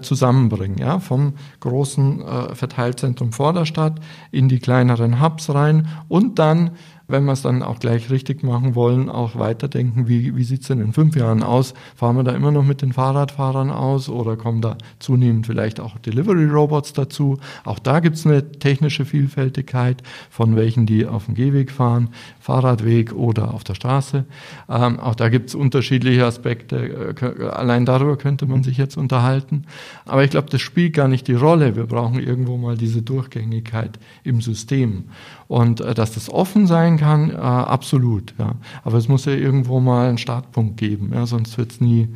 zusammenbringen, 0.00 0.78
ja, 0.78 0.98
vom 0.98 1.34
großen 1.60 2.20
äh, 2.20 2.54
Verteilzentrum 2.54 3.32
vor 3.32 3.52
der 3.52 3.66
Stadt 3.66 4.00
in 4.30 4.48
die 4.48 4.58
kleineren 4.58 5.20
Hubs 5.20 5.50
rein 5.50 5.88
und 6.08 6.38
dann 6.38 6.72
wenn 7.12 7.24
wir 7.26 7.32
es 7.32 7.42
dann 7.42 7.62
auch 7.62 7.78
gleich 7.78 8.10
richtig 8.10 8.42
machen 8.42 8.74
wollen, 8.74 9.08
auch 9.08 9.38
weiterdenken, 9.38 10.08
wie, 10.08 10.34
wie 10.34 10.44
sieht 10.44 10.62
es 10.62 10.68
denn 10.68 10.80
in 10.80 10.92
fünf 10.92 11.14
Jahren 11.14 11.42
aus? 11.42 11.74
Fahren 11.94 12.16
wir 12.16 12.24
da 12.24 12.32
immer 12.32 12.50
noch 12.50 12.64
mit 12.64 12.82
den 12.82 12.92
Fahrradfahrern 12.92 13.70
aus 13.70 14.08
oder 14.08 14.36
kommen 14.36 14.62
da 14.62 14.78
zunehmend 14.98 15.46
vielleicht 15.46 15.78
auch 15.78 15.98
Delivery-Robots 15.98 16.94
dazu? 16.94 17.38
Auch 17.64 17.78
da 17.78 18.00
gibt 18.00 18.16
es 18.16 18.26
eine 18.26 18.50
technische 18.52 19.04
Vielfältigkeit 19.04 20.02
von 20.30 20.56
welchen, 20.56 20.86
die 20.86 21.06
auf 21.06 21.26
dem 21.26 21.34
Gehweg 21.34 21.70
fahren, 21.70 22.08
Fahrradweg 22.40 23.12
oder 23.12 23.52
auf 23.52 23.62
der 23.62 23.74
Straße. 23.74 24.24
Ähm, 24.68 24.98
auch 24.98 25.14
da 25.14 25.28
gibt 25.28 25.50
es 25.50 25.54
unterschiedliche 25.54 26.24
Aspekte. 26.24 27.14
Äh, 27.20 27.44
allein 27.44 27.84
darüber 27.84 28.16
könnte 28.16 28.46
man 28.46 28.62
sich 28.62 28.78
jetzt 28.78 28.96
unterhalten. 28.96 29.64
Aber 30.06 30.24
ich 30.24 30.30
glaube, 30.30 30.48
das 30.50 30.62
spielt 30.62 30.94
gar 30.94 31.08
nicht 31.08 31.28
die 31.28 31.34
Rolle. 31.34 31.76
Wir 31.76 31.84
brauchen 31.86 32.18
irgendwo 32.18 32.56
mal 32.56 32.78
diese 32.78 33.02
Durchgängigkeit 33.02 33.98
im 34.24 34.40
System. 34.40 35.04
Und 35.52 35.82
äh, 35.82 35.92
dass 35.92 36.12
das 36.12 36.30
offen 36.30 36.66
sein 36.66 36.96
kann, 36.96 37.28
äh, 37.28 37.34
absolut. 37.34 38.32
Ja. 38.38 38.54
Aber 38.84 38.96
es 38.96 39.06
muss 39.06 39.26
ja 39.26 39.34
irgendwo 39.34 39.80
mal 39.80 40.08
einen 40.08 40.16
Startpunkt 40.16 40.78
geben, 40.78 41.10
ja, 41.12 41.26
sonst 41.26 41.58
wird 41.58 41.72
es 41.72 41.80
nie 41.82 42.08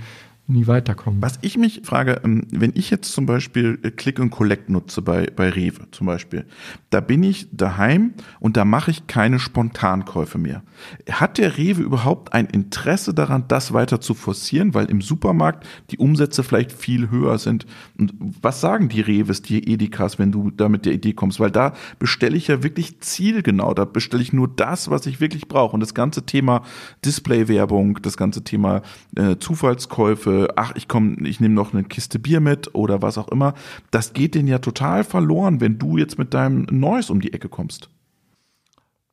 nie 0.48 0.66
weiterkommen. 0.66 1.20
Was 1.20 1.38
ich 1.42 1.58
mich 1.58 1.82
frage, 1.84 2.20
ähm, 2.24 2.46
wenn 2.52 2.72
ich 2.74 2.90
jetzt 2.90 3.12
zum 3.12 3.26
Beispiel 3.26 3.78
äh, 3.82 3.90
Click 3.90 4.20
und 4.20 4.30
Collect 4.30 4.70
nutze 4.70 5.02
bei, 5.02 5.28
bei 5.34 5.50
Rewe 5.50 5.90
zum 5.90 6.06
Beispiel, 6.06 6.46
da 6.90 7.00
bin 7.00 7.22
ich 7.22 7.48
daheim 7.52 8.14
und 8.38 8.56
da 8.56 8.64
mache 8.64 8.92
ich 8.92 9.06
keine 9.08 9.38
Spontankäufe 9.38 10.38
mehr. 10.38 10.62
Hat 11.10 11.38
der 11.38 11.58
Rewe 11.58 11.82
überhaupt 11.82 12.32
ein 12.32 12.46
Interesse 12.46 13.12
daran, 13.12 13.44
das 13.48 13.72
weiter 13.72 14.00
zu 14.00 14.14
forcieren, 14.14 14.74
weil 14.74 14.86
im 14.86 15.00
Supermarkt 15.00 15.66
die 15.90 15.98
Umsätze 15.98 16.44
vielleicht 16.44 16.72
viel 16.72 17.10
höher 17.10 17.38
sind? 17.38 17.66
Und 17.98 18.14
was 18.40 18.60
sagen 18.60 18.88
die 18.88 19.00
Rewes, 19.00 19.42
die 19.42 19.66
Edikas, 19.72 20.18
wenn 20.18 20.30
du 20.30 20.50
da 20.50 20.68
mit 20.68 20.86
der 20.86 20.92
Idee 20.92 21.12
kommst? 21.12 21.40
Weil 21.40 21.50
da 21.50 21.72
bestelle 21.98 22.36
ich 22.36 22.46
ja 22.46 22.62
wirklich 22.62 23.00
zielgenau, 23.00 23.74
da 23.74 23.84
bestelle 23.84 24.22
ich 24.22 24.32
nur 24.32 24.48
das, 24.48 24.90
was 24.90 25.06
ich 25.06 25.20
wirklich 25.20 25.48
brauche. 25.48 25.74
Und 25.74 25.80
das 25.80 25.94
ganze 25.94 26.24
Thema 26.24 26.62
Displaywerbung, 27.04 28.00
das 28.02 28.16
ganze 28.16 28.44
Thema 28.44 28.82
äh, 29.16 29.36
Zufallskäufe, 29.38 30.35
ach, 30.56 30.72
ich 30.74 30.88
komme, 30.88 31.16
ich 31.26 31.40
nehme 31.40 31.54
noch 31.54 31.72
eine 31.72 31.84
Kiste 31.84 32.18
Bier 32.18 32.40
mit 32.40 32.74
oder 32.74 33.02
was 33.02 33.18
auch 33.18 33.28
immer, 33.28 33.54
das 33.90 34.12
geht 34.12 34.34
denen 34.34 34.48
ja 34.48 34.58
total 34.58 35.04
verloren, 35.04 35.60
wenn 35.60 35.78
du 35.78 35.98
jetzt 35.98 36.18
mit 36.18 36.34
deinem 36.34 36.66
Neues 36.70 37.10
um 37.10 37.20
die 37.20 37.32
Ecke 37.32 37.48
kommst. 37.48 37.90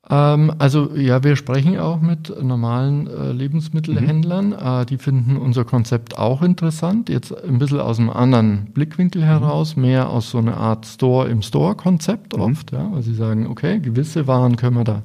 Ähm, 0.09 0.53
also 0.59 0.95
ja, 0.95 1.23
wir 1.23 1.35
sprechen 1.35 1.79
auch 1.79 2.01
mit 2.01 2.33
normalen 2.41 3.07
äh, 3.07 3.31
Lebensmittelhändlern. 3.31 4.47
Mhm. 4.47 4.81
Äh, 4.81 4.85
die 4.85 4.97
finden 4.97 5.37
unser 5.37 5.63
Konzept 5.63 6.17
auch 6.17 6.41
interessant. 6.41 7.09
Jetzt 7.09 7.33
ein 7.43 7.59
bisschen 7.59 7.79
aus 7.79 7.99
einem 7.99 8.09
anderen 8.09 8.67
Blickwinkel 8.73 9.21
mhm. 9.21 9.25
heraus, 9.27 9.75
mehr 9.75 10.09
aus 10.09 10.29
so 10.29 10.39
einer 10.39 10.57
Art 10.57 10.85
Store 10.85 11.29
im 11.29 11.41
Store-Konzept 11.41 12.35
mhm. 12.35 12.43
oft, 12.43 12.71
ja, 12.73 12.89
weil 12.91 13.01
sie 13.01 13.15
sagen, 13.15 13.47
okay, 13.47 13.79
gewisse 13.79 14.27
Waren 14.27 14.57
können 14.57 14.75
wir 14.75 14.83
da 14.83 15.03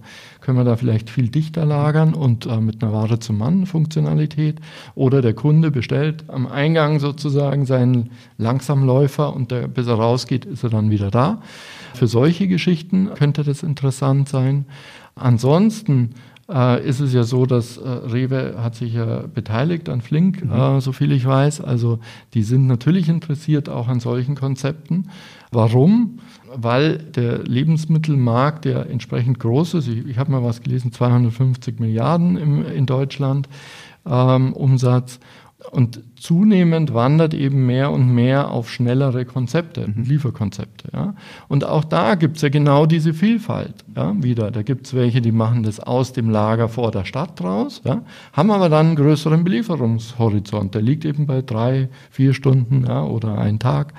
können 0.48 0.56
wir 0.56 0.64
da 0.64 0.76
vielleicht 0.76 1.11
viel 1.11 1.28
dichter 1.28 1.66
lagern 1.66 2.14
und 2.14 2.46
äh, 2.46 2.58
mit 2.58 2.82
einer 2.82 2.90
Ware 2.90 3.18
zum 3.18 3.37
Mann 3.37 3.66
Funktionalität. 3.66 4.61
Oder 4.94 5.20
der 5.20 5.34
Kunde 5.34 5.70
bestellt 5.70 6.24
am 6.28 6.46
Eingang 6.46 7.00
sozusagen 7.00 7.66
seinen 7.66 8.12
Langsamläufer 8.38 9.37
und 9.37 9.50
der, 9.50 9.68
bis 9.68 9.88
er 9.88 9.96
rausgeht, 9.96 10.46
ist 10.46 10.64
er 10.64 10.70
dann 10.70 10.90
wieder 10.90 11.11
da. 11.11 11.42
Für 11.92 12.06
solche 12.06 12.48
Geschichten 12.48 13.11
könnte 13.14 13.44
das 13.44 13.62
interessant 13.62 14.30
sein. 14.30 14.64
Ansonsten 15.18 16.14
äh, 16.50 16.87
ist 16.87 17.00
es 17.00 17.12
ja 17.12 17.24
so, 17.24 17.46
dass 17.46 17.76
äh, 17.76 17.88
Rewe 17.88 18.57
hat 18.62 18.74
sich 18.74 18.94
ja 18.94 19.24
beteiligt 19.33 19.88
an 19.88 20.00
Flink, 20.00 20.44
mhm. 20.44 20.52
äh, 20.52 20.81
so 20.81 20.92
viel 20.92 21.12
ich 21.12 21.26
weiß. 21.26 21.61
Also 21.61 21.98
die 22.35 22.42
sind 22.42 22.66
natürlich 22.66 23.09
interessiert 23.09 23.68
auch 23.68 23.88
an 23.88 24.00
solchen 24.00 24.35
Konzepten. 24.35 25.11
Warum? 25.50 26.20
Weil 26.54 26.98
der 26.98 27.38
Lebensmittelmarkt 27.44 28.64
ja 28.64 28.83
entsprechend 28.83 29.38
groß 29.38 29.74
ist. 29.74 29.88
Ich, 29.88 30.07
ich 30.07 30.18
habe 30.18 30.33
mal 30.33 30.42
was 30.42 30.62
gelesen, 30.62 30.92
250 30.92 31.81
Milliarden 31.81 32.37
im, 32.37 32.64
in 32.64 32.87
Deutschland 32.87 33.48
ähm, 34.07 34.52
Umsatz. 34.54 35.20
Und 35.73 36.05
zunehmend 36.14 36.94
wandert 36.94 37.35
eben 37.35 37.66
mehr 37.66 37.90
und 37.90 38.14
mehr 38.14 38.53
auf 38.53 38.71
schnellere 38.71 39.25
Konzepte, 39.25 39.88
mhm. 39.88 40.05
Lieferkonzepte. 40.05 40.90
Ja? 40.92 41.14
Und 41.49 41.64
auch 41.64 41.83
da 41.83 42.14
gibt's 42.14 42.42
ja 42.42 42.49
genau 42.49 42.87
diese 42.87 43.12
Vielfalt 43.12 43.85
ja, 43.97 44.14
wieder. 44.23 44.53
Da 44.53 44.62
gibt's 44.62 44.94
welche, 44.94 45.21
die 45.21 45.33
machen 45.33 45.64
das 45.64 45.81
aus 45.81 46.12
dem 46.12 46.31
Lager 46.31 46.68
vor 46.68 46.92
der 46.92 47.05
Stadt 47.05 47.42
raus, 47.42 47.83
ja? 47.85 48.03
haben 48.33 48.53
aber 48.53 48.68
dann 48.68 48.87
einen 48.87 48.97
größeren 48.97 49.42
Belieferungshorizont. 49.42 50.77
Der 50.77 50.83
liegt 50.83 51.05
eben 51.05 51.27
bei 51.27 51.42
drei, 51.42 51.88
vier 52.09 52.35
Stunden 52.35 52.85
ja, 52.87 53.03
oder 53.03 53.37
ein 53.37 53.59
Tag. 53.59 53.94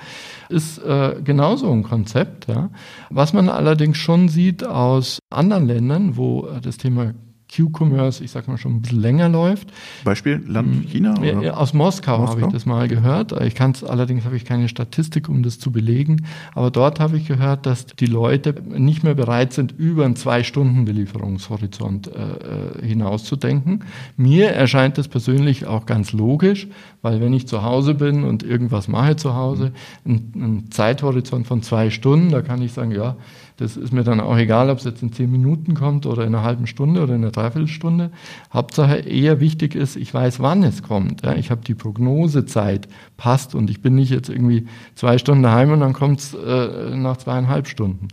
Ist 0.48 0.78
äh, 0.78 1.16
genauso 1.22 1.70
ein 1.70 1.82
Konzept. 1.82 2.48
Ja? 2.48 2.70
Was 3.10 3.34
man 3.34 3.50
allerdings 3.50 3.98
schon 3.98 4.28
sieht 4.28 4.64
aus 4.64 5.18
anderen 5.28 5.66
Ländern, 5.66 6.16
wo 6.16 6.48
das 6.62 6.78
Thema 6.78 7.12
Q-Commerce, 7.54 8.22
ich 8.22 8.30
sag 8.30 8.48
mal, 8.48 8.56
schon 8.58 8.76
ein 8.76 8.82
bisschen 8.82 9.00
länger 9.00 9.28
läuft. 9.28 9.68
Beispiel 10.04 10.42
Land 10.46 10.74
hm, 10.74 10.88
China? 10.88 11.18
Oder? 11.18 11.58
Aus 11.58 11.74
Moskau, 11.74 12.18
Moskau? 12.18 12.36
habe 12.36 12.40
ich 12.46 12.52
das 12.52 12.66
mal 12.66 12.88
gehört. 12.88 13.32
Ich 13.42 13.54
kann 13.54 13.72
es 13.72 13.82
allerdings 13.82 14.24
habe 14.24 14.36
ich 14.36 14.44
keine 14.44 14.68
Statistik, 14.68 15.28
um 15.28 15.42
das 15.42 15.58
zu 15.58 15.72
belegen. 15.72 16.26
Aber 16.54 16.70
dort 16.70 17.00
habe 17.00 17.16
ich 17.16 17.26
gehört, 17.26 17.66
dass 17.66 17.86
die 17.86 18.06
Leute 18.06 18.54
nicht 18.68 19.02
mehr 19.02 19.14
bereit 19.14 19.52
sind, 19.52 19.72
über 19.72 20.04
einen 20.04 20.16
Zwei-Stunden-Belieferungshorizont 20.16 22.08
äh, 22.08 22.82
äh 22.82 22.86
hinauszudenken. 22.86 23.84
Mir 24.16 24.50
erscheint 24.50 24.98
das 24.98 25.08
persönlich 25.08 25.66
auch 25.66 25.86
ganz 25.86 26.12
logisch, 26.12 26.68
weil 27.02 27.20
wenn 27.20 27.32
ich 27.32 27.48
zu 27.48 27.62
Hause 27.62 27.94
bin 27.94 28.24
und 28.24 28.42
irgendwas 28.42 28.88
mache 28.88 29.16
zu 29.16 29.34
Hause, 29.34 29.72
ein, 30.04 30.32
ein 30.34 30.70
Zeithorizont 30.70 31.46
von 31.46 31.62
zwei 31.62 31.90
Stunden, 31.90 32.30
da 32.30 32.42
kann 32.42 32.60
ich 32.62 32.72
sagen, 32.72 32.92
ja, 32.92 33.16
das 33.56 33.76
ist 33.76 33.92
mir 33.92 34.04
dann 34.04 34.20
auch 34.20 34.38
egal, 34.38 34.70
ob 34.70 34.78
es 34.78 34.84
jetzt 34.84 35.02
in 35.02 35.12
zehn 35.12 35.30
Minuten 35.30 35.74
kommt 35.74 36.06
oder 36.06 36.22
in 36.22 36.34
einer 36.34 36.44
halben 36.44 36.66
Stunde 36.66 37.02
oder 37.02 37.14
in 37.14 37.22
einer 37.22 37.30
Dreiviertelstunde. 37.30 38.10
Hauptsache 38.52 38.96
eher 38.96 39.40
wichtig 39.40 39.74
ist, 39.74 39.96
ich 39.96 40.12
weiß, 40.14 40.40
wann 40.40 40.62
es 40.62 40.82
kommt. 40.82 41.22
Ja, 41.22 41.34
ich 41.34 41.50
habe 41.50 41.60
die 41.62 41.74
Prognosezeit, 41.74 42.88
passt 43.18 43.54
und 43.54 43.68
ich 43.68 43.82
bin 43.82 43.94
nicht 43.94 44.10
jetzt 44.10 44.30
irgendwie 44.30 44.66
zwei 44.94 45.18
Stunden 45.18 45.42
daheim 45.42 45.72
und 45.72 45.80
dann 45.80 45.92
kommt 45.92 46.20
es 46.20 46.34
äh, 46.34 46.96
nach 46.96 47.18
zweieinhalb 47.18 47.68
Stunden. 47.68 48.08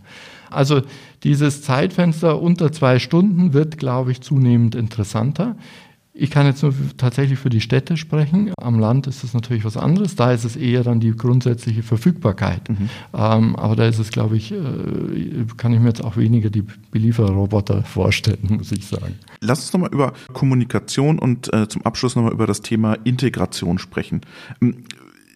Also 0.50 0.82
dieses 1.24 1.62
Zeitfenster 1.62 2.40
unter 2.40 2.70
zwei 2.70 2.98
Stunden 2.98 3.52
wird, 3.52 3.78
glaube 3.78 4.12
ich, 4.12 4.20
zunehmend 4.20 4.74
interessanter. 4.74 5.56
Ich 6.20 6.32
kann 6.32 6.46
jetzt 6.46 6.64
nur 6.64 6.74
tatsächlich 6.96 7.38
für 7.38 7.48
die 7.48 7.60
Städte 7.60 7.96
sprechen. 7.96 8.52
Am 8.60 8.80
Land 8.80 9.06
ist 9.06 9.22
es 9.22 9.34
natürlich 9.34 9.64
was 9.64 9.76
anderes. 9.76 10.16
Da 10.16 10.32
ist 10.32 10.42
es 10.42 10.56
eher 10.56 10.82
dann 10.82 10.98
die 10.98 11.12
grundsätzliche 11.12 11.84
Verfügbarkeit. 11.84 12.68
Mhm. 12.68 12.90
Ähm, 13.14 13.54
aber 13.54 13.76
da 13.76 13.86
ist 13.86 14.00
es, 14.00 14.10
glaube 14.10 14.36
ich, 14.36 14.50
äh, 14.50 14.56
kann 15.56 15.72
ich 15.72 15.78
mir 15.78 15.86
jetzt 15.86 16.02
auch 16.02 16.16
weniger 16.16 16.50
die 16.50 16.64
Belieferroboter 16.90 17.82
vorstellen, 17.84 18.48
muss 18.48 18.72
ich 18.72 18.84
sagen. 18.88 19.14
Lass 19.40 19.60
uns 19.60 19.72
nochmal 19.72 19.90
über 19.92 20.12
Kommunikation 20.32 21.20
und 21.20 21.54
äh, 21.54 21.68
zum 21.68 21.82
Abschluss 21.82 22.16
nochmal 22.16 22.32
über 22.32 22.48
das 22.48 22.62
Thema 22.62 22.94
Integration 23.04 23.78
sprechen. 23.78 24.22
Ähm, 24.60 24.82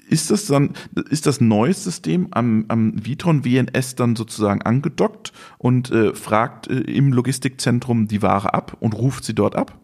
ist 0.09 0.33
das 0.33 0.47
dann, 0.47 0.70
ist 1.11 1.26
das 1.26 1.41
neue 1.41 1.72
System 1.74 2.26
am, 2.33 2.64
am 2.66 3.07
Vitron 3.07 3.45
WNS 3.45 3.95
dann 3.95 4.16
sozusagen 4.16 4.62
angedockt 4.62 5.33
und 5.59 5.93
äh, 5.93 6.12
fragt 6.12 6.66
äh, 6.66 6.80
im 6.80 7.12
Logistikzentrum 7.12 8.09
die 8.09 8.20
Ware 8.20 8.53
ab 8.53 8.76
und 8.80 8.95
ruft 8.95 9.24
sie 9.24 9.35
dort 9.35 9.55
ab? 9.55 9.78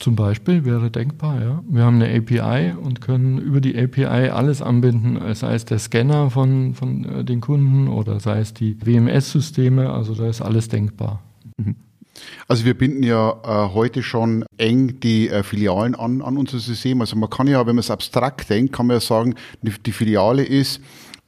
Zum 0.00 0.16
Beispiel 0.16 0.64
wäre 0.64 0.90
denkbar, 0.90 1.42
ja. 1.42 1.62
Wir 1.68 1.84
haben 1.84 2.00
eine 2.00 2.16
API 2.16 2.72
und 2.72 3.02
können 3.02 3.36
über 3.36 3.60
die 3.60 3.78
API 3.78 4.30
alles 4.30 4.62
anbinden, 4.62 5.20
sei 5.34 5.54
es 5.54 5.66
der 5.66 5.78
Scanner 5.78 6.30
von, 6.30 6.74
von 6.74 7.04
äh, 7.04 7.22
den 7.22 7.42
Kunden 7.42 7.86
oder 7.86 8.18
sei 8.18 8.40
es 8.40 8.54
die 8.54 8.78
WMS-Systeme, 8.82 9.92
also 9.92 10.14
da 10.14 10.26
ist 10.26 10.40
alles 10.40 10.68
denkbar. 10.68 11.20
Mhm. 11.58 11.76
Also 12.48 12.64
wir 12.64 12.72
binden 12.72 13.02
ja 13.02 13.30
äh, 13.44 13.74
heute 13.74 14.02
schon 14.02 14.46
eng 14.56 15.00
die 15.00 15.28
äh, 15.28 15.42
Filialen 15.42 15.94
an, 15.94 16.22
an 16.22 16.38
unser 16.38 16.60
System. 16.60 17.02
Also 17.02 17.16
man 17.16 17.28
kann 17.28 17.46
ja, 17.46 17.60
wenn 17.66 17.76
man 17.76 17.80
es 17.80 17.90
abstrakt 17.90 18.48
denkt, 18.48 18.72
kann 18.72 18.86
man 18.86 18.96
ja 18.96 19.00
sagen, 19.00 19.34
die, 19.60 19.72
die 19.84 19.92
Filiale 19.92 20.44
ist 20.44 20.80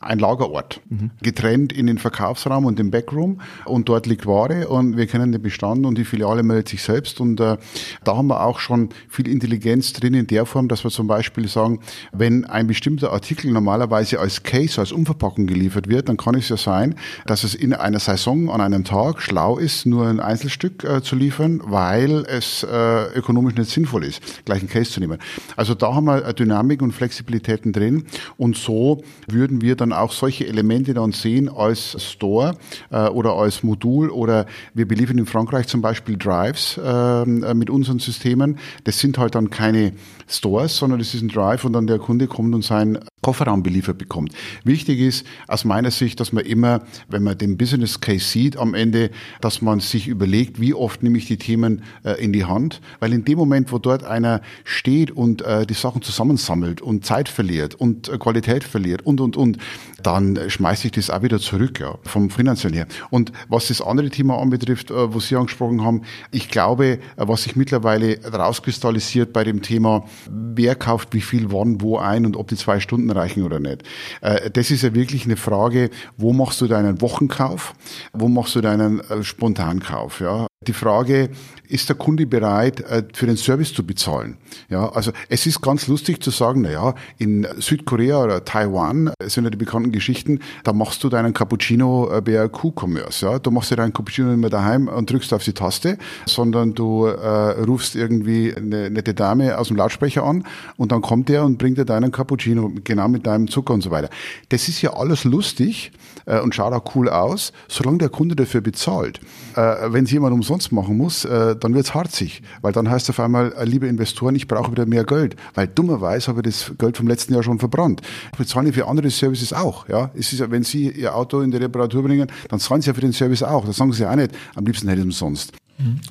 ein 0.03 0.18
Lagerort, 0.18 0.80
mhm. 0.88 1.11
getrennt 1.22 1.72
in 1.72 1.86
den 1.86 1.98
Verkaufsraum 1.98 2.64
und 2.64 2.78
den 2.78 2.90
Backroom 2.90 3.40
und 3.64 3.88
dort 3.88 4.07
liegt 4.07 4.26
Ware 4.26 4.68
und 4.68 4.96
wir 4.96 5.07
kennen 5.07 5.32
den 5.32 5.42
Bestand 5.42 5.86
und 5.86 5.96
die 5.96 6.05
Filiale 6.05 6.42
meldet 6.42 6.68
sich 6.68 6.82
selbst 6.82 7.20
und 7.20 7.40
äh, 7.40 7.57
da 8.05 8.16
haben 8.16 8.28
wir 8.28 8.44
auch 8.44 8.59
schon 8.59 8.90
viel 9.09 9.28
Intelligenz 9.28 9.92
drin 9.92 10.14
in 10.14 10.26
der 10.26 10.46
Form, 10.46 10.68
dass 10.68 10.84
wir 10.84 10.90
zum 10.90 11.07
Beispiel 11.07 11.48
sagen, 11.48 11.80
wenn 12.12 12.44
ein 12.44 12.66
bestimmter 12.66 13.12
Artikel 13.12 13.50
normalerweise 13.50 14.20
als 14.20 14.42
Case, 14.42 14.80
als 14.80 14.92
Umverpackung 14.92 15.46
geliefert 15.46 15.88
wird, 15.88 16.09
dann 16.09 16.16
kann 16.16 16.34
es 16.34 16.48
ja 16.48 16.57
sein, 16.57 16.94
dass 17.26 17.44
es 17.44 17.55
in 17.55 17.72
einer 17.72 17.98
Saison 17.98 18.50
an 18.50 18.61
einem 18.61 18.84
Tag 18.84 19.22
schlau 19.22 19.59
ist, 19.59 19.86
nur 19.86 20.07
ein 20.07 20.20
Einzelstück 20.20 20.84
äh, 20.84 21.03
zu 21.03 21.16
liefern, 21.16 21.61
weil 21.64 22.24
es 22.26 22.62
äh, 22.64 23.05
ökonomisch 23.14 23.55
nicht 23.55 23.70
sinnvoll 23.70 24.05
ist, 24.05 24.44
gleich 24.44 24.62
ein 24.62 24.68
Case 24.68 24.90
zu 24.90 25.00
nehmen. 25.00 25.18
Also 25.57 25.74
da 25.74 25.94
haben 25.94 26.07
wir 26.07 26.32
Dynamik 26.32 26.82
und 26.82 26.92
Flexibilitäten 26.92 27.72
drin 27.72 28.05
und 28.36 28.57
so 28.57 29.03
würden 29.28 29.61
wir 29.61 29.76
dann 29.76 29.91
auch 29.93 30.12
solche 30.12 30.47
Elemente 30.47 30.95
dann 30.95 31.12
sehen 31.12 31.49
als 31.49 31.97
Store 32.03 32.57
äh, 32.90 33.09
oder 33.09 33.34
als 33.34 33.62
Modul 33.62 34.11
oder 34.11 34.47
wir 34.74 34.86
beliefern 34.86 35.18
in 35.18 35.26
Frankreich 35.26 35.66
zum 35.68 35.82
Beispiel 35.82 36.16
Drives 36.16 36.80
ähm, 36.82 37.43
äh, 37.43 37.55
mit 37.55 37.70
unseren 37.70 37.99
Systemen. 37.99 38.59
Das 38.84 38.99
sind 38.99 39.18
halt 39.18 39.34
dann 39.34 39.51
keine 39.51 39.93
Stores, 40.28 40.76
sondern 40.76 40.99
das 40.99 41.14
ist 41.14 41.22
ein 41.22 41.28
Drive 41.28 41.64
und 41.64 41.72
dann 41.72 41.86
der 41.86 41.99
Kunde 41.99 42.26
kommt 42.26 42.55
und 42.55 42.64
seinen 42.64 42.99
Kofferraum 43.23 43.62
beliefert 43.62 43.99
bekommt. 43.99 44.33
Wichtig 44.64 44.99
ist 45.01 45.27
aus 45.47 45.64
meiner 45.64 45.91
Sicht, 45.91 46.18
dass 46.20 46.33
man 46.33 46.45
immer, 46.45 46.83
wenn 47.09 47.23
man 47.23 47.39
den 47.39 47.57
Business 47.57 48.01
Case 48.01 48.25
sieht 48.25 48.57
am 48.57 48.75
Ende, 48.75 49.11
dass 49.41 49.62
man 49.62 49.81
sich 49.81 50.09
überlegt, 50.09 50.61
wie 50.61 50.75
oft 50.75 51.03
nehme 51.03 51.18
ich 51.18 51.27
die 51.27 51.37
Themen 51.37 51.83
äh, 52.05 52.23
in 52.23 52.33
die 52.33 52.45
Hand, 52.45 52.81
weil 52.99 53.12
in 53.12 53.25
dem 53.25 53.39
Moment, 53.39 53.73
wo 53.73 53.79
dort 53.79 54.03
einer 54.05 54.43
steht 54.64 55.12
und 55.12 55.43
äh, 55.43 55.64
die 55.66 55.75
Sachen 55.75 56.03
zusammensammelt 56.03 56.81
und 56.81 57.07
Zeit 57.07 57.29
verliert 57.29 57.77
und 57.77 58.09
äh, 58.09 58.18
Qualität 58.18 58.64
verliert 58.64 59.07
und 59.07 59.20
und 59.20 59.37
und, 59.37 59.59
dann 60.03 60.39
schmeiße 60.49 60.89
ich 60.89 60.93
das 60.93 61.11
auch 61.11 61.23
wieder 61.23 61.39
zurück, 61.39 61.79
ja, 61.79 61.97
vom 62.03 62.29
finanziellen 62.29 62.75
her. 62.75 62.87
Und 63.11 63.31
was 63.49 63.68
das 63.68 63.81
andere 63.81 64.11
Thema 64.11 64.39
anbetrifft, 64.39 64.91
äh, 64.91 65.14
was 65.14 65.29
Sie 65.29 65.37
angesprochen 65.37 65.85
haben, 65.85 66.03
ich 66.33 66.49
glaube, 66.49 66.87
äh, 66.87 66.99
was 67.16 67.45
sich 67.45 67.55
mittlerweile 67.55 68.18
rauskristallisiert 68.25 69.33
bei 69.33 69.45
dem 69.45 69.62
Thema 69.62 70.05
wer 70.29 70.75
kauft 70.75 71.14
wie 71.14 71.20
viel 71.20 71.53
wann 71.53 71.81
wo 71.81 71.99
ein 71.99 72.27
und 72.27 72.37
ob 72.37 72.49
die 72.49 72.57
zwei 72.57 72.81
Stunden 72.81 73.12
reichen 73.13 73.43
oder 73.43 73.61
nicht. 73.61 73.83
Äh, 74.21 74.51
das 74.51 74.71
ist 74.71 74.83
ja 74.83 74.95
wirklich 74.95 75.25
eine 75.25 75.37
Frage, 75.37 75.91
wo 76.17 76.33
machst 76.33 76.61
du 76.61 76.67
deinen 76.67 77.01
Wochenkauf, 77.01 77.75
wo 78.13 78.29
machst 78.29 78.55
du 78.55 78.61
deinen 78.61 79.01
äh, 79.01 79.23
Spontankauf, 79.23 80.21
ja. 80.21 80.47
Die 80.69 80.73
Frage, 80.73 81.31
ist 81.69 81.89
der 81.89 81.97
Kunde 81.97 82.25
bereit, 82.25 82.81
äh, 82.83 83.03
für 83.13 83.27
den 83.27 83.37
Service 83.37 83.75
zu 83.75 83.85
bezahlen? 83.85 84.37
Ja, 84.69 84.89
also 84.91 85.11
es 85.29 85.45
ist 85.47 85.61
ganz 85.61 85.89
lustig 85.89 86.23
zu 86.23 86.31
sagen, 86.31 86.61
na 86.63 86.71
ja, 86.71 86.95
in 87.19 87.47
Südkorea 87.59 88.23
oder 88.23 88.45
Taiwan 88.45 89.11
sind 89.25 89.45
ja 89.45 89.51
die 89.51 89.57
bekannten 89.57 89.91
Geschichten, 89.91 90.39
da 90.63 90.73
machst 90.73 91.03
du 91.03 91.09
deinen 91.09 91.35
Cappuccino 91.35 92.21
bei 92.25 92.47
Q-Commerce, 92.49 93.27
ja. 93.27 93.39
Du 93.39 93.51
machst 93.51 93.71
dir 93.71 93.77
deinen 93.77 93.93
Cappuccino 93.93 94.29
nicht 94.29 94.39
mehr 94.39 94.51
daheim 94.51 94.89
und 94.89 95.11
drückst 95.11 95.35
auf 95.35 95.43
die 95.43 95.53
Taste, 95.53 95.99
sondern 96.27 96.75
du 96.75 97.07
äh, 97.07 97.63
rufst 97.63 97.97
irgendwie 97.97 98.55
eine 98.55 98.91
nette 98.91 99.15
Dame 99.15 99.59
aus 99.59 99.69
dem 99.69 99.77
Lautsprecher 99.77 100.23
an 100.23 100.45
und 100.77 100.93
dann 100.93 101.03
kommt 101.03 101.29
der 101.29 101.45
und 101.45 101.59
bringt 101.59 101.79
dir 101.79 101.85
deinen 101.85 102.13
Cappuccino, 102.13 102.73
genau 102.85 103.01
mit 103.09 103.26
deinem 103.26 103.48
Zucker 103.48 103.74
und 103.74 103.82
so 103.82 103.90
weiter. 103.90 104.11
Das 104.48 104.68
ist 104.68 104.82
ja 104.82 104.94
alles 104.94 105.24
lustig 105.24 105.92
äh, 106.26 106.40
und 106.40 106.55
schaut 106.55 106.72
auch 106.72 106.94
cool 106.94 107.09
aus, 107.09 107.53
solange 107.68 107.98
der 107.98 108.09
Kunde 108.09 108.36
dafür 108.36 108.61
bezahlt. 108.61 109.20
Äh, 109.55 109.92
wenn 109.92 110.05
es 110.05 110.11
jemand 110.11 110.34
umsonst 110.34 110.72
machen 110.72 110.96
muss, 110.96 111.24
äh, 111.24 111.57
dann 111.57 111.74
wird's 111.74 111.94
harzig, 111.94 112.42
weil 112.61 112.72
dann 112.72 112.90
heißt 112.90 113.11
auf 113.11 113.20
einmal, 113.20 113.53
äh, 113.53 113.64
liebe 113.64 113.86
Investoren, 113.86 114.34
ich 114.34 114.48
brauche 114.48 114.70
wieder 114.72 114.86
mehr 114.86 115.05
Geld, 115.05 115.36
weil 115.55 115.68
dummerweise 115.68 116.28
habe 116.28 116.40
ich 116.40 116.44
das 116.44 116.72
Geld 116.78 116.96
vom 116.96 117.07
letzten 117.07 117.34
Jahr 117.34 117.42
schon 117.42 117.59
verbrannt. 117.59 118.03
Wir 118.36 118.46
zahlen 118.46 118.66
ja 118.66 118.72
für 118.72 118.88
andere 118.88 119.11
Services 119.11 119.53
auch. 119.53 119.88
Ja, 119.88 120.11
es 120.14 120.32
ist 120.32 120.40
ja, 120.40 120.50
wenn 120.50 120.62
Sie 120.62 120.90
Ihr 120.90 121.14
Auto 121.14 121.40
in 121.40 121.50
die 121.50 121.59
Reparatur 121.59 122.03
bringen, 122.03 122.30
dann 122.48 122.61
zahlen 122.61 122.82
Sie 122.82 122.88
ja 122.88 122.94
für 122.94 123.00
den 123.00 123.12
Service 123.12 123.42
auch. 123.42 123.64
Das 123.64 123.76
sagen 123.76 123.92
Sie 123.92 124.03
ja 124.03 124.11
auch 124.11 124.16
nicht. 124.16 124.32
Am 124.55 124.64
liebsten 124.64 124.88
hätte 124.88 125.00
ich 125.00 125.07
umsonst. 125.07 125.53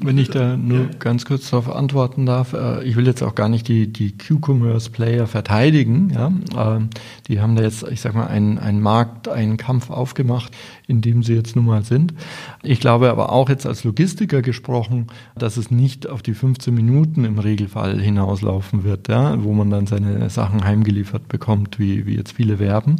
Wenn 0.02 0.18
ich 0.18 0.30
da 0.30 0.58
nur 0.58 0.88
ganz 1.00 1.26
kurz 1.26 1.50
darauf 1.50 1.74
antworten 1.74 2.26
darf, 2.26 2.54
äh, 2.54 2.84
ich 2.84 2.96
will 2.96 3.06
jetzt 3.06 3.24
auch 3.24 3.36
gar 3.36 3.50
nicht 3.50 3.68
die, 3.68 3.92
die 3.92 4.18
Q-Commerce-Player 4.18 5.28
verteidigen. 5.28 6.12
Ja? 6.14 6.32
Ähm, 6.58 6.90
die 7.28 7.40
haben 7.40 7.56
da 7.56 7.64
jetzt, 7.64 7.84
ich 7.84 8.02
sag 8.02 8.14
mal, 8.14 8.28
einen, 8.28 8.58
einen 8.58 8.82
Markt, 8.82 9.30
einen 9.30 9.58
Kampf 9.58 9.90
aufgemacht, 9.90 10.52
in 10.88 11.02
dem 11.02 11.24
sie 11.24 11.34
jetzt 11.34 11.56
nun 11.56 11.66
mal 11.66 11.84
sind. 11.84 12.14
Ich 12.64 12.80
glaube 12.80 13.10
aber 13.10 13.32
auch 13.32 13.50
jetzt 13.50 13.66
als 13.66 13.84
Logistiker 13.84 14.42
gesprochen, 14.42 15.08
dass 15.36 15.58
es 15.58 15.72
nicht 15.72 16.08
auf 16.08 16.22
die 16.22 16.34
15 16.34 16.74
Minuten 16.74 17.26
im 17.26 17.40
Regelfall 17.40 18.00
hinauslaufen 18.00 18.84
wird, 18.84 19.08
ja? 19.08 19.44
wo 19.44 19.54
man 19.54 19.70
dann 19.70 19.88
seine 19.88 20.30
Sachen 20.30 20.64
heimgeliefert 20.64 21.28
bekommt, 21.28 21.80
wie, 21.80 22.06
wie 22.06 22.16
jetzt 22.16 22.34
viele 22.34 22.60
werben 22.60 22.96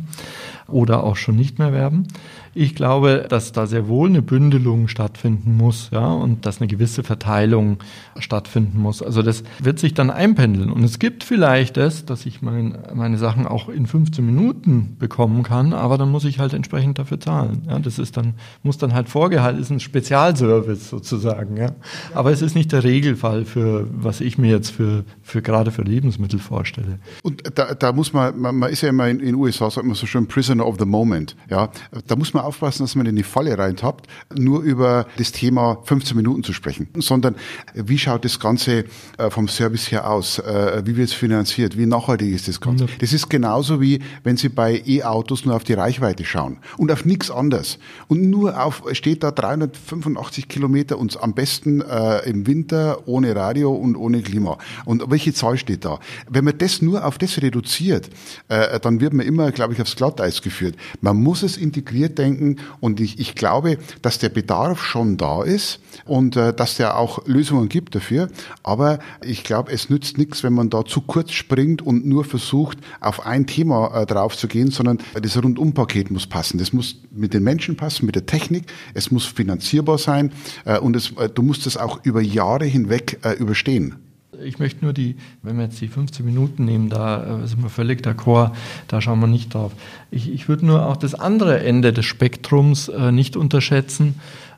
oder 0.68 1.04
auch 1.04 1.16
schon 1.16 1.36
nicht 1.36 1.60
mehr 1.60 1.74
werben. 1.74 2.08
Ich 2.54 2.76
glaube, 2.76 3.26
dass 3.30 3.52
da 3.52 3.66
sehr 3.66 3.88
wohl 3.88 4.10
eine 4.10 4.22
Bündelung 4.22 4.88
stattfinden 4.88 5.56
muss, 5.56 5.90
ja, 5.92 6.12
und 6.12 6.46
dass 6.46 6.60
eine 6.60 6.68
gewisse 6.68 7.04
Verteilung 7.04 7.78
stattfinden 8.18 8.80
muss. 8.80 9.02
Also 9.02 9.22
das 9.22 9.44
wird 9.60 9.80
sich 9.80 9.94
dann 9.94 10.10
einpendeln. 10.10 10.70
Und 10.70 10.84
es 10.84 11.00
gibt 11.00 11.24
vielleicht 11.24 11.78
es, 11.78 12.06
dass 12.06 12.26
ich 12.26 12.42
mein, 12.42 12.78
meine 12.94 13.18
Sachen 13.18 13.48
auch 13.48 13.70
in 13.70 13.86
15 13.86 14.26
Minuten 14.26 14.98
bekommen 15.00 15.44
kann, 15.44 15.74
aber 15.74 15.98
dann 15.98 16.12
muss 16.12 16.26
ich 16.26 16.40
halt 16.40 16.54
entsprechend 16.54 17.00
dafür 17.00 17.20
zahlen. 17.20 17.64
Ja, 17.70 17.80
das 17.80 18.00
ist 18.00 18.18
dann, 18.18 18.34
muss 18.64 18.78
dann 18.78 18.94
halt 18.94 19.08
vorgehalten, 19.08 19.62
ist 19.62 19.70
ein 19.70 19.80
Spezialservice 19.80 20.90
sozusagen, 20.90 21.56
ja. 21.58 21.72
Aber 22.14 22.32
es 22.32 22.42
ist 22.42 22.56
nicht 22.56 22.72
der 22.72 22.84
Regelfall 22.84 23.46
für, 23.46 23.88
was 23.92 24.20
ich 24.20 24.38
mir 24.38 24.52
jetzt 24.52 24.72
für, 24.72 25.06
für 25.22 25.42
gerade 25.42 25.72
für 25.72 25.84
Lebensmittel 25.84 26.40
vorstelle. 26.40 27.00
Und 27.24 27.44
da, 27.56 27.74
da 27.74 27.94
muss 27.94 28.12
man, 28.12 28.40
man, 28.40 28.56
man 28.56 28.70
ist 28.70 28.82
ja 28.82 28.90
immer 28.90 29.08
in 29.08 29.20
den 29.20 29.36
USA, 29.36 29.70
sagt 29.70 29.86
man 29.86 29.96
so 29.96 30.06
schön, 30.06 30.28
Prisoner 30.28 30.66
of 30.66 30.76
the 30.80 30.86
Moment. 30.86 31.36
Ja, 31.50 31.70
da 32.08 32.16
muss 32.16 32.34
man 32.34 32.41
aufpassen, 32.44 32.84
dass 32.84 32.96
man 32.96 33.06
in 33.06 33.16
die 33.16 33.24
Falle 33.24 33.58
reintappt, 33.58 34.08
nur 34.36 34.62
über 34.62 35.06
das 35.18 35.32
Thema 35.32 35.78
15 35.84 36.16
Minuten 36.16 36.44
zu 36.44 36.54
sprechen, 36.54 36.88
sondern 36.98 37.36
wie 37.74 37.98
schaut 37.98 38.26
das 38.26 38.40
Ganze 38.40 38.86
äh, 39.18 39.30
vom 39.30 39.48
Service 39.48 39.92
her 39.92 40.10
aus? 40.10 40.40
Äh, 40.40 40.82
wie 40.86 40.96
wird 40.96 41.10
es 41.10 41.14
finanziert? 41.14 41.78
Wie 41.78 41.86
nachhaltig 41.86 42.34
ist 42.34 42.48
das 42.48 42.60
Ganze? 42.62 42.88
Das 43.00 43.14
ist 43.14 43.30
genauso 43.30 43.82
wie, 43.82 44.00
wenn 44.24 44.38
Sie 44.38 44.50
bei 44.50 44.82
E-Autos 44.86 45.46
nur 45.46 45.56
auf 45.56 45.64
die 45.64 45.74
Reichweite 45.74 46.26
schauen 46.26 46.58
und 46.78 46.92
auf 46.92 47.06
nichts 47.06 47.32
anderes 47.32 47.78
und 48.08 48.30
nur 48.30 48.62
auf, 48.64 48.84
steht 48.94 49.24
da 49.24 49.32
385 49.32 50.48
Kilometer 50.48 50.98
und 50.98 51.22
am 51.22 51.34
besten 51.34 51.82
äh, 51.82 52.30
im 52.30 52.48
Winter 52.48 53.08
ohne 53.08 53.36
Radio 53.36 53.72
und 53.72 53.96
ohne 53.96 54.22
Klima. 54.22 54.58
Und 54.86 55.10
welche 55.10 55.34
Zahl 55.34 55.58
steht 55.58 55.86
da? 55.86 56.00
Wenn 56.30 56.46
man 56.46 56.58
das 56.58 56.82
nur 56.82 57.06
auf 57.06 57.18
das 57.18 57.42
reduziert, 57.42 58.10
äh, 58.48 58.80
dann 58.80 59.00
wird 59.00 59.14
man 59.14 59.26
immer, 59.26 59.52
glaube 59.52 59.74
ich, 59.74 59.82
aufs 59.82 59.96
Glatteis 59.96 60.42
geführt. 60.42 60.76
Man 61.02 61.18
muss 61.18 61.44
es 61.44 61.58
integriert 61.58 62.18
denken 62.18 62.31
und 62.80 63.00
ich, 63.00 63.20
ich 63.20 63.36
glaube, 63.36 63.78
dass 64.02 64.20
der 64.20 64.30
Bedarf 64.30 64.84
schon 64.84 65.18
da 65.18 65.44
ist 65.44 65.80
und 66.06 66.36
äh, 66.36 66.54
dass 66.54 66.78
der 66.78 66.98
auch 66.98 67.26
Lösungen 67.28 67.70
gibt 67.70 67.96
dafür. 67.96 68.30
Aber 68.64 69.00
ich 69.24 69.44
glaube, 69.44 69.72
es 69.72 69.90
nützt 69.90 70.18
nichts, 70.18 70.44
wenn 70.44 70.54
man 70.54 70.70
da 70.70 70.86
zu 70.86 71.02
kurz 71.02 71.32
springt 71.32 71.82
und 71.82 72.06
nur 72.06 72.26
versucht, 72.26 72.78
auf 73.00 73.26
ein 73.26 73.48
Thema 73.48 74.02
äh, 74.02 74.06
drauf 74.06 74.38
zu 74.38 74.48
gehen, 74.48 74.72
sondern 74.72 75.00
das 75.14 75.42
Rundumpaket 75.42 76.12
muss 76.12 76.28
passen. 76.28 76.58
Das 76.58 76.74
muss 76.74 77.02
mit 77.12 77.34
den 77.34 77.44
Menschen 77.44 77.78
passen, 77.78 78.06
mit 78.06 78.16
der 78.16 78.26
Technik. 78.26 78.72
Es 78.94 79.12
muss 79.12 79.26
finanzierbar 79.26 79.98
sein 79.98 80.32
äh, 80.66 80.80
und 80.80 80.96
es, 80.96 81.12
äh, 81.18 81.30
du 81.30 81.42
musst 81.42 81.68
es 81.68 81.78
auch 81.78 82.00
über 82.04 82.22
Jahre 82.22 82.66
hinweg 82.66 83.20
äh, 83.24 83.34
überstehen 83.34 83.96
ich 84.44 84.60
möchte 84.60 84.84
nur 84.84 84.94
die, 84.94 85.16
wenn 85.42 85.58
wir 85.58 85.66
jetzt 85.66 85.82
die 85.82 85.88
15 85.88 86.26
Minuten 86.26 86.66
nehmen, 86.66 86.90
da 86.90 87.42
äh, 87.44 87.48
sind 87.48 87.62
wir 87.62 87.70
völlig 87.70 88.02
d'accord, 88.02 88.52
da 88.88 89.02
schauen 89.02 89.20
wir 89.20 89.28
nicht 89.28 89.54
drauf. 89.54 89.72
Ich, 90.10 90.32
ich 90.32 90.48
würde 90.50 90.66
nur 90.66 90.86
auch 90.86 90.98
das 90.98 91.16
andere 91.16 91.64
Ende 91.64 91.94
des 91.94 92.06
Spektrums 92.06 92.88
äh, 92.90 93.12
nicht 93.12 93.36
unterschätzen, 93.36 94.16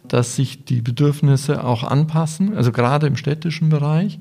dass 0.07 0.35
sich 0.35 0.65
die 0.65 0.81
Bedürfnisse 0.81 1.63
auch 1.63 1.83
anpassen, 1.83 2.55
also 2.55 2.71
gerade 2.71 3.07
im 3.07 3.15
städtischen 3.15 3.69
Bereich 3.69 4.19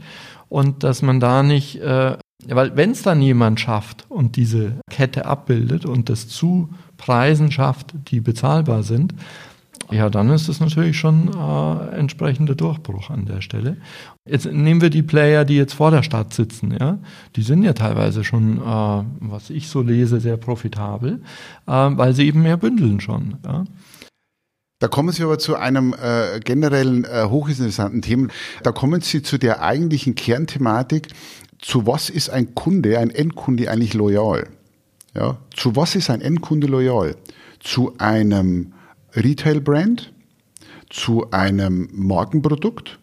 und 0.49 0.85
dass 0.85 1.03
man 1.03 1.19
da 1.19 1.43
nicht, 1.43 1.81
äh, 1.81 2.17
weil 2.47 2.77
wenn 2.77 2.91
es 2.91 3.03
dann 3.03 3.23
jemand 3.23 3.61
schafft 3.61 4.07
und 4.09 4.37
diese 4.37 4.81
Kette 4.91 5.27
abbildet 5.27 5.85
und 5.87 6.09
das 6.09 6.29
zu 6.29 6.69
Preisen 6.97 7.51
schafft, 7.51 7.95
die 8.09 8.21
bezahlbar 8.21 8.83
sind, 8.83 9.15
ja, 9.93 10.11
dann 10.11 10.31
ist 10.31 10.49
es 10.49 10.61
natürlich 10.61 10.99
schon 10.99 11.31
äh, 11.35 11.97
entsprechender 11.97 12.55
Durchbruch 12.55 13.11
an 13.11 13.27
der 13.27 13.41
Stelle. 13.41 13.77
Jetzt 14.29 14.47
nehmen 14.47 14.81
wir 14.81 14.91
die 14.91 15.03
Player, 15.03 15.45
die 15.45 15.57
jetzt 15.57 15.75
vor 15.75 15.91
der 15.91 16.03
Stadt 16.03 16.33
sitzen, 16.35 16.77
ja. 16.79 16.99
Die 17.37 17.43
sind 17.43 17.63
ja 17.63 17.73
teilweise 17.73 18.25
schon, 18.25 18.59
äh, 18.59 19.05
was 19.21 19.51
ich 19.51 19.69
so 19.69 19.83
lese, 19.83 20.21
sehr 20.21 20.37
profitabel, 20.37 21.21
äh, 21.67 21.71
weil 21.73 22.15
sie 22.15 22.27
eben 22.27 22.43
mehr 22.43 22.57
bündeln 22.57 23.01
schon, 23.01 23.37
ja. 23.45 23.65
Da 24.79 24.89
kommen 24.89 25.13
Sie 25.13 25.23
aber 25.23 25.39
zu 25.39 25.55
einem 25.55 25.95
äh, 25.95 26.41
generellen 26.41 27.05
äh, 27.05 27.27
hochinteressanten 27.29 28.03
Thema. 28.03 28.27
Da 28.65 28.73
kommen 28.73 29.01
Sie 29.01 29.23
zu 29.23 29.39
der 29.39 29.63
eigentlichen 29.63 30.17
Kernthematik. 30.17 31.07
Zu 31.61 31.87
was 31.87 32.11
ist 32.11 32.31
ein 32.31 32.57
Kunde, 32.57 32.99
ein 32.99 33.11
Endkunde 33.11 33.71
eigentlich 33.71 33.95
loyal? 33.95 34.49
Ja, 35.15 35.39
zu 35.55 35.77
was 35.77 35.95
ist 35.95 36.11
ein 36.11 36.21
Endkunde 36.21 36.67
loyal? 36.67 37.15
Zu 37.61 37.97
einem 37.99 38.73
Retail-Brand, 39.15 40.13
zu 40.91 41.31
einem 41.31 41.89
Markenprodukt, 41.93 42.99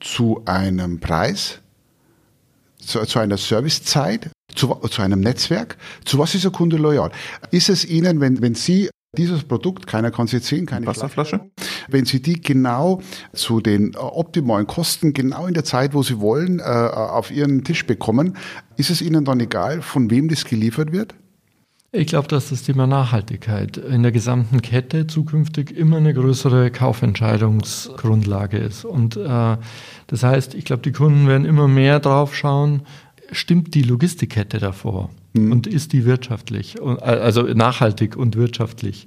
zu 0.00 0.42
einem 0.46 1.00
Preis, 1.00 1.60
zu, 2.78 3.04
zu 3.04 3.18
einer 3.18 3.36
Servicezeit, 3.36 4.30
zu, 4.54 4.74
zu 4.90 5.02
einem 5.02 5.20
Netzwerk. 5.20 5.76
Zu 6.04 6.18
was 6.18 6.34
ist 6.34 6.44
der 6.44 6.50
Kunde 6.50 6.76
loyal? 6.76 7.10
Ist 7.50 7.68
es 7.68 7.84
Ihnen, 7.84 8.20
wenn, 8.20 8.42
wenn 8.42 8.54
Sie 8.54 8.90
dieses 9.16 9.44
Produkt, 9.44 9.86
keiner 9.86 10.10
kann 10.10 10.26
es 10.26 10.32
jetzt 10.32 10.46
sehen, 10.46 10.66
keine 10.66 10.86
Wasserflasche. 10.86 11.40
Wenn 11.88 12.04
Sie 12.04 12.20
die 12.20 12.40
genau 12.40 13.00
zu 13.32 13.60
den 13.60 13.94
optimalen 13.96 14.66
Kosten, 14.66 15.12
genau 15.12 15.46
in 15.46 15.54
der 15.54 15.64
Zeit, 15.64 15.94
wo 15.94 16.02
Sie 16.02 16.18
wollen, 16.20 16.58
äh, 16.58 16.62
auf 16.62 17.30
Ihren 17.30 17.62
Tisch 17.64 17.86
bekommen, 17.86 18.36
ist 18.76 18.90
es 18.90 19.00
Ihnen 19.00 19.24
dann 19.24 19.38
egal, 19.38 19.82
von 19.82 20.10
wem 20.10 20.28
das 20.28 20.44
geliefert 20.44 20.92
wird? 20.92 21.14
Ich 21.96 22.08
glaube, 22.08 22.26
dass 22.26 22.48
das 22.48 22.64
Thema 22.64 22.88
Nachhaltigkeit 22.88 23.76
in 23.76 24.02
der 24.02 24.10
gesamten 24.10 24.60
Kette 24.62 25.06
zukünftig 25.06 25.70
immer 25.70 25.98
eine 25.98 26.12
größere 26.12 26.72
Kaufentscheidungsgrundlage 26.72 28.58
ist. 28.58 28.84
Und 28.84 29.16
äh, 29.16 29.56
das 30.08 30.22
heißt, 30.24 30.56
ich 30.56 30.64
glaube, 30.64 30.82
die 30.82 30.90
Kunden 30.90 31.28
werden 31.28 31.44
immer 31.44 31.68
mehr 31.68 32.00
drauf 32.00 32.34
schauen, 32.34 32.82
stimmt 33.30 33.76
die 33.76 33.82
Logistikkette 33.82 34.58
davor 34.58 35.10
mhm. 35.34 35.52
und 35.52 35.66
ist 35.68 35.92
die 35.92 36.04
wirtschaftlich, 36.04 36.82
also 36.82 37.42
nachhaltig 37.42 38.16
und 38.16 38.34
wirtschaftlich. 38.34 39.06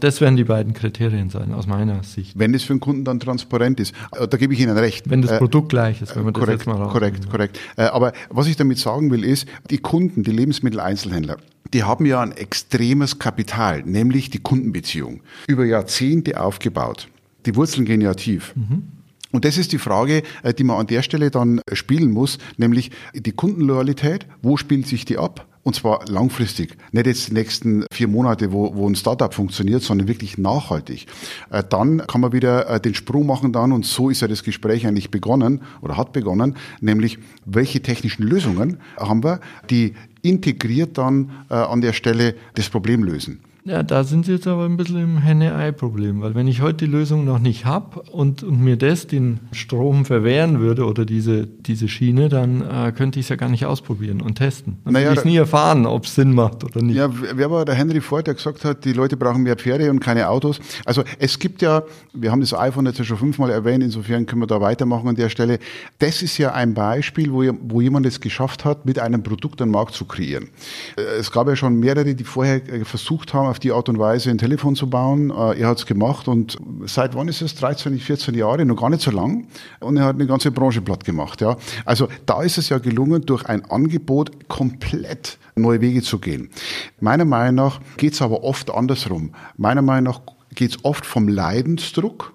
Das 0.00 0.20
werden 0.20 0.36
die 0.36 0.44
beiden 0.44 0.74
Kriterien 0.74 1.30
sein, 1.30 1.52
aus 1.52 1.66
meiner 1.66 2.02
Sicht. 2.02 2.38
Wenn 2.38 2.52
es 2.54 2.64
für 2.64 2.74
den 2.74 2.80
Kunden 2.80 3.04
dann 3.04 3.20
transparent 3.20 3.80
ist, 3.80 3.94
äh, 4.12 4.26
da 4.26 4.36
gebe 4.36 4.52
ich 4.52 4.60
Ihnen 4.60 4.76
recht. 4.76 5.08
Wenn 5.08 5.22
das 5.22 5.32
äh, 5.32 5.38
Produkt 5.38 5.68
gleich 5.68 6.02
ist, 6.02 6.16
wenn 6.16 6.24
man 6.24 6.32
korrekt, 6.32 6.60
das 6.60 6.66
jetzt 6.66 6.78
mal 6.78 6.88
Korrekt, 6.88 7.30
korrekt. 7.30 7.60
Äh, 7.76 7.84
aber 7.84 8.12
was 8.30 8.46
ich 8.46 8.56
damit 8.56 8.78
sagen 8.78 9.10
will, 9.10 9.24
ist, 9.24 9.46
die 9.70 9.78
Kunden, 9.78 10.22
die 10.22 10.32
Lebensmitteleinzelhändler, 10.32 11.38
die 11.72 11.84
haben 11.84 12.06
ja 12.06 12.20
ein 12.20 12.32
extremes 12.32 13.18
Kapital, 13.18 13.82
nämlich 13.84 14.30
die 14.30 14.40
Kundenbeziehung. 14.40 15.22
Über 15.48 15.64
Jahrzehnte 15.64 16.40
aufgebaut. 16.40 17.08
Die 17.46 17.56
Wurzeln 17.56 17.84
gehen 17.84 18.00
ja 18.00 18.14
tief. 18.14 18.54
Mhm. 18.56 18.84
Und 19.32 19.44
das 19.44 19.58
ist 19.58 19.72
die 19.72 19.78
Frage, 19.78 20.22
die 20.58 20.62
man 20.62 20.78
an 20.78 20.86
der 20.86 21.02
Stelle 21.02 21.30
dann 21.30 21.60
spielen 21.72 22.12
muss, 22.12 22.38
nämlich 22.56 22.92
die 23.14 23.32
Kundenloyalität. 23.32 24.26
Wo 24.42 24.56
spielt 24.56 24.86
sich 24.86 25.04
die 25.04 25.18
ab? 25.18 25.48
Und 25.64 25.74
zwar 25.74 26.06
langfristig. 26.08 26.76
Nicht 26.92 27.06
jetzt 27.06 27.28
die 27.28 27.32
nächsten 27.32 27.86
vier 27.90 28.06
Monate, 28.06 28.52
wo, 28.52 28.74
wo 28.76 28.86
ein 28.86 28.94
Startup 28.94 29.32
funktioniert, 29.32 29.82
sondern 29.82 30.08
wirklich 30.08 30.36
nachhaltig. 30.36 31.06
Äh, 31.50 31.64
dann 31.68 32.06
kann 32.06 32.20
man 32.20 32.32
wieder 32.32 32.68
äh, 32.68 32.80
den 32.80 32.94
Sprung 32.94 33.26
machen 33.26 33.52
dann, 33.52 33.72
und 33.72 33.86
so 33.86 34.10
ist 34.10 34.20
ja 34.20 34.28
das 34.28 34.44
Gespräch 34.44 34.86
eigentlich 34.86 35.10
begonnen 35.10 35.62
oder 35.80 35.96
hat 35.96 36.12
begonnen, 36.12 36.56
nämlich 36.80 37.18
welche 37.46 37.80
technischen 37.80 38.24
Lösungen 38.24 38.78
haben 38.98 39.24
wir, 39.24 39.40
die 39.70 39.94
integriert 40.20 40.98
dann 40.98 41.30
äh, 41.48 41.54
an 41.54 41.80
der 41.80 41.94
Stelle 41.94 42.34
das 42.54 42.68
Problem 42.68 43.02
lösen. 43.02 43.40
Ja, 43.66 43.82
da 43.82 44.04
sind 44.04 44.26
Sie 44.26 44.32
jetzt 44.32 44.46
aber 44.46 44.66
ein 44.66 44.76
bisschen 44.76 44.98
im 44.98 45.16
Henne-Ei-Problem, 45.16 46.20
weil 46.20 46.34
wenn 46.34 46.46
ich 46.46 46.60
heute 46.60 46.84
die 46.84 46.90
Lösung 46.90 47.24
noch 47.24 47.38
nicht 47.38 47.64
habe 47.64 48.02
und, 48.12 48.42
und 48.42 48.60
mir 48.60 48.76
das 48.76 49.06
den 49.06 49.40
Strom 49.52 50.04
verwehren 50.04 50.60
würde 50.60 50.84
oder 50.84 51.06
diese, 51.06 51.46
diese 51.46 51.88
Schiene, 51.88 52.28
dann 52.28 52.60
äh, 52.60 52.92
könnte 52.92 53.18
ich 53.18 53.24
es 53.24 53.30
ja 53.30 53.36
gar 53.36 53.48
nicht 53.48 53.64
ausprobieren 53.64 54.20
und 54.20 54.34
testen. 54.34 54.76
Dann 54.84 54.92
naja, 54.92 55.08
würde 55.08 55.20
ich 55.20 55.24
nie 55.24 55.36
erfahren, 55.38 55.86
ob 55.86 56.04
es 56.04 56.14
Sinn 56.14 56.34
macht 56.34 56.62
oder 56.62 56.82
nicht. 56.82 56.96
Ja, 56.96 57.08
wer 57.10 57.50
war 57.50 57.64
der 57.64 57.74
Henry 57.74 58.02
Ford, 58.02 58.26
der 58.26 58.34
gesagt 58.34 58.66
hat, 58.66 58.84
die 58.84 58.92
Leute 58.92 59.16
brauchen 59.16 59.42
mehr 59.42 59.56
Pferde 59.56 59.90
und 59.90 60.00
keine 60.00 60.28
Autos? 60.28 60.60
Also 60.84 61.02
es 61.18 61.38
gibt 61.38 61.62
ja, 61.62 61.84
wir 62.12 62.30
haben 62.32 62.42
das 62.42 62.52
iPhone 62.52 62.84
jetzt 62.84 63.02
schon 63.02 63.16
fünfmal 63.16 63.48
erwähnt, 63.48 63.82
insofern 63.82 64.26
können 64.26 64.42
wir 64.42 64.46
da 64.46 64.60
weitermachen 64.60 65.08
an 65.08 65.16
der 65.16 65.30
Stelle. 65.30 65.58
Das 66.00 66.20
ist 66.20 66.36
ja 66.36 66.52
ein 66.52 66.74
Beispiel, 66.74 67.32
wo, 67.32 67.42
wo 67.62 67.80
jemand 67.80 68.04
es 68.04 68.20
geschafft 68.20 68.66
hat, 68.66 68.84
mit 68.84 68.98
einem 68.98 69.22
Produkt 69.22 69.62
einen 69.62 69.70
Markt 69.70 69.94
zu 69.94 70.04
kreieren. 70.04 70.50
Äh, 70.98 71.00
es 71.18 71.32
gab 71.32 71.48
ja 71.48 71.56
schon 71.56 71.80
mehrere, 71.80 72.14
die 72.14 72.24
vorher 72.24 72.56
äh, 72.68 72.84
versucht 72.84 73.32
haben, 73.32 73.53
auf 73.54 73.60
die 73.60 73.70
Art 73.70 73.88
und 73.88 74.00
Weise 74.00 74.30
ein 74.30 74.38
Telefon 74.38 74.74
zu 74.74 74.90
bauen. 74.90 75.30
Äh, 75.30 75.60
er 75.60 75.68
hat 75.68 75.78
es 75.78 75.86
gemacht 75.86 76.26
und 76.26 76.58
seit 76.86 77.14
wann 77.14 77.28
ist 77.28 77.40
es? 77.40 77.54
13, 77.54 77.96
14 78.00 78.34
Jahre, 78.34 78.64
noch 78.64 78.80
gar 78.80 78.90
nicht 78.90 79.02
so 79.02 79.12
lang. 79.12 79.46
Und 79.78 79.96
er 79.96 80.06
hat 80.06 80.16
eine 80.16 80.26
ganze 80.26 80.50
Branche 80.50 80.80
platt 80.80 81.04
gemacht. 81.04 81.40
Ja. 81.40 81.56
Also 81.84 82.08
da 82.26 82.42
ist 82.42 82.58
es 82.58 82.68
ja 82.68 82.78
gelungen, 82.78 83.22
durch 83.22 83.46
ein 83.46 83.64
Angebot 83.70 84.48
komplett 84.48 85.38
neue 85.54 85.80
Wege 85.80 86.02
zu 86.02 86.18
gehen. 86.18 86.50
Meiner 86.98 87.24
Meinung 87.24 87.54
nach 87.54 87.80
geht 87.96 88.14
es 88.14 88.22
aber 88.22 88.42
oft 88.42 88.72
andersrum. 88.72 89.30
Meiner 89.56 89.82
Meinung 89.82 90.12
nach 90.14 90.20
geht 90.52 90.72
es 90.72 90.84
oft 90.84 91.06
vom 91.06 91.28
Leidensdruck 91.28 92.33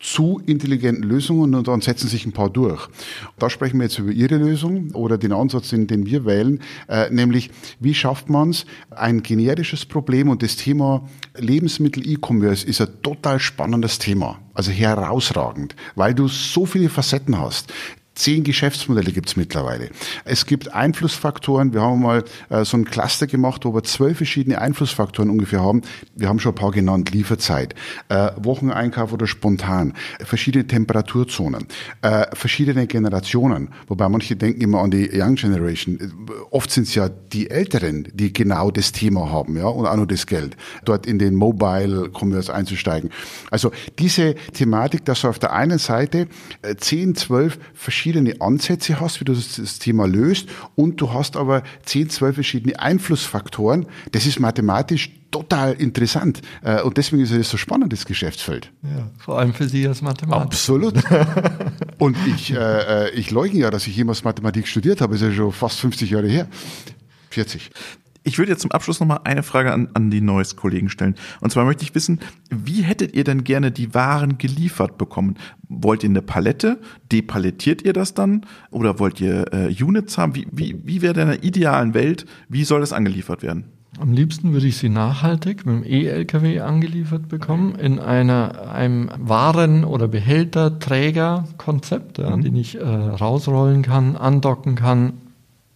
zu 0.00 0.40
intelligenten 0.46 1.02
Lösungen 1.02 1.54
und 1.54 1.66
dann 1.66 1.80
setzen 1.80 2.08
sich 2.08 2.24
ein 2.24 2.32
paar 2.32 2.50
durch. 2.50 2.88
Da 3.38 3.50
sprechen 3.50 3.78
wir 3.78 3.84
jetzt 3.84 3.98
über 3.98 4.12
Ihre 4.12 4.36
Lösung 4.36 4.92
oder 4.92 5.18
den 5.18 5.32
Ansatz, 5.32 5.70
den, 5.70 5.86
den 5.86 6.06
wir 6.06 6.24
wählen, 6.24 6.60
äh, 6.88 7.10
nämlich 7.10 7.50
wie 7.80 7.94
schafft 7.94 8.28
man 8.28 8.50
es, 8.50 8.64
ein 8.90 9.22
generisches 9.22 9.84
Problem 9.84 10.28
und 10.28 10.42
das 10.42 10.56
Thema 10.56 11.08
Lebensmittel-E-Commerce 11.36 12.66
ist 12.66 12.80
ein 12.80 13.02
total 13.02 13.40
spannendes 13.40 13.98
Thema, 13.98 14.38
also 14.54 14.70
herausragend, 14.70 15.74
weil 15.96 16.14
du 16.14 16.28
so 16.28 16.64
viele 16.64 16.88
Facetten 16.88 17.38
hast. 17.38 17.72
Zehn 18.18 18.42
Geschäftsmodelle 18.42 19.12
gibt's 19.12 19.36
mittlerweile. 19.36 19.90
Es 20.24 20.44
gibt 20.44 20.74
Einflussfaktoren. 20.74 21.72
Wir 21.72 21.82
haben 21.82 22.02
mal 22.02 22.24
äh, 22.48 22.64
so 22.64 22.76
ein 22.76 22.84
Cluster 22.84 23.28
gemacht, 23.28 23.64
wo 23.64 23.72
wir 23.72 23.84
zwölf 23.84 24.16
verschiedene 24.16 24.60
Einflussfaktoren 24.60 25.30
ungefähr 25.30 25.60
haben. 25.60 25.82
Wir 26.16 26.28
haben 26.28 26.40
schon 26.40 26.50
ein 26.50 26.56
paar 26.56 26.72
genannt. 26.72 27.12
Lieferzeit, 27.12 27.76
äh, 28.08 28.32
Wocheneinkauf 28.36 29.12
oder 29.12 29.28
spontan, 29.28 29.94
verschiedene 30.18 30.66
Temperaturzonen, 30.66 31.68
äh, 32.02 32.26
verschiedene 32.34 32.88
Generationen. 32.88 33.68
Wobei 33.86 34.08
manche 34.08 34.34
denken 34.34 34.62
immer 34.62 34.80
an 34.80 34.90
die 34.90 35.08
Young 35.12 35.36
Generation. 35.36 36.28
Oft 36.50 36.72
sind 36.72 36.88
es 36.88 36.96
ja 36.96 37.08
die 37.08 37.50
Älteren, 37.50 38.08
die 38.12 38.32
genau 38.32 38.72
das 38.72 38.90
Thema 38.90 39.30
haben, 39.30 39.56
ja, 39.56 39.68
und 39.68 39.86
auch 39.86 39.96
nur 39.96 40.08
das 40.08 40.26
Geld, 40.26 40.56
dort 40.84 41.06
in 41.06 41.20
den 41.20 41.36
Mobile 41.36 42.10
Commerce 42.12 42.52
einzusteigen. 42.52 43.10
Also 43.52 43.70
diese 44.00 44.34
Thematik, 44.54 45.04
dass 45.04 45.20
du 45.20 45.28
auf 45.28 45.38
der 45.38 45.52
einen 45.52 45.78
Seite 45.78 46.26
äh, 46.62 46.74
zehn, 46.74 47.14
zwölf 47.14 47.60
verschiedene 47.74 48.07
verschiedene 48.08 48.40
Ansätze 48.40 49.00
hast, 49.00 49.20
wie 49.20 49.24
du 49.24 49.34
das, 49.34 49.78
Thema 49.78 50.06
löst 50.06 50.48
und 50.76 51.00
du 51.00 51.12
hast 51.12 51.36
aber 51.36 51.62
zehn, 51.84 52.08
zwölf 52.08 52.36
verschiedene 52.36 52.78
Einflussfaktoren. 52.78 53.86
Das 54.12 54.24
ist 54.24 54.40
mathematisch 54.40 55.10
total 55.30 55.74
interessant. 55.74 56.40
Äh, 56.62 56.80
und 56.82 56.96
deswegen 56.96 57.22
ist 57.22 57.32
es 57.32 57.50
so 57.50 57.58
spannend, 57.58 57.92
das 57.92 58.06
Geschäftsfeld. 58.06 58.70
Ja, 58.82 59.10
vor 59.18 59.38
allem 59.38 59.52
für 59.52 59.68
Sie 59.68 59.86
als 59.86 60.00
Mathematiker. 60.00 60.42
Absolut. 60.42 60.94
und 61.98 62.16
ich, 62.26 62.52
äh, 62.52 62.56
äh, 62.56 63.10
ich 63.10 63.30
leugne 63.30 63.60
ja, 63.60 63.70
dass 63.70 63.86
ich 63.86 63.94
jemals 63.94 64.24
Mathematik 64.24 64.66
studiert 64.66 65.02
habe. 65.02 65.12
Das 65.12 65.22
ist 65.22 65.28
ja 65.28 65.34
schon 65.34 65.52
fast 65.52 65.78
50 65.80 66.10
Jahre 66.10 66.28
her. 66.28 66.48
40. 67.30 67.70
Ich 68.28 68.38
würde 68.38 68.52
jetzt 68.52 68.60
zum 68.60 68.70
Abschluss 68.72 69.00
nochmal 69.00 69.20
eine 69.24 69.42
Frage 69.42 69.72
an, 69.72 69.88
an 69.94 70.10
die 70.10 70.20
Neues-Kollegen 70.20 70.90
stellen. 70.90 71.14
Und 71.40 71.50
zwar 71.50 71.64
möchte 71.64 71.82
ich 71.82 71.94
wissen, 71.94 72.20
wie 72.50 72.82
hättet 72.82 73.16
ihr 73.16 73.24
denn 73.24 73.42
gerne 73.42 73.72
die 73.72 73.94
Waren 73.94 74.36
geliefert 74.36 74.98
bekommen? 74.98 75.38
Wollt 75.70 76.02
ihr 76.02 76.10
eine 76.10 76.20
Palette? 76.20 76.78
Depalettiert 77.10 77.80
ihr 77.80 77.94
das 77.94 78.12
dann? 78.12 78.44
Oder 78.70 78.98
wollt 78.98 79.18
ihr 79.22 79.46
äh, 79.54 79.74
Units 79.82 80.18
haben? 80.18 80.34
Wie, 80.34 80.46
wie, 80.52 80.78
wie 80.84 81.00
wäre 81.00 81.14
in 81.14 81.20
einer 81.20 81.42
idealen 81.42 81.94
Welt, 81.94 82.26
wie 82.50 82.64
soll 82.64 82.80
das 82.80 82.92
angeliefert 82.92 83.42
werden? 83.42 83.64
Am 83.98 84.12
liebsten 84.12 84.52
würde 84.52 84.66
ich 84.66 84.76
sie 84.76 84.90
nachhaltig 84.90 85.64
mit 85.64 85.76
dem 85.76 85.84
E-LKW 85.90 86.60
angeliefert 86.60 87.30
bekommen 87.30 87.76
in 87.76 87.98
einer, 87.98 88.70
einem 88.70 89.08
Waren- 89.16 89.84
oder 89.84 90.06
Behälterträgerkonzept, 90.06 92.18
ja, 92.18 92.36
mhm. 92.36 92.42
den 92.42 92.56
ich 92.56 92.78
äh, 92.78 92.84
rausrollen 92.84 93.80
kann, 93.80 94.16
andocken 94.16 94.74
kann, 94.74 95.14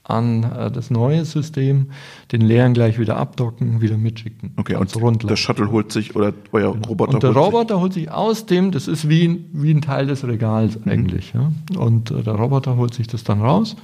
an 0.05 0.43
äh, 0.43 0.71
das 0.71 0.91
neue 0.91 1.25
System, 1.25 1.91
den 2.33 2.41
leeren 2.41 2.75
gleich 2.75 2.99
wieder 2.99 3.17
abdocken, 3.17 3.81
wieder 3.81 3.97
mitschicken. 3.97 4.53
Okay, 4.57 4.77
und 4.77 4.95
rundlaufen. 4.97 5.29
der 5.29 5.37
Shuttle 5.37 5.71
holt 5.71 5.93
sich 5.93 6.17
oder 6.17 6.33
euer 6.53 6.73
genau. 6.73 6.89
Roboter 6.89 7.15
Und 7.15 7.23
der 7.23 7.35
holt 7.35 7.47
Roboter 7.47 7.75
sich. 7.75 7.83
holt 7.83 7.93
sich 7.93 8.11
aus 8.11 8.47
dem, 8.47 8.73
das 8.73 8.89
ist 8.89 9.09
wie, 9.09 9.45
wie 9.53 9.73
ein 9.73 9.81
Teil 9.81 10.07
des 10.07 10.27
Regals 10.27 10.79
mhm. 10.85 10.91
eigentlich. 10.91 11.33
Ja? 11.33 11.53
Und 11.79 12.11
äh, 12.11 12.23
der 12.23 12.35
Roboter 12.35 12.77
holt 12.77 12.95
sich 12.95 13.07
das 13.07 13.25
dann 13.25 13.41
raus. 13.41 13.77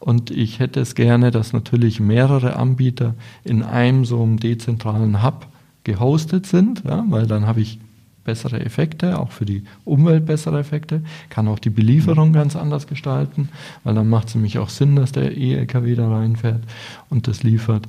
Und 0.00 0.30
ich 0.30 0.58
hätte 0.60 0.80
es 0.80 0.94
gerne, 0.94 1.30
dass 1.30 1.52
natürlich 1.52 2.00
mehrere 2.00 2.56
Anbieter 2.56 3.14
in 3.44 3.62
einem 3.62 4.04
so 4.06 4.22
einem 4.22 4.40
dezentralen 4.40 5.22
Hub 5.22 5.46
gehostet 5.84 6.46
sind, 6.46 6.82
ja? 6.86 7.04
weil 7.08 7.26
dann 7.26 7.46
habe 7.46 7.60
ich 7.60 7.78
bessere 8.24 8.60
Effekte, 8.60 9.18
auch 9.18 9.32
für 9.32 9.44
die 9.44 9.64
Umwelt 9.84 10.26
bessere 10.26 10.58
Effekte, 10.58 11.02
kann 11.28 11.48
auch 11.48 11.58
die 11.58 11.70
Belieferung 11.70 12.32
ganz 12.32 12.56
anders 12.56 12.86
gestalten, 12.86 13.48
weil 13.84 13.94
dann 13.94 14.08
macht 14.08 14.28
es 14.28 14.34
nämlich 14.34 14.58
auch 14.58 14.68
Sinn, 14.68 14.96
dass 14.96 15.12
der 15.12 15.36
E-LKW 15.36 15.94
da 15.94 16.08
reinfährt 16.08 16.62
und 17.08 17.28
das 17.28 17.42
liefert. 17.42 17.88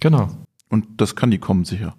Genau. 0.00 0.30
Und 0.68 0.86
das 0.96 1.16
kann 1.16 1.30
die 1.30 1.38
kommen 1.38 1.64
sicher. 1.64 1.94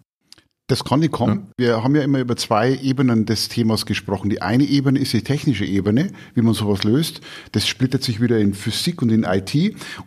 Das 0.69 0.83
kann 0.83 0.99
nicht 0.99 1.13
kommen. 1.13 1.47
Ja. 1.57 1.65
Wir 1.65 1.83
haben 1.85 1.95
ja 1.95 2.01
immer 2.01 2.19
über 2.19 2.35
zwei 2.35 2.75
Ebenen 2.75 3.25
des 3.25 3.47
Themas 3.47 3.85
gesprochen. 3.85 4.29
Die 4.29 4.41
eine 4.41 4.65
Ebene 4.65 4.99
ist 4.99 5.13
die 5.13 5.21
technische 5.21 5.63
Ebene, 5.63 6.11
wie 6.35 6.41
man 6.41 6.53
sowas 6.53 6.83
löst. 6.83 7.21
Das 7.53 7.65
splittert 7.65 8.03
sich 8.03 8.19
wieder 8.19 8.37
in 8.37 8.53
Physik 8.53 9.01
und 9.01 9.09
in 9.09 9.23
IT. 9.23 9.55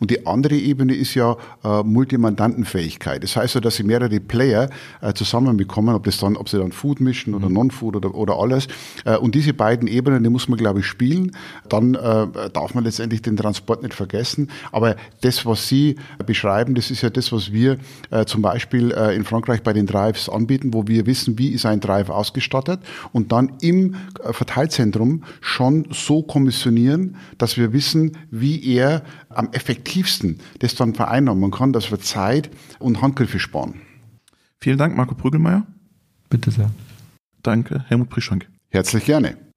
Und 0.00 0.11
die 0.11 0.26
andere 0.26 0.56
Ebene 0.56 0.94
ist 0.94 1.14
ja 1.14 1.38
äh, 1.64 1.82
Multimandantenfähigkeit. 1.82 3.22
Das 3.24 3.36
heißt 3.36 3.54
ja, 3.54 3.62
dass 3.62 3.76
sie 3.76 3.84
mehrere 3.84 4.20
Player 4.20 4.68
äh, 5.00 5.14
zusammenbekommen, 5.14 5.94
ob 5.94 6.04
das 6.04 6.18
dann, 6.18 6.36
ob 6.36 6.50
sie 6.50 6.58
dann 6.58 6.72
Food 6.72 7.00
mischen 7.00 7.32
oder 7.32 7.48
mhm. 7.48 7.54
Non-Food 7.54 7.96
oder, 7.96 8.14
oder 8.14 8.38
alles. 8.38 8.68
Äh, 9.06 9.16
und 9.16 9.34
diese 9.34 9.54
beiden 9.54 9.88
Ebenen, 9.88 10.22
die 10.22 10.28
muss 10.28 10.46
man, 10.46 10.58
glaube 10.58 10.80
ich, 10.80 10.86
spielen. 10.86 11.34
Dann 11.70 11.94
äh, 11.94 12.50
darf 12.52 12.74
man 12.74 12.84
letztendlich 12.84 13.22
den 13.22 13.38
Transport 13.38 13.82
nicht 13.82 13.94
vergessen. 13.94 14.50
Aber 14.72 14.96
das, 15.22 15.46
was 15.46 15.68
Sie 15.68 15.96
beschreiben, 16.26 16.74
das 16.74 16.90
ist 16.90 17.00
ja 17.00 17.08
das, 17.08 17.32
was 17.32 17.50
wir 17.50 17.78
äh, 18.11 18.26
zum 18.26 18.42
Beispiel 18.42 18.92
äh, 18.92 19.16
in 19.16 19.24
Frankreich 19.24 19.62
bei 19.62 19.72
den 19.72 19.86
Drives 19.86 20.28
anbieten 20.28 20.49
anbieten, 20.51 20.74
wo 20.74 20.86
wir 20.86 21.07
wissen, 21.07 21.38
wie 21.38 21.48
ist 21.51 21.64
ein 21.64 21.80
Drive 21.80 22.11
ausgestattet 22.11 22.80
und 23.12 23.32
dann 23.32 23.53
im 23.61 23.94
äh, 24.22 24.32
Verteilzentrum 24.32 25.22
schon 25.40 25.86
so 25.90 26.22
kommissionieren, 26.22 27.16
dass 27.38 27.57
wir 27.57 27.72
wissen, 27.72 28.16
wie 28.30 28.74
er 28.74 29.03
am 29.28 29.48
effektivsten 29.53 30.40
das 30.59 30.74
dann 30.74 30.94
vereinnahmen 30.94 31.51
kann, 31.51 31.72
dass 31.72 31.90
wir 31.90 32.01
Zeit 32.01 32.51
und 32.78 33.01
Handgriffe 33.01 33.38
sparen. 33.38 33.80
Vielen 34.59 34.78
Dank, 34.78 34.96
Marco 34.96 35.14
Prügelmeier. 35.14 35.66
Bitte 36.28 36.51
sehr. 36.51 36.70
Danke, 37.42 37.84
Helmut 37.88 38.11
Prischank. 38.11 38.48
Herzlich 38.70 39.05
gerne. 39.05 39.49